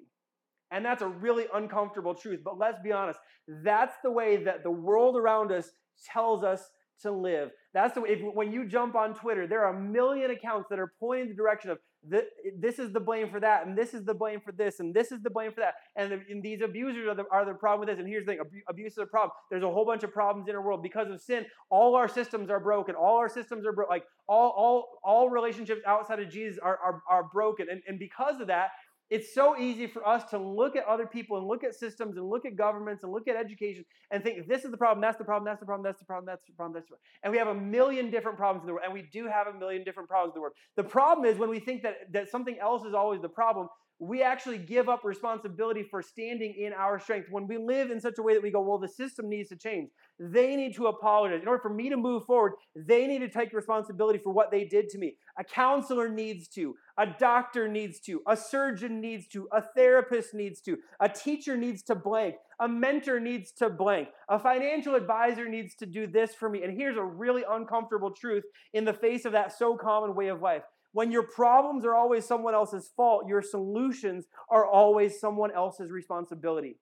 And 0.71 0.83
that's 0.83 1.01
a 1.01 1.07
really 1.07 1.45
uncomfortable 1.53 2.15
truth. 2.15 2.39
But 2.43 2.57
let's 2.57 2.81
be 2.81 2.91
honest, 2.91 3.19
that's 3.63 3.95
the 4.03 4.11
way 4.11 4.43
that 4.43 4.63
the 4.63 4.71
world 4.71 5.15
around 5.17 5.51
us 5.51 5.69
tells 6.11 6.43
us 6.43 6.63
to 7.01 7.11
live. 7.11 7.51
That's 7.73 7.93
the 7.93 8.01
way, 8.01 8.09
if, 8.09 8.35
when 8.35 8.51
you 8.51 8.65
jump 8.65 8.95
on 8.95 9.13
Twitter, 9.13 9.47
there 9.47 9.65
are 9.65 9.75
a 9.75 9.79
million 9.79 10.31
accounts 10.31 10.67
that 10.69 10.79
are 10.79 10.93
pointing 10.99 11.29
the 11.29 11.35
direction 11.35 11.69
of 11.69 11.79
this 12.03 12.79
is 12.79 12.91
the 12.91 12.99
blame 12.99 13.29
for 13.29 13.39
that, 13.39 13.67
and 13.67 13.77
this 13.77 13.93
is 13.93 14.03
the 14.03 14.13
blame 14.13 14.41
for 14.41 14.51
this, 14.51 14.79
and 14.79 14.93
this 14.93 15.11
is 15.11 15.21
the 15.21 15.29
blame 15.29 15.51
for 15.51 15.59
that. 15.59 15.75
And, 15.95 16.11
the, 16.11 16.21
and 16.29 16.41
these 16.41 16.61
abusers 16.61 17.07
are 17.07 17.13
the, 17.13 17.25
are 17.31 17.45
the 17.45 17.53
problem 17.53 17.81
with 17.81 17.89
this. 17.89 17.99
And 17.99 18.07
here's 18.07 18.25
the 18.25 18.33
thing 18.33 18.41
abuse 18.67 18.93
is 18.93 18.97
a 18.97 19.05
problem. 19.05 19.31
There's 19.51 19.63
a 19.63 19.69
whole 19.69 19.85
bunch 19.85 20.03
of 20.03 20.11
problems 20.11 20.49
in 20.49 20.55
our 20.55 20.61
world. 20.61 20.81
Because 20.81 21.11
of 21.11 21.21
sin, 21.21 21.45
all 21.69 21.95
our 21.95 22.07
systems 22.07 22.49
are 22.49 22.59
broken. 22.59 22.95
All 22.95 23.17
our 23.17 23.29
systems 23.29 23.67
are 23.67 23.71
broken. 23.71 23.91
Like 23.91 24.05
all, 24.27 24.53
all, 24.57 24.99
all 25.03 25.29
relationships 25.29 25.81
outside 25.85 26.19
of 26.19 26.29
Jesus 26.29 26.57
are, 26.61 26.77
are, 26.77 27.01
are 27.07 27.23
broken. 27.31 27.67
And, 27.69 27.81
and 27.87 27.99
because 27.99 28.41
of 28.41 28.47
that, 28.47 28.69
it's 29.11 29.35
so 29.35 29.57
easy 29.57 29.87
for 29.87 30.07
us 30.07 30.23
to 30.29 30.37
look 30.37 30.77
at 30.77 30.85
other 30.85 31.05
people 31.05 31.37
and 31.37 31.45
look 31.45 31.65
at 31.65 31.75
systems 31.75 32.15
and 32.15 32.29
look 32.29 32.45
at 32.45 32.55
governments 32.55 33.03
and 33.03 33.11
look 33.11 33.27
at 33.27 33.35
education 33.35 33.83
and 34.09 34.23
think 34.23 34.47
this 34.47 34.63
is 34.63 34.71
the 34.71 34.77
problem, 34.77 35.01
that's 35.01 35.17
the 35.17 35.25
problem, 35.25 35.43
that's 35.43 35.59
the 35.59 35.65
problem, 35.65 35.83
that's 35.83 35.99
the 35.99 36.05
problem, 36.05 36.25
that's 36.25 36.45
the 36.47 36.53
problem, 36.53 36.73
that's 36.73 36.85
the 36.85 36.95
problem. 36.95 37.03
And 37.23 37.31
we 37.31 37.37
have 37.37 37.49
a 37.49 37.53
million 37.53 38.09
different 38.09 38.37
problems 38.37 38.63
in 38.63 38.67
the 38.67 38.73
world, 38.73 38.85
and 38.85 38.93
we 38.93 39.03
do 39.11 39.27
have 39.27 39.47
a 39.47 39.53
million 39.53 39.83
different 39.83 40.07
problems 40.07 40.31
in 40.33 40.35
the 40.35 40.41
world. 40.41 40.53
The 40.77 40.85
problem 40.85 41.29
is 41.29 41.37
when 41.37 41.49
we 41.49 41.59
think 41.59 41.83
that, 41.83 42.11
that 42.13 42.29
something 42.29 42.57
else 42.57 42.85
is 42.85 42.93
always 42.93 43.21
the 43.21 43.29
problem, 43.29 43.67
we 44.01 44.23
actually 44.23 44.57
give 44.57 44.89
up 44.89 45.01
responsibility 45.03 45.83
for 45.83 46.01
standing 46.01 46.55
in 46.57 46.73
our 46.73 46.99
strength. 46.99 47.27
When 47.29 47.45
we 47.45 47.59
live 47.59 47.91
in 47.91 48.01
such 48.01 48.17
a 48.17 48.23
way 48.23 48.33
that 48.33 48.41
we 48.41 48.49
go, 48.49 48.59
well, 48.59 48.79
the 48.79 48.87
system 48.87 49.29
needs 49.29 49.49
to 49.49 49.55
change. 49.55 49.91
They 50.19 50.55
need 50.55 50.75
to 50.77 50.87
apologize. 50.87 51.43
In 51.43 51.47
order 51.47 51.61
for 51.61 51.69
me 51.69 51.87
to 51.89 51.97
move 51.97 52.25
forward, 52.25 52.53
they 52.75 53.05
need 53.05 53.19
to 53.19 53.29
take 53.29 53.53
responsibility 53.53 54.17
for 54.17 54.33
what 54.33 54.49
they 54.49 54.65
did 54.65 54.89
to 54.89 54.97
me. 54.97 55.17
A 55.37 55.43
counselor 55.43 56.09
needs 56.09 56.47
to, 56.49 56.73
a 56.97 57.05
doctor 57.19 57.67
needs 57.67 57.99
to, 58.01 58.21
a 58.27 58.35
surgeon 58.35 59.01
needs 59.01 59.27
to, 59.27 59.47
a 59.53 59.61
therapist 59.75 60.33
needs 60.33 60.61
to, 60.61 60.77
a 60.99 61.07
teacher 61.07 61.55
needs 61.55 61.83
to 61.83 61.93
blank, 61.93 62.33
a 62.59 62.67
mentor 62.67 63.19
needs 63.19 63.51
to 63.59 63.69
blank, 63.69 64.07
a 64.29 64.39
financial 64.39 64.95
advisor 64.95 65.47
needs 65.47 65.75
to 65.75 65.85
do 65.85 66.07
this 66.07 66.33
for 66.33 66.49
me. 66.49 66.63
And 66.63 66.75
here's 66.75 66.97
a 66.97 67.03
really 67.03 67.43
uncomfortable 67.47 68.09
truth 68.09 68.45
in 68.73 68.83
the 68.83 68.93
face 68.93 69.25
of 69.25 69.33
that 69.33 69.55
so 69.55 69.77
common 69.77 70.15
way 70.15 70.29
of 70.29 70.41
life 70.41 70.63
when 70.93 71.11
your 71.11 71.23
problems 71.23 71.85
are 71.85 71.95
always 71.95 72.25
someone 72.25 72.53
else's 72.53 72.89
fault, 72.95 73.25
your 73.27 73.41
solutions 73.41 74.25
are 74.49 74.65
always 74.65 75.19
someone 75.19 75.51
else's 75.51 75.89
responsibility. 75.89 76.77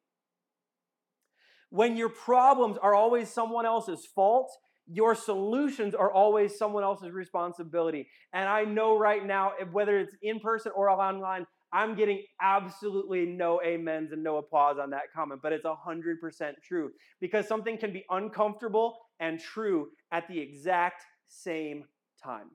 When 1.70 1.96
your 1.96 2.10
problems 2.10 2.78
are 2.82 2.96
always 2.96 3.30
someone 3.30 3.66
else's 3.66 4.08
fault, 4.16 4.52
your 4.92 5.14
solutions 5.14 5.94
are 5.94 6.12
always 6.12 6.58
someone 6.58 6.84
else's 6.84 7.12
responsibility. 7.12 8.08
And 8.34 8.50
I 8.50 8.64
know 8.64 8.98
right 8.98 9.24
now, 9.24 9.52
whether 9.72 10.00
it's 10.00 10.16
in 10.24 10.40
person 10.40 10.72
or 10.76 10.90
online, 10.90 11.46
I'm 11.72 11.96
getting 11.96 12.24
absolutely 12.42 13.28
no 13.28 13.62
amens 13.62 14.12
and 14.12 14.24
no 14.24 14.38
applause 14.38 14.78
on 14.82 14.90
that 14.90 15.14
comment, 15.16 15.42
but 15.44 15.54
it's 15.54 15.66
100% 15.66 16.54
true 16.68 16.90
because 17.22 17.48
something 17.48 17.78
can 17.78 17.94
be 17.94 18.04
uncomfortable 18.10 18.98
and 19.20 19.40
true 19.40 19.90
at 20.12 20.28
the 20.28 20.40
exact 20.40 21.04
same 21.28 21.84
time. 22.24 22.50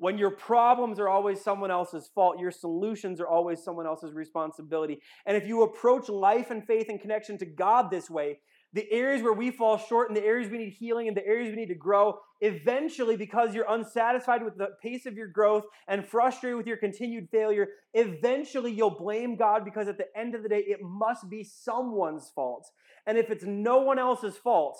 When 0.00 0.16
your 0.16 0.30
problems 0.30 0.98
are 0.98 1.10
always 1.10 1.42
someone 1.42 1.70
else's 1.70 2.08
fault, 2.14 2.40
your 2.40 2.50
solutions 2.50 3.20
are 3.20 3.28
always 3.28 3.62
someone 3.62 3.86
else's 3.86 4.14
responsibility. 4.14 5.02
And 5.26 5.36
if 5.36 5.46
you 5.46 5.62
approach 5.62 6.08
life 6.08 6.50
and 6.50 6.66
faith 6.66 6.86
and 6.88 6.98
connection 6.98 7.36
to 7.36 7.44
God 7.44 7.90
this 7.90 8.08
way, 8.08 8.38
the 8.72 8.90
areas 8.90 9.22
where 9.22 9.34
we 9.34 9.50
fall 9.50 9.76
short 9.76 10.08
and 10.08 10.16
the 10.16 10.24
areas 10.24 10.50
we 10.50 10.56
need 10.56 10.72
healing 10.72 11.06
and 11.06 11.14
the 11.14 11.26
areas 11.26 11.50
we 11.50 11.56
need 11.56 11.68
to 11.68 11.74
grow, 11.74 12.18
eventually, 12.40 13.18
because 13.18 13.54
you're 13.54 13.70
unsatisfied 13.70 14.42
with 14.42 14.56
the 14.56 14.68
pace 14.82 15.04
of 15.04 15.18
your 15.18 15.26
growth 15.26 15.64
and 15.86 16.08
frustrated 16.08 16.56
with 16.56 16.66
your 16.66 16.78
continued 16.78 17.28
failure, 17.30 17.68
eventually 17.92 18.72
you'll 18.72 18.88
blame 18.88 19.36
God 19.36 19.66
because 19.66 19.86
at 19.86 19.98
the 19.98 20.06
end 20.16 20.34
of 20.34 20.42
the 20.42 20.48
day, 20.48 20.64
it 20.66 20.80
must 20.80 21.28
be 21.28 21.44
someone's 21.44 22.30
fault. 22.34 22.66
And 23.06 23.18
if 23.18 23.30
it's 23.30 23.44
no 23.44 23.82
one 23.82 23.98
else's 23.98 24.38
fault, 24.38 24.78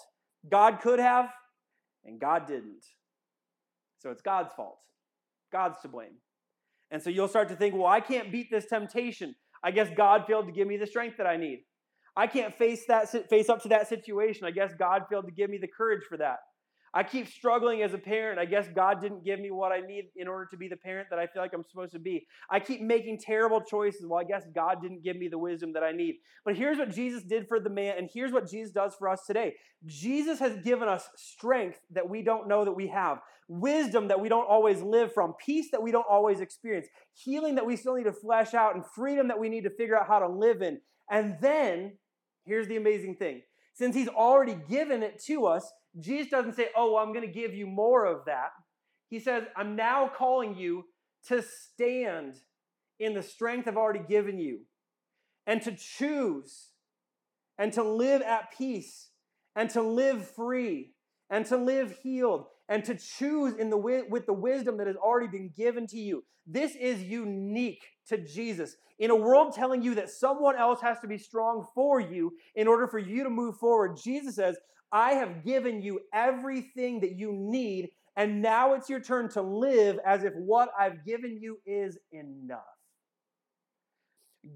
God 0.50 0.80
could 0.80 0.98
have, 0.98 1.28
and 2.06 2.18
God 2.18 2.46
didn't. 2.46 2.87
So 3.98 4.09
it's 4.11 4.22
God's 4.22 4.54
fault. 4.54 4.78
God's 5.53 5.81
to 5.83 5.89
blame. 5.89 6.17
And 6.91 7.03
so 7.03 7.11
you'll 7.11 7.29
start 7.29 7.49
to 7.49 7.57
think, 7.57 7.75
well, 7.75 7.87
I 7.87 8.01
can't 8.01 8.33
beat 8.33 8.51
this 8.51 8.67
temptation. 8.67 9.35
I 9.63 9.71
guess 9.71 9.89
God 9.97 10.25
failed 10.27 10.47
to 10.47 10.53
give 10.53 10.67
me 10.67 10.77
the 10.77 10.87
strength 10.87 11.17
that 11.19 11.27
I 11.27 11.37
need. 11.37 11.65
I 12.17 12.27
can't 12.27 12.55
face 12.55 12.85
that 12.89 13.09
face 13.31 13.49
up 13.49 13.63
to 13.63 13.69
that 13.69 13.89
situation. 13.89 14.47
I 14.47 14.51
guess 14.51 14.73
God 14.79 15.03
failed 15.09 15.27
to 15.27 15.33
give 15.33 15.49
me 15.49 15.59
the 15.59 15.69
courage 15.69 16.03
for 16.09 16.17
that. 16.19 16.39
I 16.92 17.05
keep 17.05 17.29
struggling 17.29 17.83
as 17.83 17.94
a 17.94 17.98
parent. 17.98 18.40
I 18.40 18.44
guess 18.44 18.66
God 18.74 19.00
didn't 19.00 19.24
give 19.24 19.38
me 19.38 19.53
what 19.53 19.70
I 19.70 19.81
need 19.81 20.07
in 20.16 20.26
order 20.26 20.46
to 20.50 20.57
be 20.57 20.66
the 20.66 20.76
parent 20.76 21.09
that 21.11 21.20
I 21.20 21.26
feel 21.26 21.40
like 21.40 21.53
I'm 21.55 21.62
supposed 21.62 21.92
to 21.92 22.00
be. 22.00 22.26
I 22.50 22.59
keep 22.59 22.81
making 22.81 23.20
terrible 23.20 23.61
choices. 23.61 24.07
Well, 24.07 24.20
I 24.20 24.24
guess 24.24 24.44
God 24.53 24.83
didn't 24.83 25.05
give 25.05 25.16
me 25.16 25.29
the 25.29 25.38
wisdom 25.38 25.72
that 25.74 25.85
I 25.85 25.92
need. 25.92 26.16
But 26.44 26.57
here's 26.57 26.79
what 26.79 26.90
Jesus 26.90 27.22
did 27.22 27.46
for 27.46 27.61
the 27.61 27.70
man, 27.70 27.94
and 27.96 28.11
here's 28.12 28.33
what 28.33 28.50
Jesus 28.50 28.72
does 28.72 28.94
for 28.98 29.09
us 29.09 29.24
today. 29.24 29.55
Jesus 29.87 30.40
has 30.40 30.57
given 30.64 30.88
us 30.88 31.09
strength 31.16 31.79
that 31.92 32.09
we 32.09 32.22
don't 32.22 32.48
know 32.48 32.64
that 32.64 32.72
we 32.72 32.88
have, 32.88 33.18
wisdom 33.46 34.09
that 34.09 34.20
we 34.20 34.29
don't 34.29 34.48
always 34.48 34.83
live 34.83 35.12
from, 35.14 35.35
peace 35.44 35.68
that 35.70 35.83
we 35.83 35.92
don't 35.92 36.07
always 36.11 36.40
experience, 36.40 36.88
healing 37.12 37.55
that 37.55 37.66
we 37.66 37.76
still 37.76 37.94
need 37.94 38.05
to 38.05 38.12
flesh 38.12 38.53
out, 38.53 38.74
and 38.74 38.85
freedom 38.85 39.29
that 39.29 39.38
we 39.38 39.48
need 39.48 39.62
to 39.62 39.70
figure 39.70 39.98
out 39.98 40.09
how 40.09 40.18
to 40.18 40.29
live 40.29 40.61
in. 40.61 40.81
And 41.09 41.37
then, 41.40 41.98
here's 42.44 42.66
the 42.66 42.76
amazing 42.76 43.14
thing 43.16 43.42
since 43.74 43.94
he's 43.94 44.09
already 44.09 44.59
given 44.68 45.03
it 45.03 45.22
to 45.24 45.46
us, 45.46 45.72
Jesus 45.98 46.31
doesn't 46.31 46.55
say, 46.55 46.68
Oh, 46.76 46.92
well, 46.92 47.03
I'm 47.03 47.12
going 47.12 47.26
to 47.26 47.33
give 47.33 47.55
you 47.55 47.66
more 47.66 48.05
of 48.05 48.24
that. 48.26 48.50
He 49.09 49.18
says, 49.18 49.44
I'm 49.57 49.74
now 49.74 50.11
calling 50.16 50.57
you 50.57 50.85
to 51.29 51.42
stand 51.42 52.35
in 52.98 53.14
the 53.14 53.22
strength 53.22 53.66
I've 53.66 53.76
already 53.76 54.05
given 54.07 54.38
you 54.38 54.61
and 55.46 55.61
to 55.62 55.72
choose 55.72 56.70
and 57.59 57.72
to 57.72 57.83
live 57.83 58.22
at 58.22 58.57
peace 58.57 59.09
and 59.57 59.68
to 59.70 59.83
live 59.83 60.31
free 60.31 60.92
and 61.29 61.44
to 61.46 61.57
live 61.57 61.98
healed 62.03 62.46
and 62.68 62.85
to 62.85 62.94
choose 62.94 63.57
in 63.57 63.70
the 63.70 63.76
with 63.76 64.26
the 64.26 64.33
wisdom 64.33 64.76
that 64.79 64.87
has 64.87 64.96
already 64.96 65.29
been 65.29 65.50
given 65.57 65.87
to 65.88 65.98
you. 65.98 66.22
This 66.46 66.74
is 66.76 67.03
unique 67.03 67.85
to 68.09 68.18
Jesus. 68.18 68.76
In 68.98 69.11
a 69.11 69.16
world 69.16 69.55
telling 69.55 69.83
you 69.83 69.94
that 69.96 70.11
someone 70.11 70.57
else 70.57 70.81
has 70.83 71.00
to 71.00 71.09
be 71.09 71.18
strong 71.18 71.66
for 71.74 72.00
you 72.00 72.33
in 72.55 72.68
order 72.68 72.87
for 72.87 72.98
you 72.98 73.24
to 73.24 73.31
move 73.31 73.57
forward, 73.57 73.98
Jesus 74.03 74.37
says, 74.37 74.57
I 74.92 75.12
have 75.14 75.44
given 75.44 75.83
you 75.83 76.00
everything 76.12 77.00
that 77.00 77.16
you 77.16 77.33
need, 77.33 77.90
and 78.16 78.42
now 78.42 78.74
it's 78.74 78.88
your 78.88 79.00
turn 79.00 79.29
to 79.31 79.42
live 79.42 79.98
as 80.05 80.24
if 80.24 80.35
what 80.35 80.70
I've 80.79 81.05
given 81.05 81.38
you 81.40 81.59
is 81.64 81.98
enough. 82.12 82.61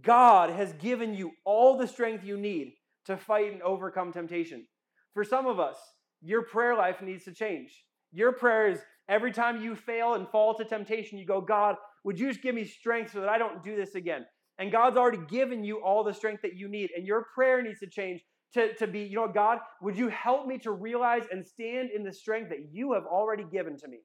God 0.02 0.50
has 0.50 0.72
given 0.74 1.14
you 1.14 1.32
all 1.44 1.76
the 1.76 1.86
strength 1.86 2.24
you 2.24 2.36
need 2.36 2.74
to 3.06 3.16
fight 3.16 3.52
and 3.52 3.62
overcome 3.62 4.12
temptation. 4.12 4.66
For 5.12 5.24
some 5.24 5.46
of 5.46 5.60
us, 5.60 5.76
your 6.22 6.42
prayer 6.42 6.74
life 6.74 7.02
needs 7.02 7.24
to 7.24 7.32
change. 7.32 7.84
Your 8.12 8.32
prayer 8.32 8.68
is 8.68 8.80
every 9.08 9.32
time 9.32 9.62
you 9.62 9.76
fail 9.76 10.14
and 10.14 10.28
fall 10.28 10.54
to 10.54 10.64
temptation, 10.64 11.18
you 11.18 11.26
go, 11.26 11.40
God, 11.40 11.76
would 12.04 12.18
you 12.18 12.28
just 12.28 12.42
give 12.42 12.54
me 12.54 12.64
strength 12.64 13.12
so 13.12 13.20
that 13.20 13.28
I 13.28 13.38
don't 13.38 13.62
do 13.62 13.76
this 13.76 13.94
again? 13.94 14.24
And 14.58 14.72
God's 14.72 14.96
already 14.96 15.18
given 15.28 15.64
you 15.64 15.82
all 15.82 16.04
the 16.04 16.14
strength 16.14 16.42
that 16.42 16.56
you 16.56 16.68
need. 16.68 16.90
And 16.96 17.06
your 17.06 17.26
prayer 17.34 17.62
needs 17.62 17.80
to 17.80 17.88
change 17.88 18.22
to, 18.54 18.74
to 18.76 18.86
be, 18.86 19.00
you 19.00 19.16
know, 19.16 19.28
God, 19.28 19.58
would 19.82 19.96
you 19.96 20.08
help 20.08 20.46
me 20.46 20.58
to 20.58 20.70
realize 20.70 21.24
and 21.30 21.46
stand 21.46 21.90
in 21.90 22.02
the 22.02 22.12
strength 22.12 22.50
that 22.50 22.70
you 22.72 22.92
have 22.92 23.04
already 23.04 23.44
given 23.44 23.76
to 23.78 23.88
me? 23.88 23.98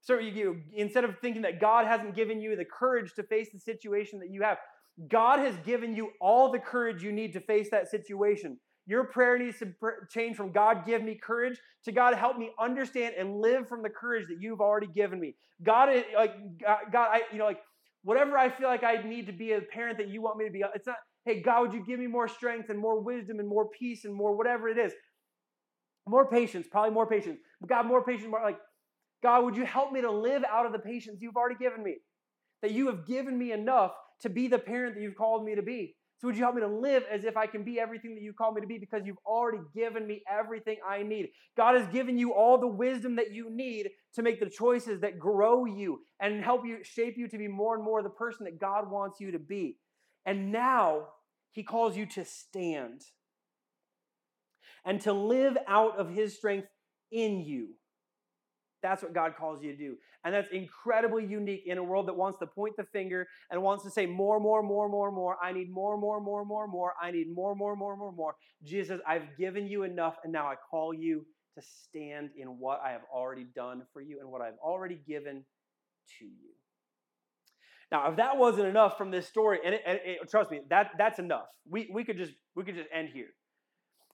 So 0.00 0.18
you, 0.18 0.30
you 0.30 0.60
instead 0.74 1.04
of 1.04 1.18
thinking 1.20 1.42
that 1.42 1.60
God 1.60 1.86
hasn't 1.86 2.14
given 2.14 2.40
you 2.40 2.56
the 2.56 2.64
courage 2.64 3.14
to 3.14 3.22
face 3.22 3.48
the 3.52 3.58
situation 3.58 4.18
that 4.20 4.30
you 4.30 4.42
have, 4.42 4.58
God 5.08 5.38
has 5.40 5.56
given 5.64 5.94
you 5.94 6.10
all 6.20 6.50
the 6.50 6.58
courage 6.58 7.02
you 7.02 7.12
need 7.12 7.32
to 7.34 7.40
face 7.40 7.68
that 7.70 7.88
situation. 7.88 8.58
Your 8.86 9.04
prayer 9.04 9.38
needs 9.38 9.58
to 9.58 9.74
change 10.08 10.36
from 10.36 10.50
God, 10.50 10.86
give 10.86 11.02
me 11.02 11.14
courage, 11.14 11.58
to 11.84 11.92
God, 11.92 12.14
help 12.14 12.38
me 12.38 12.50
understand 12.58 13.14
and 13.18 13.38
live 13.38 13.68
from 13.68 13.82
the 13.82 13.90
courage 13.90 14.26
that 14.28 14.38
you've 14.40 14.62
already 14.62 14.86
given 14.86 15.20
me. 15.20 15.34
God, 15.62 15.90
like 16.16 16.34
uh, 16.66 16.76
God, 16.90 17.08
I, 17.12 17.22
you 17.30 17.38
know, 17.38 17.44
like 17.44 17.60
whatever 18.02 18.38
I 18.38 18.48
feel 18.48 18.68
like 18.68 18.84
I 18.84 19.02
need 19.02 19.26
to 19.26 19.32
be 19.32 19.52
a 19.52 19.60
parent 19.60 19.98
that 19.98 20.08
you 20.08 20.22
want 20.22 20.38
me 20.38 20.46
to 20.46 20.50
be. 20.50 20.64
It's 20.74 20.86
not, 20.86 20.96
hey, 21.24 21.42
God, 21.42 21.62
would 21.62 21.72
you 21.72 21.84
give 21.84 22.00
me 22.00 22.06
more 22.06 22.28
strength 22.28 22.70
and 22.70 22.78
more 22.78 23.00
wisdom 23.00 23.38
and 23.38 23.48
more 23.48 23.68
peace 23.68 24.04
and 24.04 24.14
more 24.14 24.36
whatever 24.36 24.68
it 24.68 24.78
is? 24.78 24.92
More 26.06 26.28
patience, 26.28 26.66
probably 26.70 26.92
more 26.92 27.06
patience. 27.06 27.38
God, 27.66 27.86
more 27.86 28.04
patience, 28.04 28.28
more 28.30 28.42
like, 28.42 28.58
God, 29.22 29.44
would 29.44 29.56
you 29.56 29.64
help 29.64 29.92
me 29.92 30.00
to 30.00 30.10
live 30.10 30.44
out 30.50 30.64
of 30.64 30.72
the 30.72 30.78
patience 30.78 31.18
you've 31.20 31.36
already 31.36 31.56
given 31.56 31.82
me? 31.82 31.96
That 32.62 32.72
you 32.72 32.86
have 32.86 33.06
given 33.06 33.38
me 33.38 33.52
enough 33.52 33.92
to 34.22 34.30
be 34.30 34.48
the 34.48 34.58
parent 34.58 34.94
that 34.94 35.02
you've 35.02 35.16
called 35.16 35.44
me 35.44 35.54
to 35.54 35.62
be. 35.62 35.94
So 36.18 36.26
would 36.26 36.36
you 36.36 36.42
help 36.42 36.56
me 36.56 36.62
to 36.62 36.68
live 36.68 37.04
as 37.10 37.24
if 37.24 37.36
I 37.36 37.46
can 37.46 37.62
be 37.62 37.78
everything 37.78 38.16
that 38.16 38.22
you 38.22 38.32
call 38.32 38.52
me 38.52 38.60
to 38.60 38.66
be 38.66 38.78
because 38.78 39.02
you've 39.04 39.18
already 39.24 39.62
given 39.72 40.04
me 40.04 40.22
everything 40.28 40.76
I 40.86 41.04
need. 41.04 41.28
God 41.56 41.76
has 41.76 41.86
given 41.92 42.18
you 42.18 42.34
all 42.34 42.58
the 42.58 42.66
wisdom 42.66 43.16
that 43.16 43.32
you 43.32 43.48
need 43.50 43.90
to 44.14 44.22
make 44.22 44.40
the 44.40 44.50
choices 44.50 45.00
that 45.02 45.20
grow 45.20 45.64
you 45.64 46.00
and 46.20 46.42
help 46.42 46.66
you 46.66 46.78
shape 46.82 47.14
you 47.16 47.28
to 47.28 47.38
be 47.38 47.46
more 47.46 47.76
and 47.76 47.84
more 47.84 48.02
the 48.02 48.08
person 48.08 48.46
that 48.46 48.60
God 48.60 48.90
wants 48.90 49.20
you 49.20 49.30
to 49.30 49.38
be. 49.38 49.76
And 50.26 50.52
now 50.52 51.08
he 51.50 51.62
calls 51.62 51.96
you 51.96 52.06
to 52.06 52.24
stand 52.24 53.02
and 54.84 55.00
to 55.02 55.12
live 55.12 55.56
out 55.66 55.98
of 55.98 56.10
his 56.10 56.36
strength 56.36 56.68
in 57.10 57.40
you. 57.40 57.70
That's 58.82 59.02
what 59.02 59.12
God 59.12 59.34
calls 59.36 59.62
you 59.62 59.72
to 59.72 59.76
do. 59.76 59.96
And 60.24 60.34
that's 60.34 60.48
incredibly 60.52 61.24
unique 61.26 61.62
in 61.66 61.78
a 61.78 61.82
world 61.82 62.06
that 62.08 62.16
wants 62.16 62.38
to 62.38 62.46
point 62.46 62.76
the 62.76 62.84
finger 62.84 63.26
and 63.50 63.62
wants 63.62 63.84
to 63.84 63.90
say 63.90 64.06
more, 64.06 64.38
more, 64.40 64.62
more, 64.62 64.88
more, 64.88 65.10
more. 65.10 65.36
I 65.42 65.52
need 65.52 65.70
more, 65.70 65.96
more, 65.98 66.20
more, 66.20 66.44
more, 66.44 66.68
more. 66.68 66.92
I 67.00 67.10
need 67.10 67.34
more, 67.34 67.54
more, 67.54 67.76
more, 67.76 67.96
more, 67.96 68.12
more. 68.12 68.34
Jesus 68.64 69.00
I've 69.06 69.36
given 69.36 69.66
you 69.66 69.82
enough, 69.82 70.16
and 70.22 70.32
now 70.32 70.46
I 70.46 70.54
call 70.70 70.94
you 70.94 71.26
to 71.56 71.62
stand 71.62 72.30
in 72.36 72.58
what 72.58 72.80
I 72.84 72.90
have 72.90 73.02
already 73.12 73.46
done 73.54 73.82
for 73.92 74.00
you 74.00 74.20
and 74.20 74.30
what 74.30 74.42
I've 74.42 74.58
already 74.62 75.00
given 75.06 75.44
to 76.18 76.24
you. 76.24 76.50
Now, 77.90 78.10
if 78.10 78.16
that 78.16 78.36
wasn't 78.36 78.66
enough 78.66 78.98
from 78.98 79.10
this 79.10 79.26
story, 79.26 79.60
and, 79.64 79.74
it, 79.74 79.82
and 79.86 79.98
it, 80.04 80.30
trust 80.30 80.50
me, 80.50 80.60
that, 80.68 80.90
that's 80.98 81.18
enough. 81.18 81.46
We, 81.68 81.88
we, 81.92 82.04
could 82.04 82.18
just, 82.18 82.32
we 82.54 82.64
could 82.64 82.74
just 82.74 82.88
end 82.92 83.08
here. 83.12 83.28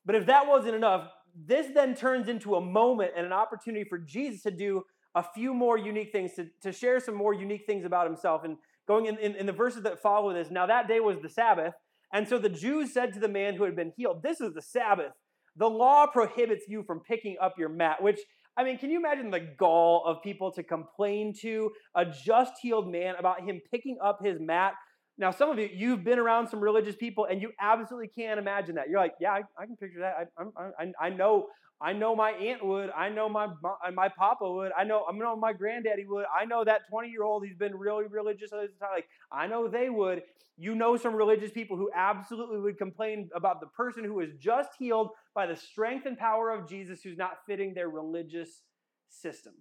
But 0.07 0.15
if 0.15 0.27
that 0.27 0.47
wasn't 0.47 0.75
enough, 0.75 1.09
this 1.35 1.67
then 1.75 1.95
turns 1.95 2.29
into 2.29 2.55
a 2.55 2.61
moment 2.61 3.13
and 3.17 3.27
an 3.27 3.33
opportunity 3.33 3.85
for 3.89 3.99
Jesus 3.99 4.43
to 4.43 4.51
do 4.51 4.85
a 5.17 5.25
few 5.35 5.55
more 5.55 5.77
unique 5.77 6.13
things, 6.13 6.35
to, 6.35 6.47
to 6.63 6.73
share 6.73 7.01
some 7.01 7.15
more 7.15 7.35
unique 7.35 7.65
things 7.67 7.85
about 7.85 8.07
himself. 8.07 8.45
And 8.45 8.57
going 8.87 9.07
in, 9.07 9.19
in, 9.19 9.35
in 9.35 9.47
the 9.47 9.53
verses 9.53 9.83
that 9.83 10.01
follow 10.01 10.33
this, 10.33 10.51
now 10.51 10.67
that 10.67 10.87
day 10.87 11.01
was 11.01 11.19
the 11.21 11.29
Sabbath. 11.29 11.75
And 12.13 12.29
so 12.29 12.39
the 12.39 12.49
Jews 12.49 12.93
said 12.93 13.13
to 13.15 13.21
the 13.21 13.29
man 13.29 13.55
who 13.55 13.65
had 13.65 13.75
been 13.75 13.93
healed, 13.97 14.23
This 14.23 14.41
is 14.41 14.55
the 14.55 14.63
Sabbath. 14.63 15.13
The 15.57 15.69
law 15.69 16.07
prohibits 16.07 16.65
you 16.69 16.83
from 16.85 17.01
picking 17.01 17.37
up 17.41 17.55
your 17.59 17.69
mat, 17.69 18.03
which 18.03 18.21
I 18.57 18.65
mean, 18.65 18.79
can 18.79 18.91
you 18.91 18.99
imagine 18.99 19.31
the 19.31 19.41
gall 19.41 20.05
of 20.05 20.23
people 20.23 20.53
to 20.53 20.63
complain 20.63 21.35
to 21.41 21.73
a 21.95 22.05
just 22.05 22.55
healed 22.61 22.91
man 22.91 23.17
about 23.19 23.43
him 23.43 23.61
picking 23.71 23.99
up 24.03 24.21
his 24.23 24.39
mat 24.41 24.75
now, 25.17 25.31
some 25.31 25.51
of 25.51 25.59
you, 25.59 25.71
you've 25.73 26.03
been 26.03 26.19
around 26.19 26.49
some 26.49 26.61
religious 26.61 26.97
people, 26.97 27.27
and 27.27 27.41
you 27.41 27.53
absolutely 27.61 28.09
can't 28.09 28.39
imagine 28.39 28.75
that. 28.75 28.89
You're 28.89 28.99
like, 28.99 29.15
yeah, 29.21 29.31
I, 29.33 29.43
I 29.57 29.67
can 29.67 29.77
picture 29.77 30.01
that. 30.01 30.29
I, 30.37 30.83
I, 30.83 30.93
I, 31.01 31.09
know, 31.11 31.47
I 31.81 31.93
know 31.93 32.15
my 32.15 32.31
aunt 32.31 32.65
would. 32.65 32.91
I 32.91 33.09
know 33.09 33.29
my 33.29 33.45
uh, 33.47 33.91
my 33.93 34.09
papa 34.09 34.51
would. 34.51 34.73
I 34.79 34.85
know, 34.85 35.05
I 35.09 35.17
know 35.17 35.37
my 35.37 35.53
granddaddy 35.53 36.07
would. 36.07 36.25
I 36.35 36.45
know 36.45 36.65
that 36.65 36.89
20 36.89 37.09
year 37.09 37.23
old 37.23 37.45
he's 37.45 37.57
been 37.57 37.77
really 37.77 38.07
religious. 38.07 38.53
Like, 38.53 39.07
I 39.33 39.47
know 39.47 39.69
they 39.69 39.91
would. 39.91 40.23
You 40.57 40.75
know 40.77 40.97
some 40.97 41.15
religious 41.15 41.51
people 41.51 41.77
who 41.77 41.91
absolutely 41.95 42.61
would 42.61 42.79
complain 42.79 43.29
about 43.35 43.61
the 43.61 43.67
person 43.67 44.05
who 44.05 44.21
is 44.21 44.31
just 44.39 44.71
healed 44.79 45.11
by 45.35 45.47
the 45.47 45.57
strength 45.57 46.07
and 46.07 46.17
power 46.17 46.51
of 46.51 46.69
Jesus, 46.69 47.03
who's 47.03 47.19
not 47.19 47.39
fitting 47.47 47.75
their 47.75 47.89
religious 47.89 48.63
system. 49.09 49.55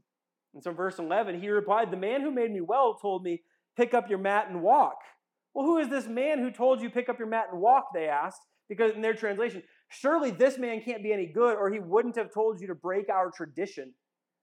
And 0.54 0.64
so, 0.64 0.72
verse 0.72 1.00
11, 1.00 1.42
he 1.42 1.50
replied, 1.50 1.90
"The 1.90 1.98
man 1.98 2.22
who 2.22 2.30
made 2.30 2.52
me 2.52 2.62
well 2.62 2.94
told 2.94 3.24
me, 3.24 3.42
pick 3.76 3.96
up 3.96 4.08
your 4.08 4.20
mat 4.20 4.48
and 4.50 4.62
walk." 4.62 4.98
Well, 5.54 5.66
who 5.66 5.78
is 5.78 5.90
this 5.90 6.08
man 6.08 6.40
who 6.40 6.52
told 6.52 6.82
you 6.82 6.90
pick 6.90 7.10
up 7.10 7.20
your 7.20 7.28
mat 7.28 7.48
and 7.52 7.60
walk? 7.60 7.90
They 7.94 8.08
asked, 8.08 8.42
because 8.70 8.94
in 8.94 9.02
their 9.02 9.14
translation, 9.14 9.64
surely 9.94 10.32
this 10.32 10.58
man 10.58 10.82
can't 10.82 11.04
be 11.04 11.14
any 11.14 11.26
good, 11.26 11.56
or 11.56 11.70
he 11.70 11.80
wouldn't 11.80 12.16
have 12.16 12.34
told 12.34 12.60
you 12.60 12.68
to 12.68 12.76
break 12.76 13.10
our 13.10 13.32
tradition. 13.32 13.94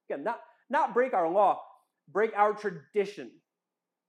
Again, 0.09 0.25
not, 0.25 0.41
not 0.69 0.95
break 0.95 1.15
our 1.15 1.29
law, 1.29 1.61
break 2.13 2.33
our 2.37 2.53
tradition. 2.55 3.31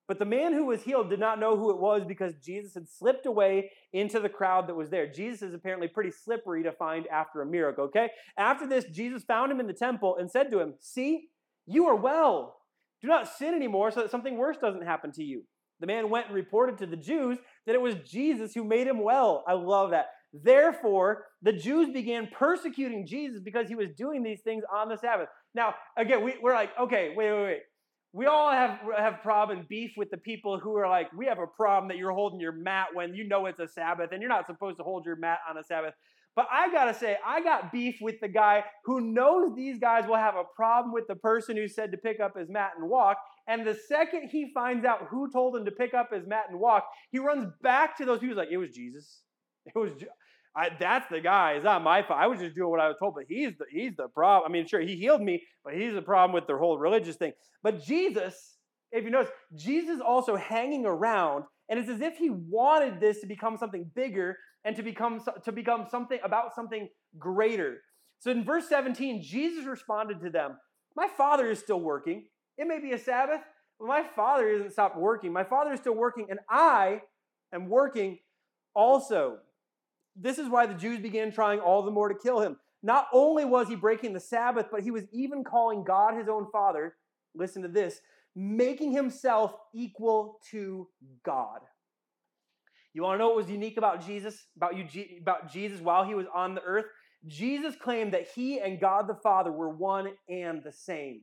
But 0.08 0.20
the 0.20 0.26
man 0.26 0.54
who 0.54 0.66
was 0.66 0.84
healed 0.84 1.10
did 1.10 1.20
not 1.20 1.40
know 1.40 1.56
who 1.56 1.70
it 1.70 1.80
was 1.80 2.04
because 2.06 2.34
Jesus 2.44 2.74
had 2.74 2.90
slipped 2.90 3.26
away 3.26 3.72
into 3.94 4.20
the 4.20 4.28
crowd 4.28 4.68
that 4.68 4.76
was 4.76 4.90
there. 4.90 5.08
Jesus 5.08 5.42
is 5.42 5.54
apparently 5.54 5.88
pretty 5.88 6.12
slippery 6.12 6.64
to 6.64 6.72
find 6.74 7.08
after 7.08 7.42
a 7.42 7.46
miracle, 7.46 7.86
okay? 7.86 8.10
After 8.38 8.68
this, 8.68 8.84
Jesus 8.92 9.24
found 9.24 9.52
him 9.52 9.60
in 9.60 9.68
the 9.68 9.74
temple 9.74 10.18
and 10.18 10.30
said 10.30 10.52
to 10.52 10.60
him, 10.60 10.74
See, 10.80 11.30
you 11.66 11.88
are 11.88 11.96
well. 11.96 12.58
Do 13.02 13.08
not 13.08 13.28
sin 13.28 13.54
anymore 13.54 13.92
so 13.92 14.02
that 14.02 14.12
something 14.12 14.38
worse 14.38 14.58
doesn't 14.58 14.84
happen 14.84 15.12
to 15.14 15.24
you. 15.24 15.44
The 15.80 15.88
man 15.88 16.10
went 16.10 16.28
and 16.28 16.36
reported 16.36 16.78
to 16.80 16.86
the 16.86 16.98
Jews 16.98 17.40
that 17.66 17.76
it 17.76 17.82
was 17.82 17.96
Jesus 18.06 18.54
who 18.54 18.64
made 18.64 18.88
him 18.88 19.02
well. 19.02 19.44
I 19.48 19.54
love 19.54 19.92
that. 19.92 20.08
Therefore, 20.34 21.26
the 21.42 21.52
Jews 21.52 21.90
began 21.90 22.30
persecuting 22.32 23.06
Jesus 23.06 23.42
because 23.44 23.68
he 23.68 23.76
was 23.76 23.90
doing 23.98 24.24
these 24.24 24.42
things 24.42 24.64
on 24.74 24.88
the 24.88 24.98
Sabbath. 24.98 25.28
Now, 25.54 25.76
again, 25.98 26.24
we, 26.24 26.34
are 26.44 26.54
like, 26.54 26.72
okay, 26.80 27.14
wait, 27.16 27.32
wait, 27.32 27.44
wait. 27.44 27.60
We 28.14 28.26
all 28.26 28.52
have 28.52 28.80
have 28.98 29.22
problem 29.22 29.66
beef 29.70 29.92
with 29.96 30.10
the 30.12 30.18
people 30.18 30.60
who 30.60 30.76
are 30.76 30.90
like, 30.90 31.12
we 31.14 31.28
have 31.28 31.40
a 31.40 31.48
problem 31.48 31.88
that 31.88 31.98
you're 31.98 32.12
holding 32.12 32.42
your 32.42 32.52
mat 32.52 32.88
when 32.94 33.16
you 33.16 33.26
know 33.26 33.46
it's 33.46 33.60
a 33.60 33.68
Sabbath 33.70 34.12
and 34.12 34.22
you're 34.22 34.30
not 34.30 34.48
supposed 34.48 34.78
to 34.78 34.84
hold 34.84 35.06
your 35.06 35.16
mat 35.16 35.40
on 35.50 35.58
a 35.58 35.64
Sabbath. 35.64 35.94
But 36.36 36.48
I 36.52 36.72
gotta 36.72 36.94
say, 36.94 37.18
I 37.26 37.42
got 37.42 37.72
beef 37.72 37.98
with 38.02 38.20
the 38.22 38.28
guy 38.28 38.64
who 38.86 39.00
knows 39.00 39.56
these 39.56 39.80
guys 39.80 40.08
will 40.08 40.16
have 40.16 40.36
a 40.36 40.44
problem 40.56 40.94
with 40.94 41.08
the 41.08 41.16
person 41.16 41.56
who 41.56 41.68
said 41.68 41.92
to 41.92 41.98
pick 41.98 42.20
up 42.20 42.38
his 42.38 42.50
mat 42.50 42.72
and 42.78 42.90
walk. 42.90 43.18
And 43.48 43.66
the 43.66 43.78
second 43.88 44.30
he 44.30 44.52
finds 44.54 44.86
out 44.86 45.08
who 45.10 45.32
told 45.32 45.56
him 45.56 45.66
to 45.66 45.72
pick 45.72 45.94
up 45.94 46.14
his 46.14 46.28
mat 46.28 46.46
and 46.50 46.60
walk, 46.60 46.86
he 47.12 47.20
runs 47.20 47.48
back 47.62 47.98
to 47.98 48.06
those 48.06 48.20
people 48.20 48.38
like, 48.38 48.52
it 48.52 48.58
was 48.58 48.72
Jesus. 48.72 49.22
It 49.66 49.76
was. 49.76 49.92
I, 50.56 50.70
that's 50.78 51.10
the 51.10 51.22
guy. 51.22 51.54
It's 51.54 51.64
not 51.64 51.82
my 51.82 52.04
fault. 52.04 52.20
I 52.20 52.28
was 52.28 52.40
just 52.40 52.56
doing 52.56 52.70
what 52.70 52.82
I 52.82 52.88
was 52.88 52.98
told, 53.00 53.16
but 53.16 53.24
he's 53.28 53.58
the 53.58 53.66
he's 53.70 53.96
the 53.96 54.08
problem. 54.10 54.50
I 54.50 54.54
mean, 54.54 54.68
sure, 54.68 54.82
he 54.82 54.96
healed 54.96 55.22
me, 55.22 55.44
but 55.64 55.74
he's 55.74 55.94
the 55.94 56.02
problem 56.02 56.34
with 56.34 56.48
the 56.48 56.58
whole 56.58 56.78
religious 56.78 57.16
thing. 57.16 57.32
But 57.64 57.84
Jesus, 57.84 58.58
if 58.92 59.04
you 59.06 59.12
notice, 59.12 59.32
Jesus 59.56 60.02
also 60.06 60.36
hanging 60.36 60.86
around, 60.86 61.46
and 61.70 61.80
it's 61.80 61.90
as 61.90 62.02
if 62.02 62.18
he 62.18 62.30
wanted 62.30 63.00
this 63.00 63.22
to 63.22 63.28
become 63.28 63.58
something 63.58 63.90
bigger 63.96 64.38
and 64.66 64.76
to 64.76 64.84
become 64.84 65.22
to 65.44 65.52
become 65.52 65.88
something 65.90 66.20
about 66.24 66.54
something 66.54 66.90
greater. 67.18 67.78
So 68.20 68.30
in 68.30 68.44
verse 68.44 68.68
17, 68.70 69.24
Jesus 69.24 69.66
responded 69.66 70.22
to 70.22 70.30
them, 70.30 70.58
My 70.96 71.08
father 71.08 71.50
is 71.50 71.60
still 71.60 71.80
working. 71.80 72.26
It 72.58 72.68
may 72.68 72.80
be 72.80 72.92
a 72.92 72.98
Sabbath, 72.98 73.42
but 73.80 73.88
my 73.88 74.04
father 74.16 74.48
isn't 74.50 74.74
stopped 74.74 74.98
working. 74.98 75.34
My 75.34 75.44
father 75.44 75.74
is 75.74 75.80
still 75.80 75.96
working, 75.96 76.28
and 76.30 76.40
I 76.50 77.02
am 77.54 77.68
working 77.70 78.20
also. 78.76 79.38
This 80.16 80.38
is 80.38 80.50
why 80.50 80.66
the 80.66 80.74
Jews 80.74 81.00
began 81.00 81.32
trying 81.32 81.60
all 81.60 81.84
the 81.84 81.92
more 81.92 82.10
to 82.10 82.16
kill 82.16 82.42
him. 82.42 82.58
Not 82.84 83.08
only 83.14 83.46
was 83.46 83.68
he 83.68 83.76
breaking 83.76 84.14
the 84.14 84.20
Sabbath, 84.20 84.68
but 84.72 84.82
he 84.82 84.92
was 84.92 85.04
even 85.12 85.44
calling 85.44 85.84
God 85.84 86.18
his 86.18 86.28
own 86.28 86.48
father. 86.52 86.96
Listen 87.36 87.62
to 87.62 87.68
this 87.68 88.02
making 88.36 88.94
himself 88.94 89.54
equal 89.74 90.40
to 90.52 90.88
God. 91.26 91.60
You 92.94 93.04
want 93.04 93.16
to 93.16 93.20
know 93.20 93.28
what 93.28 93.38
was 93.38 93.50
unique 93.50 93.78
about 93.78 94.06
Jesus, 94.06 94.48
about, 94.56 94.78
you, 94.78 94.86
about 95.22 95.52
Jesus 95.52 95.82
while 95.82 96.04
he 96.04 96.16
was 96.16 96.28
on 96.34 96.56
the 96.56 96.62
earth? 96.62 96.86
Jesus 97.28 97.76
claimed 97.76 98.14
that 98.14 98.28
he 98.36 98.60
and 98.60 98.80
God 98.80 99.08
the 99.08 99.16
Father 99.16 99.52
were 99.52 99.70
one 99.70 100.12
and 100.30 100.62
the 100.64 100.72
same. 100.72 101.22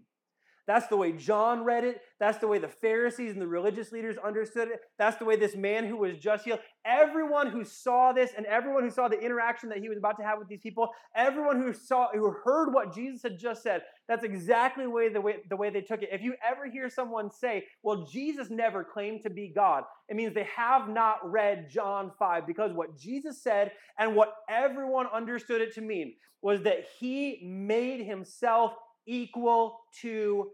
That's 0.68 0.86
the 0.86 0.98
way 0.98 1.12
John 1.12 1.64
read 1.64 1.82
it. 1.82 2.02
That's 2.20 2.36
the 2.36 2.46
way 2.46 2.58
the 2.58 2.68
Pharisees 2.68 3.32
and 3.32 3.40
the 3.40 3.46
religious 3.46 3.90
leaders 3.90 4.18
understood 4.18 4.68
it. 4.68 4.80
That's 4.98 5.16
the 5.16 5.24
way 5.24 5.34
this 5.34 5.56
man 5.56 5.86
who 5.86 5.96
was 5.96 6.18
just 6.18 6.44
healed, 6.44 6.60
everyone 6.84 7.46
who 7.46 7.64
saw 7.64 8.12
this 8.12 8.32
and 8.36 8.44
everyone 8.44 8.82
who 8.82 8.90
saw 8.90 9.08
the 9.08 9.18
interaction 9.18 9.70
that 9.70 9.78
he 9.78 9.88
was 9.88 9.96
about 9.96 10.18
to 10.18 10.24
have 10.24 10.38
with 10.38 10.46
these 10.46 10.60
people, 10.60 10.90
everyone 11.16 11.62
who 11.62 11.72
saw 11.72 12.08
who 12.12 12.34
heard 12.44 12.74
what 12.74 12.94
Jesus 12.94 13.22
had 13.22 13.38
just 13.38 13.62
said, 13.62 13.80
that's 14.08 14.24
exactly 14.24 14.84
the 14.84 14.90
way 14.90 15.08
the 15.08 15.22
way 15.22 15.36
the 15.48 15.56
way 15.56 15.70
they 15.70 15.80
took 15.80 16.02
it. 16.02 16.10
If 16.12 16.20
you 16.20 16.34
ever 16.46 16.66
hear 16.66 16.90
someone 16.90 17.30
say, 17.30 17.66
"Well, 17.82 18.04
Jesus 18.04 18.50
never 18.50 18.84
claimed 18.84 19.22
to 19.22 19.30
be 19.30 19.48
God," 19.48 19.84
it 20.06 20.16
means 20.16 20.34
they 20.34 20.44
have 20.54 20.90
not 20.90 21.18
read 21.24 21.70
John 21.70 22.12
5 22.18 22.46
because 22.46 22.74
what 22.74 22.94
Jesus 22.94 23.42
said 23.42 23.72
and 23.98 24.14
what 24.14 24.34
everyone 24.50 25.06
understood 25.06 25.62
it 25.62 25.72
to 25.76 25.80
mean 25.80 26.14
was 26.42 26.62
that 26.64 26.84
he 26.98 27.40
made 27.42 28.04
himself 28.04 28.76
equal 29.06 29.80
to 30.02 30.50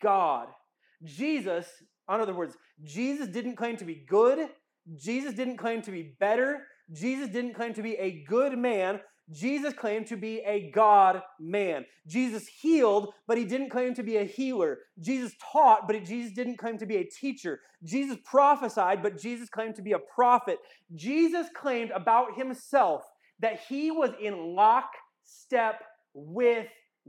God. 0.00 0.48
Jesus, 1.04 1.66
in 2.08 2.20
other 2.20 2.34
words, 2.34 2.56
Jesus 2.84 3.28
didn't 3.28 3.56
claim 3.56 3.76
to 3.78 3.84
be 3.84 4.04
good. 4.08 4.48
Jesus 4.96 5.34
didn't 5.34 5.56
claim 5.56 5.82
to 5.82 5.90
be 5.90 6.14
better. 6.20 6.62
Jesus 6.92 7.28
didn't 7.28 7.54
claim 7.54 7.74
to 7.74 7.82
be 7.82 7.94
a 7.94 8.24
good 8.28 8.56
man. 8.56 9.00
Jesus 9.32 9.74
claimed 9.74 10.06
to 10.06 10.16
be 10.16 10.40
a 10.46 10.70
God 10.70 11.20
man. 11.40 11.84
Jesus 12.06 12.46
healed, 12.46 13.12
but 13.26 13.36
he 13.36 13.44
didn't 13.44 13.70
claim 13.70 13.92
to 13.94 14.04
be 14.04 14.18
a 14.18 14.24
healer. 14.24 14.78
Jesus 15.00 15.32
taught, 15.52 15.88
but 15.88 16.04
Jesus 16.04 16.32
didn't 16.32 16.58
claim 16.58 16.78
to 16.78 16.86
be 16.86 16.98
a 16.98 17.04
teacher. 17.04 17.58
Jesus 17.82 18.18
prophesied, 18.24 19.02
but 19.02 19.18
Jesus 19.18 19.48
claimed 19.48 19.74
to 19.76 19.82
be 19.82 19.92
a 19.92 19.98
prophet. 19.98 20.58
Jesus 20.94 21.48
claimed 21.56 21.90
about 21.90 22.36
himself 22.36 23.02
that 23.40 23.60
he 23.68 23.90
was 23.90 24.10
in 24.22 24.54
lockstep 24.54 25.82
with 26.14 26.68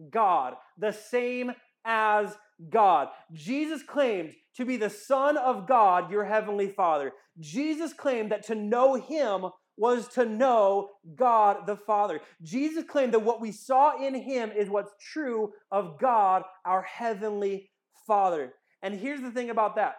God, 0.09 0.55
the 0.77 0.91
same 0.91 1.51
as 1.85 2.35
God. 2.69 3.09
Jesus 3.33 3.83
claimed 3.83 4.33
to 4.55 4.65
be 4.65 4.77
the 4.77 4.89
Son 4.89 5.37
of 5.37 5.67
God, 5.67 6.11
your 6.11 6.25
Heavenly 6.25 6.69
Father. 6.69 7.13
Jesus 7.39 7.93
claimed 7.93 8.31
that 8.31 8.45
to 8.47 8.55
know 8.55 8.95
Him 8.95 9.45
was 9.77 10.07
to 10.09 10.25
know 10.25 10.89
God 11.15 11.67
the 11.67 11.75
Father. 11.75 12.19
Jesus 12.41 12.83
claimed 12.83 13.13
that 13.13 13.19
what 13.19 13.41
we 13.41 13.51
saw 13.51 14.03
in 14.03 14.15
Him 14.15 14.51
is 14.51 14.69
what's 14.69 14.93
true 15.11 15.51
of 15.71 15.99
God, 15.99 16.43
our 16.65 16.81
Heavenly 16.81 17.69
Father. 18.07 18.53
And 18.81 18.99
here's 18.99 19.21
the 19.21 19.31
thing 19.31 19.49
about 19.49 19.75
that 19.75 19.95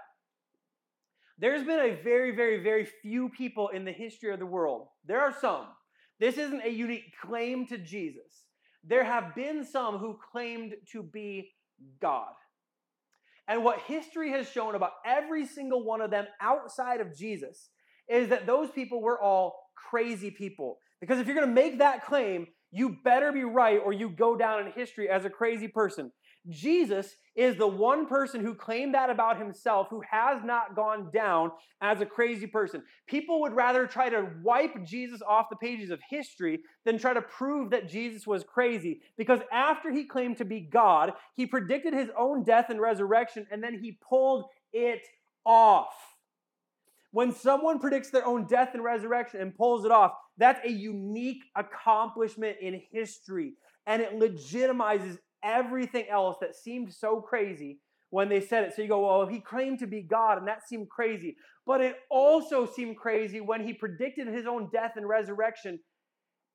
there's 1.41 1.63
been 1.63 1.79
a 1.79 2.03
very, 2.03 2.35
very, 2.35 2.61
very 2.61 2.85
few 2.85 3.29
people 3.29 3.69
in 3.69 3.85
the 3.85 3.93
history 3.93 4.33
of 4.33 4.41
the 4.41 4.47
world. 4.47 4.89
There 5.07 5.21
are 5.21 5.35
some. 5.41 5.67
This 6.19 6.37
isn't 6.37 6.65
a 6.65 6.69
unique 6.69 7.13
claim 7.23 7.65
to 7.69 7.79
Jesus 7.79 8.49
there 8.85 9.05
have 9.05 9.35
been 9.35 9.65
some 9.65 9.99
who 9.99 10.19
claimed 10.33 10.75
to 10.93 11.03
be 11.03 11.51
God. 12.01 12.33
And 13.49 13.65
what 13.65 13.81
history 13.81 14.31
has 14.33 14.49
shown 14.49 14.75
about 14.75 14.93
every 15.07 15.47
single 15.47 15.83
one 15.83 16.03
of 16.03 16.11
them 16.11 16.27
outside 16.41 17.01
of 17.01 17.17
Jesus 17.17 17.71
is 18.09 18.29
that 18.29 18.47
those 18.47 18.71
people 18.71 19.01
were 19.01 19.21
all 19.21 19.59
crazy 19.75 20.31
people. 20.31 20.79
Because 21.01 21.19
if 21.19 21.27
you're 21.27 21.35
going 21.35 21.49
to 21.49 21.55
make 21.55 21.79
that 21.79 22.05
claim, 22.05 22.47
you 22.71 22.97
better 23.03 23.33
be 23.33 23.45
right 23.45 23.81
or 23.83 23.93
you 23.93 24.11
go 24.11 24.37
down 24.37 24.67
in 24.67 24.73
history 24.73 25.09
as 25.09 25.25
a 25.25 25.31
crazy 25.31 25.69
person. 25.69 26.13
Jesus 26.49 27.17
is 27.35 27.57
the 27.57 27.67
one 27.67 28.07
person 28.07 28.43
who 28.43 28.55
claimed 28.55 28.95
that 28.95 29.11
about 29.11 29.39
himself 29.39 29.89
who 29.91 30.03
has 30.11 30.43
not 30.45 30.75
gone 30.75 31.11
down 31.13 31.51
as 31.81 32.01
a 32.01 32.07
crazy 32.07 32.47
person. 32.47 32.83
People 33.07 33.41
would 33.41 33.53
rather 33.53 33.87
try 33.87 34.09
to 34.09 34.31
wipe 34.43 34.85
Jesus 34.85 35.21
off 35.27 35.51
the 35.51 35.57
pages 35.57 35.91
of 35.91 36.01
history 36.09 36.61
than 36.85 36.99
try 36.99 37.13
to 37.13 37.23
prove 37.23 37.71
that 37.71 37.89
Jesus 37.89 38.27
was 38.27 38.45
crazy 38.45 39.01
because 39.17 39.41
after 39.53 39.91
he 39.91 40.05
claimed 40.05 40.39
to 40.39 40.45
be 40.45 40.61
God, 40.61 41.13
he 41.37 41.47
predicted 41.47 41.93
his 41.93 42.09
own 42.17 42.45
death 42.45 42.71
and 42.71 42.81
resurrection 42.81 43.47
and 43.51 43.63
then 43.63 43.79
he 43.79 43.99
pulled 44.09 44.47
it 44.73 45.07
off. 45.45 45.95
When 47.11 47.33
someone 47.33 47.79
predicts 47.79 48.11
their 48.11 48.27
own 48.27 48.47
death 48.47 48.71
and 48.75 48.85
resurrection 48.85 49.41
and 49.41 49.57
pulls 49.57 49.85
it 49.85 49.91
off, 49.91 50.13
that's 50.37 50.65
a 50.65 50.71
unique 50.71 51.43
accomplishment 51.57 52.57
in 52.61 52.81
history 52.91 53.55
and 53.87 54.03
it 54.03 54.19
legitimizes 54.19 55.19
everything 55.43 56.07
else 56.09 56.37
that 56.41 56.57
seemed 56.57 56.93
so 56.93 57.21
crazy 57.21 57.79
when 58.11 58.29
they 58.29 58.41
said 58.41 58.65
it. 58.65 58.75
So 58.75 58.83
you 58.83 58.89
go, 58.89 59.07
well, 59.07 59.27
he 59.27 59.41
claimed 59.41 59.79
to 59.81 59.87
be 59.87 60.03
God, 60.03 60.39
and 60.39 60.49
that 60.49 60.67
seemed 60.67 60.89
crazy. 60.89 61.37
But 61.67 61.81
it 61.81 61.97
also 62.11 62.67
seemed 62.67 62.97
crazy 62.97 63.41
when 63.41 63.67
he 63.67 63.73
predicted 63.73 64.29
his 64.29 64.47
own 64.47 64.71
death 64.73 64.93
and 64.97 65.09
resurrection. 65.09 65.79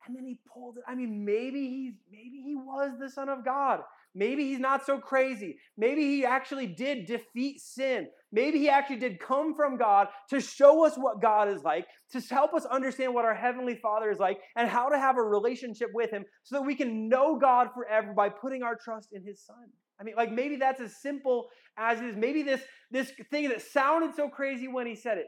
And 0.06 0.16
then 0.16 0.26
he 0.26 0.40
pulled 0.52 0.78
it. 0.78 0.84
I 0.88 0.96
mean, 0.96 1.24
maybe 1.24 1.70
he's 1.70 1.94
maybe 2.12 2.42
he 2.44 2.56
was 2.56 2.92
the 3.00 3.10
Son 3.10 3.30
of 3.30 3.46
God. 3.46 3.82
Maybe 4.16 4.50
he's 4.50 4.60
not 4.60 4.86
so 4.86 5.00
crazy. 5.00 5.58
Maybe 5.78 6.02
he 6.02 6.26
actually 6.26 6.68
did 6.68 7.08
defeat 7.08 7.60
sin. 7.60 8.08
Maybe 8.32 8.60
he 8.60 8.70
actually 8.70 8.98
did 8.98 9.20
come 9.20 9.56
from 9.56 9.78
God 9.78 10.08
to 10.30 10.40
show 10.40 10.86
us 10.86 10.96
what 10.96 11.22
God 11.22 11.50
is 11.50 11.64
like, 11.64 11.86
to 12.12 12.20
help 12.20 12.54
us 12.54 12.66
understand 12.66 13.14
what 13.14 13.26
our 13.26 13.34
Heavenly 13.34 13.76
Father 13.76 14.12
is 14.12 14.20
like, 14.20 14.40
and 14.56 14.70
how 14.70 14.90
to 14.90 14.98
have 15.00 15.18
a 15.18 15.24
relationship 15.24 15.90
with 15.94 16.12
Him 16.12 16.26
so 16.44 16.56
that 16.56 16.62
we 16.62 16.76
can 16.76 17.10
know 17.10 17.38
God 17.40 17.70
forever 17.74 18.14
by 18.14 18.30
putting 18.30 18.62
our 18.62 18.76
trust 18.76 19.10
in 19.14 19.24
His 19.24 19.42
Son. 19.44 19.66
I 20.00 20.04
mean, 20.04 20.16
like 20.16 20.32
maybe 20.32 20.58
that's 20.58 20.82
as 20.82 20.98
simple 21.02 21.48
as 21.78 22.00
it 22.00 22.06
is. 22.06 22.16
Maybe 22.16 22.44
this, 22.44 22.62
this 22.92 23.12
thing 23.32 23.50
that 23.50 23.62
sounded 23.62 24.16
so 24.16 24.30
crazy 24.30 24.68
when 24.68 24.86
he 24.86 24.96
said 24.96 25.18
it, 25.18 25.28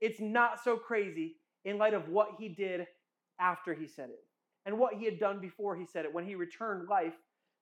it's 0.00 0.20
not 0.20 0.62
so 0.62 0.76
crazy 0.76 1.36
in 1.64 1.78
light 1.78 1.94
of 1.94 2.08
what 2.08 2.28
he 2.38 2.48
did 2.48 2.86
after 3.40 3.74
he 3.74 3.86
said 3.86 4.08
it 4.08 4.24
and 4.64 4.78
what 4.78 4.94
he 4.94 5.04
had 5.04 5.18
done 5.18 5.40
before 5.40 5.76
he 5.76 5.86
said 5.86 6.04
it 6.04 6.12
when 6.12 6.26
he 6.26 6.34
returned 6.34 6.88
life 6.88 7.14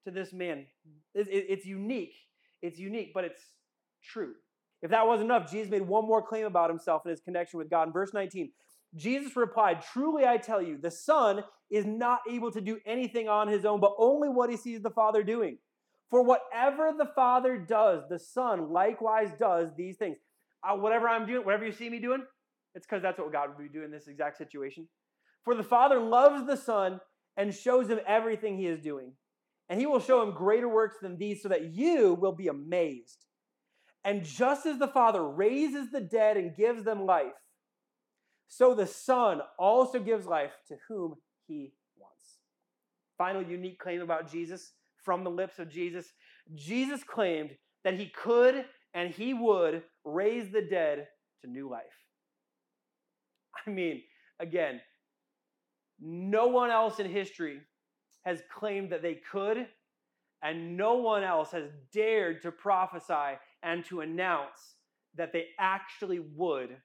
to 0.04 0.10
this 0.10 0.32
man. 0.32 0.66
It's 1.14 1.66
unique. 1.66 2.14
It's 2.62 2.78
unique, 2.78 3.12
but 3.14 3.24
it's 3.24 3.40
true. 4.02 4.34
If 4.82 4.90
that 4.90 5.06
wasn't 5.06 5.30
enough, 5.30 5.50
Jesus 5.50 5.70
made 5.70 5.82
one 5.82 6.06
more 6.06 6.22
claim 6.22 6.44
about 6.46 6.70
himself 6.70 7.02
and 7.04 7.10
his 7.10 7.20
connection 7.20 7.58
with 7.58 7.70
God. 7.70 7.88
In 7.88 7.92
verse 7.92 8.12
19, 8.12 8.50
Jesus 8.96 9.34
replied, 9.36 9.82
Truly 9.92 10.26
I 10.26 10.36
tell 10.36 10.60
you, 10.62 10.78
the 10.78 10.90
Son 10.90 11.42
is 11.70 11.86
not 11.86 12.20
able 12.30 12.50
to 12.52 12.60
do 12.60 12.78
anything 12.86 13.28
on 13.28 13.48
his 13.48 13.64
own, 13.64 13.80
but 13.80 13.94
only 13.98 14.28
what 14.28 14.50
he 14.50 14.56
sees 14.56 14.82
the 14.82 14.90
Father 14.90 15.22
doing. 15.22 15.58
For 16.10 16.22
whatever 16.22 16.92
the 16.96 17.10
Father 17.14 17.56
does, 17.56 18.02
the 18.08 18.18
Son 18.18 18.70
likewise 18.70 19.30
does 19.38 19.70
these 19.76 19.96
things. 19.96 20.16
uh, 20.62 20.76
whatever 20.76 21.08
I'm 21.08 21.26
doing, 21.26 21.44
whatever 21.44 21.66
you 21.66 21.72
see 21.72 21.88
me 21.90 21.98
doing, 21.98 22.22
it's 22.74 22.86
because 22.86 23.02
that's 23.02 23.18
what 23.18 23.32
God 23.32 23.50
would 23.50 23.62
be 23.62 23.68
doing 23.72 23.86
in 23.86 23.90
this 23.90 24.06
exact 24.08 24.38
situation. 24.38 24.88
For 25.44 25.54
the 25.54 25.62
Father 25.62 26.00
loves 26.00 26.46
the 26.46 26.56
Son 26.56 27.00
and 27.36 27.54
shows 27.54 27.88
him 27.88 28.00
everything 28.06 28.56
he 28.56 28.66
is 28.66 28.80
doing. 28.80 29.12
And 29.68 29.80
he 29.80 29.86
will 29.86 30.00
show 30.00 30.22
him 30.22 30.34
greater 30.34 30.68
works 30.68 30.96
than 31.00 31.16
these 31.16 31.42
so 31.42 31.48
that 31.48 31.72
you 31.72 32.14
will 32.14 32.32
be 32.32 32.48
amazed. 32.48 33.24
And 34.04 34.24
just 34.24 34.66
as 34.66 34.78
the 34.78 34.88
Father 34.88 35.26
raises 35.26 35.90
the 35.90 36.00
dead 36.00 36.36
and 36.36 36.54
gives 36.54 36.84
them 36.84 37.06
life, 37.06 37.32
so 38.46 38.74
the 38.74 38.86
Son 38.86 39.40
also 39.58 39.98
gives 39.98 40.26
life 40.26 40.52
to 40.68 40.76
whom 40.88 41.14
he 41.46 41.72
wants. 41.96 42.38
Final 43.16 43.42
unique 43.42 43.78
claim 43.78 44.02
about 44.02 44.30
Jesus 44.30 44.72
from 45.02 45.24
the 45.24 45.30
lips 45.30 45.58
of 45.58 45.70
Jesus 45.70 46.12
Jesus 46.54 47.02
claimed 47.02 47.50
that 47.84 47.94
he 47.94 48.06
could 48.06 48.64
and 48.92 49.10
he 49.10 49.34
would 49.34 49.82
raise 50.04 50.50
the 50.50 50.62
dead 50.62 51.08
to 51.40 51.50
new 51.50 51.68
life. 51.68 51.82
I 53.66 53.70
mean, 53.70 54.02
again, 54.40 54.80
no 56.00 56.48
one 56.48 56.70
else 56.70 56.98
in 56.98 57.08
history 57.08 57.60
has 58.24 58.42
claimed 58.52 58.90
that 58.90 59.02
they 59.02 59.20
could, 59.30 59.66
and 60.42 60.76
no 60.76 60.94
one 60.96 61.22
else 61.22 61.50
has 61.52 61.68
dared 61.92 62.42
to 62.42 62.50
prophesy 62.50 63.38
and 63.62 63.84
to 63.86 64.00
announce 64.00 64.76
that 65.16 65.32
they 65.32 65.46
actually 65.58 66.18
would 66.18 66.76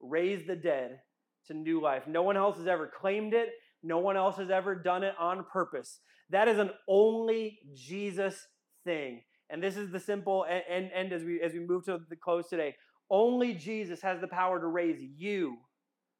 raise 0.00 0.46
the 0.46 0.56
dead 0.56 1.00
to 1.46 1.54
new 1.54 1.80
life. 1.80 2.06
No 2.06 2.22
one 2.22 2.36
else 2.36 2.58
has 2.58 2.66
ever 2.66 2.86
claimed 2.86 3.34
it. 3.34 3.50
No 3.82 3.98
one 3.98 4.16
else 4.16 4.36
has 4.36 4.50
ever 4.50 4.74
done 4.74 5.02
it 5.02 5.14
on 5.18 5.44
purpose. 5.44 6.00
That 6.30 6.48
is 6.48 6.58
an 6.58 6.70
only 6.88 7.58
Jesus 7.74 8.46
thing. 8.84 9.22
And 9.50 9.62
this 9.62 9.76
is 9.76 9.90
the 9.90 10.00
simple 10.00 10.46
and, 10.48 10.90
and, 10.92 11.12
as 11.12 11.24
we 11.24 11.40
as 11.42 11.52
we 11.52 11.60
move 11.60 11.84
to 11.84 12.00
the 12.08 12.16
close 12.16 12.48
today. 12.48 12.74
Only 13.10 13.52
Jesus 13.52 14.00
has 14.00 14.20
the 14.20 14.28
power 14.28 14.58
to 14.58 14.66
raise 14.66 15.00
you 15.16 15.58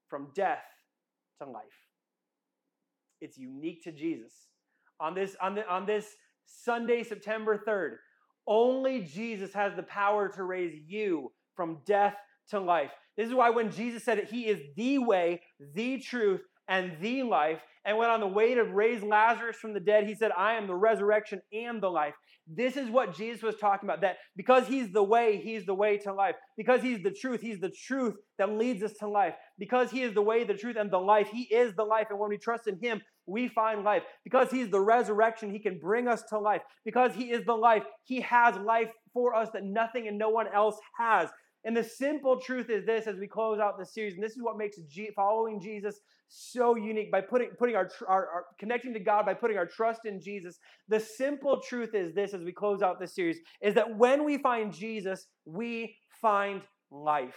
from 0.09 0.29
death 0.35 0.65
to 1.41 1.49
life. 1.49 1.82
It's 3.23 3.39
unique 3.39 3.85
to 3.85 3.93
Jesus. 3.93 4.33
On 5.01 5.15
this, 5.15 5.37
on, 5.41 5.55
the, 5.55 5.69
on 5.73 5.87
this 5.87 6.07
Sunday, 6.45 7.05
September 7.05 7.63
3rd, 7.67 7.97
only 8.49 9.03
Jesus 9.05 9.55
has 9.55 9.75
the 9.77 9.85
power 9.85 10.29
to 10.31 10.43
raise 10.43 10.75
you 10.87 11.31
from 11.55 11.79
death 11.87 12.17
to 12.51 12.59
life. 12.59 12.91
This 13.17 13.29
is 13.29 13.35
why 13.35 13.51
when 13.51 13.71
Jesus 13.71 14.05
said 14.05 14.19
that 14.19 14.31
He 14.31 14.49
is 14.49 14.59
the 14.77 14.99
way, 14.99 15.41
the 15.75 15.99
truth, 15.99 16.41
and 16.67 16.97
the 17.01 17.23
life, 17.23 17.61
and 17.85 17.99
went 17.99 18.11
on 18.11 18.21
the 18.21 18.27
way 18.27 18.55
to 18.55 18.65
raise 18.65 19.03
Lazarus 19.03 19.57
from 19.57 19.75
the 19.75 19.81
dead, 19.81 20.07
He 20.07 20.15
said, 20.15 20.31
I 20.37 20.55
am 20.55 20.67
the 20.67 20.75
resurrection 20.75 21.41
and 21.53 21.83
the 21.83 21.91
life. 21.91 22.15
This 22.47 22.77
is 22.77 22.91
what 22.91 23.17
Jesus 23.17 23.43
was 23.43 23.57
talking 23.57 23.89
about 23.89 24.01
that 24.01 24.17
because 24.37 24.67
He's 24.67 24.93
the 24.93 25.03
way, 25.03 25.41
He's 25.43 25.67
the 25.67 25.75
way 25.75 25.99
to 25.99 26.13
life. 26.13 26.35
Because 26.57 26.83
He's 26.83 27.03
the 27.03 27.11
truth, 27.11 27.41
He's 27.41 27.61
the 27.61 27.73
truth 27.87 28.15
that 28.39 28.51
leads 28.51 28.83
us 28.83 28.93
to 29.01 29.09
life. 29.09 29.35
Because 29.59 29.91
He 29.91 30.03
is 30.03 30.15
the 30.15 30.23
way, 30.23 30.45
the 30.45 30.55
truth, 30.55 30.77
and 30.79 30.91
the 30.91 30.99
life, 30.99 31.29
He 31.33 31.43
is 31.43 31.75
the 31.75 31.85
life. 31.85 32.09
And 32.11 32.19
when 32.19 32.31
we 32.31 32.39
trust 32.39 32.67
in 32.67 32.79
Him, 32.81 33.01
we 33.27 33.49
find 33.49 33.85
life. 33.85 34.03
Because 34.25 34.51
He's 34.51 34.71
the 34.71 34.81
resurrection, 34.81 35.51
He 35.53 35.61
can 35.61 35.79
bring 35.79 36.09
us 36.09 36.23
to 36.31 36.39
life. 36.39 36.63
Because 36.85 37.15
He 37.15 37.31
is 37.31 37.45
the 37.45 37.55
life, 37.55 37.85
He 38.05 38.21
has 38.23 38.57
life 38.57 38.91
for 39.13 39.35
us 39.35 39.49
that 39.53 39.65
nothing 39.65 40.09
and 40.09 40.19
no 40.19 40.31
one 40.31 40.47
else 40.53 40.77
has. 40.99 41.31
And 41.65 41.77
the 41.77 41.85
simple 41.85 42.41
truth 42.41 42.71
is 42.71 42.85
this 42.85 43.07
as 43.07 43.17
we 43.17 43.27
close 43.27 43.61
out 43.61 43.79
the 43.79 43.87
series, 43.87 44.15
and 44.15 44.23
this 44.23 44.33
is 44.33 44.43
what 44.43 44.59
makes 44.59 44.79
G- 44.89 45.11
following 45.15 45.61
Jesus 45.61 46.01
so 46.29 46.77
unique 46.77 47.13
by 47.13 47.21
putting, 47.21 47.51
putting 47.59 47.77
our, 47.77 47.91
our, 48.09 48.27
our, 48.27 48.45
connecting 48.59 48.95
to 48.95 49.01
God 49.01 49.27
by 49.27 49.35
putting 49.35 49.59
our 49.59 49.67
trust 49.67 50.07
in 50.07 50.21
Jesus. 50.21 50.59
The 50.89 50.99
simple 50.99 51.61
truth 51.61 51.95
is 51.95 52.15
this 52.15 52.35
as 52.35 52.43
we 52.43 52.53
close 52.53 52.83
out 52.83 52.99
this 52.99 53.15
series 53.15 53.39
is 53.61 53.75
that 53.75 53.97
when 53.97 54.25
we 54.25 54.39
find 54.39 54.73
Jesus, 54.73 55.27
we 55.45 55.97
find 56.21 56.63
life. 56.91 57.37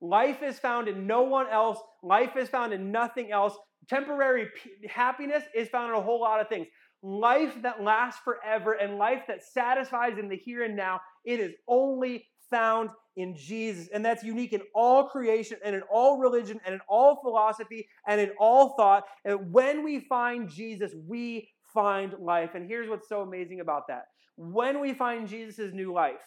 Life 0.00 0.42
is 0.42 0.58
found 0.58 0.88
in 0.88 1.06
no 1.06 1.22
one 1.22 1.46
else. 1.48 1.78
Life 2.02 2.36
is 2.36 2.48
found 2.48 2.72
in 2.72 2.90
nothing 2.90 3.30
else. 3.30 3.56
Temporary 3.88 4.48
p- 4.56 4.88
happiness 4.88 5.44
is 5.54 5.68
found 5.68 5.92
in 5.92 5.98
a 5.98 6.02
whole 6.02 6.20
lot 6.20 6.40
of 6.40 6.48
things. 6.48 6.66
Life 7.02 7.54
that 7.62 7.82
lasts 7.82 8.20
forever 8.24 8.72
and 8.72 8.98
life 8.98 9.22
that 9.28 9.44
satisfies 9.44 10.18
in 10.18 10.28
the 10.28 10.36
here 10.36 10.64
and 10.64 10.76
now, 10.76 11.00
it 11.24 11.38
is 11.38 11.52
only 11.68 12.26
found 12.52 12.90
in 13.16 13.34
Jesus. 13.36 13.88
And 13.92 14.04
that's 14.04 14.22
unique 14.22 14.52
in 14.52 14.62
all 14.74 15.04
creation 15.04 15.58
and 15.64 15.74
in 15.74 15.82
all 15.90 16.18
religion 16.18 16.60
and 16.64 16.74
in 16.74 16.80
all 16.88 17.20
philosophy 17.20 17.88
and 18.06 18.20
in 18.20 18.30
all 18.38 18.74
thought. 18.76 19.04
And 19.24 19.52
when 19.52 19.84
we 19.84 20.00
find 20.00 20.48
Jesus, 20.48 20.92
we 21.08 21.48
find 21.74 22.14
life. 22.20 22.50
And 22.54 22.68
here's 22.68 22.88
what's 22.88 23.08
so 23.08 23.22
amazing 23.22 23.60
about 23.60 23.88
that. 23.88 24.04
When 24.36 24.80
we 24.80 24.94
find 24.94 25.28
Jesus' 25.28 25.72
new 25.72 25.92
life, 25.92 26.22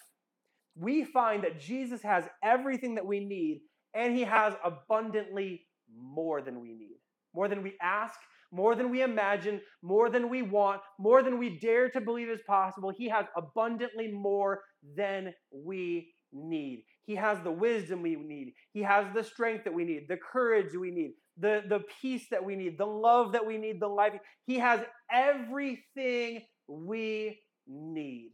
we 0.76 1.04
find 1.04 1.42
that 1.44 1.58
Jesus 1.58 2.02
has 2.02 2.24
everything 2.42 2.94
that 2.96 3.06
we 3.06 3.20
need 3.20 3.62
and 3.94 4.14
he 4.14 4.24
has 4.24 4.54
abundantly 4.62 5.62
more 5.98 6.42
than 6.42 6.60
we 6.60 6.74
need, 6.74 6.98
more 7.34 7.48
than 7.48 7.62
we 7.62 7.74
ask, 7.80 8.18
more 8.52 8.74
than 8.74 8.90
we 8.90 9.02
imagine, 9.02 9.60
more 9.82 10.10
than 10.10 10.28
we 10.28 10.42
want, 10.42 10.80
more 10.98 11.22
than 11.22 11.38
we 11.38 11.58
dare 11.58 11.88
to 11.90 12.00
believe 12.00 12.28
is 12.28 12.40
possible. 12.46 12.92
He 12.96 13.08
has 13.08 13.26
abundantly 13.36 14.08
more 14.08 14.62
than 14.96 15.32
we 15.52 16.12
need. 16.32 16.84
He 17.04 17.14
has 17.14 17.38
the 17.42 17.50
wisdom 17.50 18.02
we 18.02 18.16
need. 18.16 18.54
He 18.72 18.82
has 18.82 19.06
the 19.14 19.22
strength 19.22 19.64
that 19.64 19.74
we 19.74 19.84
need, 19.84 20.06
the 20.08 20.16
courage 20.16 20.74
we 20.74 20.90
need, 20.90 21.12
the, 21.38 21.62
the 21.68 21.84
peace 22.00 22.26
that 22.30 22.44
we 22.44 22.56
need, 22.56 22.78
the 22.78 22.86
love 22.86 23.32
that 23.32 23.46
we 23.46 23.58
need, 23.58 23.80
the 23.80 23.88
life. 23.88 24.12
He 24.46 24.58
has 24.58 24.80
everything 25.10 26.42
we 26.66 27.38
need. 27.66 28.32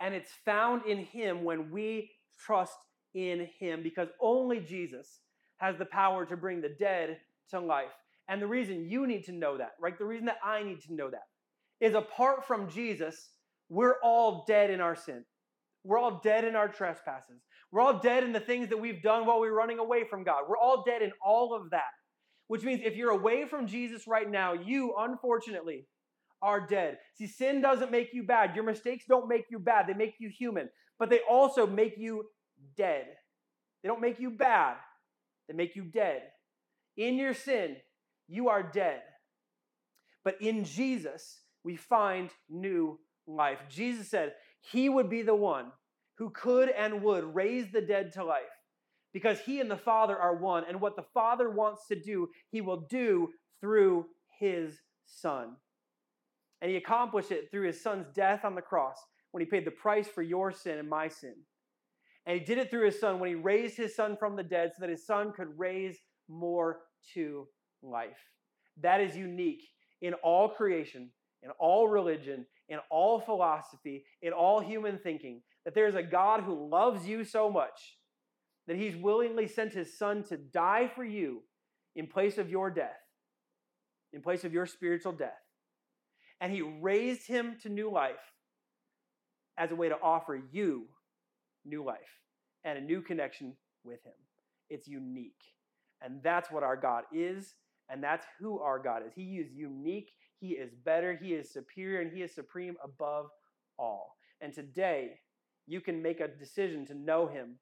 And 0.00 0.14
it's 0.14 0.32
found 0.44 0.84
in 0.86 0.98
Him 0.98 1.44
when 1.44 1.70
we 1.70 2.10
trust 2.44 2.76
in 3.14 3.48
Him 3.58 3.82
because 3.82 4.08
only 4.20 4.60
Jesus 4.60 5.20
has 5.58 5.76
the 5.78 5.84
power 5.84 6.26
to 6.26 6.36
bring 6.36 6.60
the 6.60 6.74
dead 6.80 7.18
to 7.50 7.60
life. 7.60 7.92
And 8.28 8.42
the 8.42 8.46
reason 8.46 8.88
you 8.88 9.06
need 9.06 9.24
to 9.24 9.32
know 9.32 9.58
that, 9.58 9.72
right? 9.80 9.96
The 9.96 10.04
reason 10.04 10.26
that 10.26 10.38
I 10.44 10.62
need 10.62 10.80
to 10.82 10.94
know 10.94 11.10
that 11.10 11.26
is 11.80 11.94
apart 11.94 12.46
from 12.46 12.68
Jesus, 12.68 13.30
we're 13.68 13.96
all 14.02 14.44
dead 14.48 14.70
in 14.70 14.80
our 14.80 14.96
sin. 14.96 15.24
We're 15.84 15.98
all 15.98 16.20
dead 16.22 16.44
in 16.44 16.54
our 16.54 16.68
trespasses. 16.68 17.40
We're 17.70 17.80
all 17.80 17.98
dead 17.98 18.24
in 18.24 18.32
the 18.32 18.40
things 18.40 18.68
that 18.68 18.80
we've 18.80 19.02
done 19.02 19.26
while 19.26 19.40
we're 19.40 19.56
running 19.56 19.78
away 19.78 20.04
from 20.08 20.24
God. 20.24 20.44
We're 20.48 20.58
all 20.58 20.84
dead 20.86 21.02
in 21.02 21.12
all 21.24 21.54
of 21.54 21.70
that. 21.70 21.90
Which 22.48 22.62
means 22.62 22.82
if 22.84 22.96
you're 22.96 23.10
away 23.10 23.46
from 23.46 23.66
Jesus 23.66 24.06
right 24.06 24.30
now, 24.30 24.52
you, 24.52 24.94
unfortunately, 24.98 25.86
are 26.42 26.60
dead. 26.66 26.98
See, 27.14 27.26
sin 27.26 27.62
doesn't 27.62 27.90
make 27.90 28.12
you 28.12 28.24
bad. 28.24 28.54
Your 28.54 28.64
mistakes 28.64 29.04
don't 29.08 29.28
make 29.28 29.46
you 29.50 29.58
bad, 29.58 29.86
they 29.86 29.94
make 29.94 30.14
you 30.18 30.28
human. 30.28 30.68
But 30.98 31.08
they 31.08 31.20
also 31.28 31.66
make 31.66 31.94
you 31.96 32.24
dead. 32.76 33.06
They 33.82 33.88
don't 33.88 34.00
make 34.00 34.20
you 34.20 34.30
bad, 34.30 34.76
they 35.48 35.54
make 35.54 35.74
you 35.74 35.84
dead. 35.84 36.22
In 36.96 37.16
your 37.16 37.34
sin, 37.34 37.76
you 38.28 38.48
are 38.48 38.62
dead. 38.62 39.00
But 40.24 40.40
in 40.40 40.64
Jesus, 40.64 41.40
we 41.64 41.76
find 41.76 42.30
new 42.48 42.98
life. 43.26 43.60
Jesus 43.68 44.10
said, 44.10 44.34
he 44.62 44.88
would 44.88 45.10
be 45.10 45.22
the 45.22 45.34
one 45.34 45.72
who 46.16 46.30
could 46.30 46.70
and 46.70 47.02
would 47.02 47.34
raise 47.34 47.70
the 47.70 47.80
dead 47.80 48.12
to 48.12 48.24
life 48.24 48.42
because 49.12 49.40
he 49.40 49.60
and 49.60 49.70
the 49.70 49.76
Father 49.76 50.16
are 50.16 50.36
one. 50.36 50.64
And 50.68 50.80
what 50.80 50.96
the 50.96 51.04
Father 51.14 51.50
wants 51.50 51.86
to 51.88 52.00
do, 52.00 52.28
he 52.50 52.60
will 52.60 52.86
do 52.88 53.30
through 53.60 54.06
his 54.38 54.78
Son. 55.04 55.56
And 56.60 56.70
he 56.70 56.76
accomplished 56.76 57.32
it 57.32 57.50
through 57.50 57.66
his 57.66 57.82
Son's 57.82 58.06
death 58.14 58.44
on 58.44 58.54
the 58.54 58.62
cross 58.62 58.96
when 59.32 59.40
he 59.40 59.50
paid 59.50 59.66
the 59.66 59.70
price 59.70 60.08
for 60.08 60.22
your 60.22 60.52
sin 60.52 60.78
and 60.78 60.88
my 60.88 61.08
sin. 61.08 61.34
And 62.24 62.38
he 62.38 62.44
did 62.44 62.58
it 62.58 62.70
through 62.70 62.86
his 62.86 63.00
Son 63.00 63.18
when 63.18 63.30
he 63.30 63.34
raised 63.34 63.76
his 63.76 63.96
Son 63.96 64.16
from 64.16 64.36
the 64.36 64.44
dead 64.44 64.70
so 64.74 64.80
that 64.80 64.90
his 64.90 65.04
Son 65.04 65.32
could 65.32 65.58
raise 65.58 65.98
more 66.28 66.80
to 67.14 67.48
life. 67.82 68.18
That 68.80 69.00
is 69.00 69.16
unique 69.16 69.64
in 70.02 70.14
all 70.14 70.48
creation, 70.48 71.10
in 71.42 71.50
all 71.58 71.88
religion, 71.88 72.46
in 72.72 72.78
all 72.90 73.20
philosophy, 73.20 74.04
in 74.22 74.32
all 74.32 74.58
human 74.58 74.98
thinking, 74.98 75.42
that 75.64 75.74
there's 75.74 75.94
a 75.94 76.02
God 76.02 76.40
who 76.40 76.70
loves 76.70 77.06
you 77.06 77.22
so 77.22 77.50
much 77.50 77.98
that 78.66 78.76
he's 78.76 78.96
willingly 78.96 79.46
sent 79.46 79.74
his 79.74 79.98
son 79.98 80.24
to 80.24 80.38
die 80.38 80.90
for 80.94 81.04
you 81.04 81.42
in 81.94 82.06
place 82.06 82.38
of 82.38 82.48
your 82.48 82.70
death, 82.70 82.98
in 84.14 84.22
place 84.22 84.44
of 84.44 84.54
your 84.54 84.64
spiritual 84.64 85.12
death. 85.12 85.32
And 86.40 86.50
he 86.50 86.62
raised 86.62 87.26
him 87.26 87.56
to 87.62 87.68
new 87.68 87.90
life 87.92 88.32
as 89.58 89.70
a 89.70 89.76
way 89.76 89.90
to 89.90 89.98
offer 90.02 90.40
you 90.50 90.86
new 91.66 91.84
life 91.84 92.20
and 92.64 92.78
a 92.78 92.80
new 92.80 93.02
connection 93.02 93.54
with 93.84 94.02
him. 94.02 94.14
It's 94.70 94.88
unique. 94.88 95.42
And 96.00 96.22
that's 96.22 96.50
what 96.50 96.62
our 96.62 96.76
God 96.76 97.04
is, 97.12 97.54
and 97.90 98.02
that's 98.02 98.26
who 98.40 98.60
our 98.60 98.78
God 98.78 99.02
is. 99.06 99.12
He 99.14 99.36
is 99.36 99.52
unique 99.52 100.10
he 100.42 100.54
is 100.54 100.74
better, 100.74 101.14
He 101.14 101.34
is 101.34 101.52
superior, 101.52 102.00
and 102.00 102.10
He 102.10 102.22
is 102.22 102.34
supreme 102.34 102.74
above 102.82 103.26
all. 103.78 104.16
And 104.40 104.52
today, 104.52 105.20
you 105.68 105.80
can 105.80 106.02
make 106.02 106.18
a 106.18 106.26
decision 106.26 106.84
to 106.86 106.94
know 106.94 107.28
Him 107.28 107.54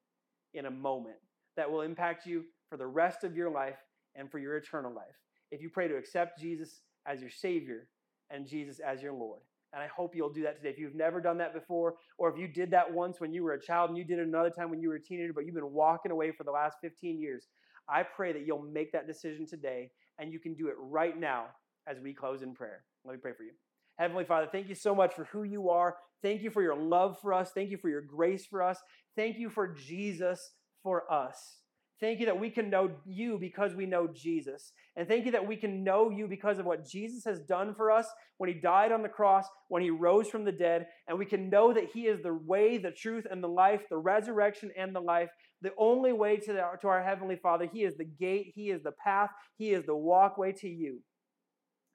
in 0.55 0.65
a 0.65 0.71
moment 0.71 1.17
that 1.55 1.71
will 1.71 1.81
impact 1.81 2.25
you 2.25 2.43
for 2.69 2.77
the 2.77 2.87
rest 2.87 3.23
of 3.23 3.35
your 3.35 3.51
life 3.51 3.77
and 4.15 4.31
for 4.31 4.39
your 4.39 4.57
eternal 4.57 4.91
life. 4.91 5.13
If 5.51 5.61
you 5.61 5.69
pray 5.69 5.87
to 5.89 5.95
accept 5.95 6.41
Jesus 6.41 6.81
as 7.05 7.21
your 7.21 7.29
Savior 7.29 7.87
and 8.31 8.47
Jesus 8.47 8.79
as 8.79 9.03
your 9.03 9.13
Lord. 9.13 9.41
And 9.73 9.83
I 9.83 9.87
hope 9.87 10.15
you'll 10.15 10.33
do 10.33 10.41
that 10.43 10.57
today. 10.57 10.69
If 10.69 10.79
you've 10.79 10.95
never 10.95 11.21
done 11.21 11.37
that 11.37 11.53
before, 11.53 11.95
or 12.17 12.31
if 12.31 12.37
you 12.37 12.47
did 12.47 12.71
that 12.71 12.91
once 12.91 13.21
when 13.21 13.31
you 13.31 13.43
were 13.43 13.53
a 13.53 13.61
child 13.61 13.91
and 13.91 13.97
you 13.97 14.03
did 14.03 14.17
it 14.17 14.27
another 14.27 14.49
time 14.49 14.71
when 14.71 14.81
you 14.81 14.89
were 14.89 14.95
a 14.95 15.01
teenager, 15.01 15.33
but 15.33 15.45
you've 15.45 15.53
been 15.53 15.71
walking 15.71 16.11
away 16.11 16.31
for 16.31 16.45
the 16.45 16.51
last 16.51 16.77
15 16.81 17.19
years, 17.21 17.45
I 17.87 18.01
pray 18.01 18.33
that 18.33 18.43
you'll 18.47 18.63
make 18.63 18.91
that 18.93 19.05
decision 19.05 19.45
today 19.45 19.91
and 20.17 20.33
you 20.33 20.39
can 20.39 20.55
do 20.55 20.67
it 20.67 20.75
right 20.79 21.17
now 21.17 21.45
as 21.87 21.99
we 21.99 22.13
close 22.13 22.41
in 22.41 22.53
prayer. 22.53 22.83
Let 23.05 23.13
me 23.13 23.19
pray 23.21 23.33
for 23.33 23.43
you. 23.43 23.51
Heavenly 23.97 24.25
Father, 24.25 24.47
thank 24.51 24.67
you 24.69 24.75
so 24.75 24.95
much 24.95 25.13
for 25.13 25.25
who 25.25 25.43
you 25.43 25.69
are. 25.69 25.97
Thank 26.21 26.41
you 26.41 26.49
for 26.49 26.61
your 26.61 26.75
love 26.75 27.19
for 27.21 27.33
us. 27.33 27.51
Thank 27.53 27.69
you 27.69 27.77
for 27.77 27.89
your 27.89 28.01
grace 28.01 28.45
for 28.45 28.63
us. 28.63 28.79
Thank 29.15 29.37
you 29.37 29.49
for 29.49 29.67
Jesus 29.67 30.51
for 30.83 31.11
us. 31.11 31.57
Thank 31.99 32.19
you 32.19 32.25
that 32.25 32.39
we 32.39 32.49
can 32.49 32.71
know 32.71 32.89
you 33.05 33.37
because 33.37 33.75
we 33.75 33.85
know 33.85 34.07
Jesus. 34.07 34.71
And 34.95 35.07
thank 35.07 35.25
you 35.25 35.31
that 35.33 35.47
we 35.47 35.55
can 35.55 35.83
know 35.83 36.09
you 36.09 36.27
because 36.27 36.57
of 36.57 36.65
what 36.65 36.83
Jesus 36.83 37.23
has 37.25 37.39
done 37.41 37.75
for 37.75 37.91
us 37.91 38.07
when 38.39 38.49
he 38.49 38.55
died 38.55 38.91
on 38.91 39.03
the 39.03 39.09
cross, 39.09 39.45
when 39.67 39.83
he 39.83 39.91
rose 39.91 40.27
from 40.27 40.43
the 40.43 40.51
dead. 40.51 40.87
And 41.07 41.19
we 41.19 41.27
can 41.27 41.51
know 41.51 41.71
that 41.73 41.91
he 41.93 42.07
is 42.07 42.23
the 42.23 42.33
way, 42.33 42.79
the 42.79 42.89
truth, 42.89 43.27
and 43.29 43.43
the 43.43 43.47
life, 43.47 43.83
the 43.87 43.99
resurrection 43.99 44.71
and 44.75 44.95
the 44.95 44.99
life, 44.99 45.29
the 45.61 45.73
only 45.77 46.11
way 46.11 46.37
to, 46.37 46.53
the, 46.53 46.63
to 46.81 46.87
our 46.87 47.03
Heavenly 47.03 47.35
Father. 47.35 47.69
He 47.71 47.83
is 47.83 47.95
the 47.97 48.05
gate, 48.05 48.51
he 48.55 48.71
is 48.71 48.81
the 48.81 48.93
path, 48.93 49.29
he 49.59 49.69
is 49.69 49.85
the 49.85 49.95
walkway 49.95 50.53
to 50.53 50.67
you. 50.67 51.01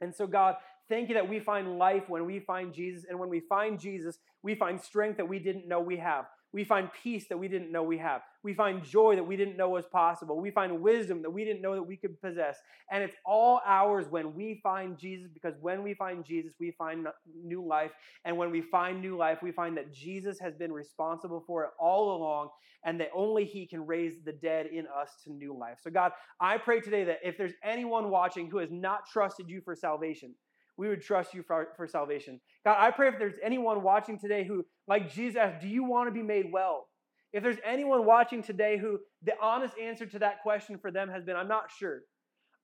And 0.00 0.14
so, 0.14 0.26
God, 0.26 0.56
thank 0.88 1.08
you 1.08 1.14
that 1.14 1.28
we 1.28 1.40
find 1.40 1.78
life 1.78 2.04
when 2.08 2.26
we 2.26 2.40
find 2.40 2.72
Jesus. 2.72 3.04
And 3.08 3.18
when 3.18 3.28
we 3.28 3.40
find 3.40 3.78
Jesus, 3.78 4.18
we 4.42 4.54
find 4.54 4.80
strength 4.80 5.16
that 5.16 5.28
we 5.28 5.38
didn't 5.38 5.66
know 5.66 5.80
we 5.80 5.96
have. 5.98 6.26
We 6.56 6.64
find 6.64 6.88
peace 7.02 7.28
that 7.28 7.36
we 7.36 7.48
didn't 7.48 7.70
know 7.70 7.82
we 7.82 7.98
have. 7.98 8.22
We 8.42 8.54
find 8.54 8.82
joy 8.82 9.14
that 9.16 9.26
we 9.26 9.36
didn't 9.36 9.58
know 9.58 9.68
was 9.68 9.84
possible. 9.84 10.40
We 10.40 10.50
find 10.50 10.80
wisdom 10.80 11.20
that 11.20 11.28
we 11.28 11.44
didn't 11.44 11.60
know 11.60 11.74
that 11.74 11.82
we 11.82 11.98
could 11.98 12.18
possess. 12.18 12.56
And 12.90 13.04
it's 13.04 13.14
all 13.26 13.60
ours 13.66 14.06
when 14.08 14.34
we 14.34 14.58
find 14.62 14.96
Jesus, 14.96 15.28
because 15.34 15.52
when 15.60 15.82
we 15.82 15.92
find 15.92 16.24
Jesus, 16.24 16.54
we 16.58 16.70
find 16.70 17.08
new 17.44 17.62
life. 17.62 17.90
And 18.24 18.38
when 18.38 18.50
we 18.50 18.62
find 18.62 19.02
new 19.02 19.18
life, 19.18 19.40
we 19.42 19.52
find 19.52 19.76
that 19.76 19.92
Jesus 19.92 20.40
has 20.40 20.54
been 20.54 20.72
responsible 20.72 21.44
for 21.46 21.64
it 21.64 21.70
all 21.78 22.16
along, 22.16 22.48
and 22.86 22.98
that 23.00 23.10
only 23.14 23.44
He 23.44 23.66
can 23.66 23.84
raise 23.86 24.14
the 24.24 24.32
dead 24.32 24.64
in 24.64 24.86
us 24.86 25.10
to 25.24 25.32
new 25.34 25.54
life. 25.54 25.76
So, 25.82 25.90
God, 25.90 26.12
I 26.40 26.56
pray 26.56 26.80
today 26.80 27.04
that 27.04 27.18
if 27.22 27.36
there's 27.36 27.52
anyone 27.62 28.08
watching 28.08 28.48
who 28.48 28.56
has 28.56 28.70
not 28.70 29.06
trusted 29.12 29.50
you 29.50 29.60
for 29.60 29.74
salvation, 29.74 30.34
we 30.76 30.88
would 30.88 31.02
trust 31.02 31.34
you 31.34 31.42
for, 31.42 31.68
for 31.76 31.86
salvation. 31.86 32.40
God, 32.64 32.76
I 32.78 32.90
pray 32.90 33.08
if 33.08 33.18
there's 33.18 33.38
anyone 33.42 33.82
watching 33.82 34.18
today 34.18 34.44
who, 34.44 34.64
like 34.86 35.12
Jesus 35.12 35.36
asked, 35.36 35.60
do 35.60 35.68
you 35.68 35.84
want 35.84 36.08
to 36.08 36.12
be 36.12 36.22
made 36.22 36.46
well? 36.52 36.86
If 37.32 37.42
there's 37.42 37.58
anyone 37.64 38.06
watching 38.06 38.42
today 38.42 38.78
who 38.78 38.98
the 39.22 39.32
honest 39.40 39.74
answer 39.78 40.06
to 40.06 40.18
that 40.20 40.42
question 40.42 40.78
for 40.78 40.90
them 40.90 41.08
has 41.08 41.24
been, 41.24 41.36
I'm 41.36 41.48
not 41.48 41.70
sure. 41.76 42.00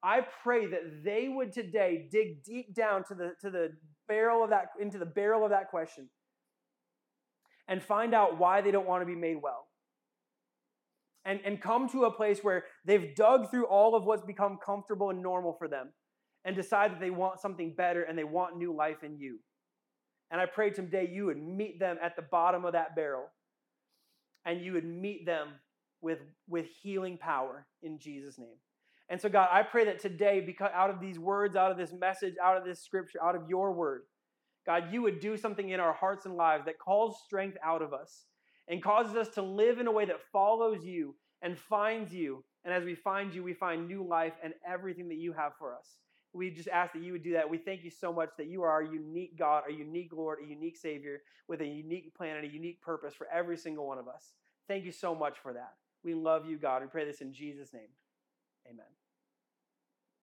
I 0.03 0.21
pray 0.43 0.67
that 0.67 1.05
they 1.05 1.29
would 1.29 1.53
today 1.53 2.09
dig 2.11 2.43
deep 2.43 2.75
down 2.75 3.05
to 3.05 3.15
the, 3.15 3.33
to 3.41 3.51
the 3.51 3.73
barrel 4.09 4.43
of 4.43 4.51
that, 4.51 4.69
into 4.81 4.99
the 4.99 5.07
barrel 5.07 5.45
of 5.45 5.51
that 5.51 5.71
question 5.71 6.09
and 7.69 7.83
find 7.83 8.15
out 8.15 8.39
why 8.39 8.61
they 8.61 8.71
don't 8.71 8.87
want 8.87 9.03
to 9.03 9.07
be 9.07 9.15
made 9.15 9.37
well. 9.43 9.69
And, 11.25 11.39
and 11.45 11.61
come 11.61 11.89
to 11.91 12.05
a 12.05 12.11
place 12.11 12.41
where 12.43 12.65
they've 12.85 13.15
dug 13.15 13.51
through 13.51 13.67
all 13.67 13.95
of 13.95 14.05
what's 14.05 14.23
become 14.23 14.59
comfortable 14.65 15.11
and 15.11 15.23
normal 15.23 15.55
for 15.57 15.69
them 15.69 15.91
and 16.45 16.57
decide 16.57 16.93
that 16.93 17.01
they 17.01 17.11
want 17.11 17.41
something 17.41 17.75
better 17.75 18.03
and 18.03 18.19
they 18.19 18.25
want 18.25 18.57
new 18.57 18.75
life 18.75 19.03
in 19.03 19.17
you. 19.19 19.39
And 20.31 20.41
I 20.41 20.47
pray 20.47 20.71
today 20.71 21.09
you 21.13 21.27
would 21.27 21.41
meet 21.41 21.79
them 21.79 21.99
at 22.03 22.17
the 22.17 22.23
bottom 22.23 22.65
of 22.65 22.73
that 22.73 22.97
barrel 22.97 23.27
and 24.45 24.61
you 24.61 24.73
would 24.73 24.85
meet 24.85 25.27
them 25.27 25.49
with, 26.01 26.19
with 26.49 26.67
healing 26.83 27.17
power 27.17 27.67
in 27.83 27.99
Jesus' 27.99 28.39
name. 28.39 28.57
And 29.09 29.21
so, 29.21 29.29
God, 29.29 29.49
I 29.53 29.63
pray 29.63 29.85
that 29.85 30.01
today, 30.01 30.41
because 30.41 30.71
out 30.75 30.91
of 30.91 31.01
these 31.01 31.19
words, 31.19 31.55
out 31.55 31.71
of 31.71 31.77
this 31.77 31.93
message, 31.93 32.35
out 32.43 32.57
of 32.57 32.65
this 32.65 32.81
scripture, 32.81 33.23
out 33.23 33.37
of 33.37 33.49
your 33.49 33.73
word, 33.73 34.03
God, 34.65 34.93
you 34.93 35.03
would 35.03 35.21
do 35.21 35.37
something 35.37 35.69
in 35.69 35.81
our 35.81 35.93
hearts 35.93 36.25
and 36.25 36.37
lives 36.37 36.65
that 36.65 36.79
calls 36.79 37.21
strength 37.25 37.59
out 37.63 37.83
of 37.83 37.93
us 37.93 38.25
and 38.69 38.83
causes 38.83 39.17
us 39.17 39.29
to 39.35 39.43
live 39.43 39.79
in 39.79 39.87
a 39.87 39.93
way 39.93 40.05
that 40.07 40.21
follows 40.33 40.85
you 40.85 41.15
and 41.43 41.59
finds 41.59 42.15
you. 42.15 42.43
And 42.65 42.73
as 42.73 42.85
we 42.85 42.95
find 42.95 43.35
you, 43.35 43.43
we 43.43 43.55
find 43.55 43.87
new 43.87 44.07
life 44.07 44.35
and 44.43 44.55
everything 44.67 45.09
that 45.09 45.19
you 45.19 45.33
have 45.33 45.53
for 45.59 45.75
us 45.75 45.99
we 46.33 46.51
just 46.51 46.69
ask 46.69 46.93
that 46.95 47.03
you 47.03 47.13
would 47.13 47.23
do 47.23 47.33
that. 47.33 47.49
We 47.49 47.59
thank 47.59 47.85
you 47.85 47.91
so 47.91 48.13
much 48.13 48.31
that 48.39 48.47
you 48.47 48.63
are 48.63 48.71
our 48.71 48.83
unique 48.83 49.39
God, 49.39 49.65
our 49.65 49.71
unique 49.71 50.13
Lord, 50.13 50.39
a 50.43 50.47
unique 50.47 50.77
Savior 50.77 51.23
with 51.49 51.61
a 51.61 51.67
unique 51.67 52.15
plan 52.15 52.37
and 52.37 52.45
a 52.45 52.53
unique 52.53 52.81
purpose 52.81 53.15
for 53.15 53.27
every 53.33 53.57
single 53.57 53.87
one 53.87 53.99
of 53.99 54.09
us. 54.09 54.33
Thank 54.69 54.85
you 54.85 54.93
so 54.93 55.15
much 55.15 55.39
for 55.39 55.53
that. 55.53 55.75
We 56.05 56.15
love 56.15 56.47
you, 56.47 56.57
God. 56.59 56.83
We 56.83 56.89
pray 56.89 57.05
this 57.05 57.21
in 57.21 57.33
Jesus' 57.33 57.73
name. 57.73 57.91
Amen. 58.67 58.87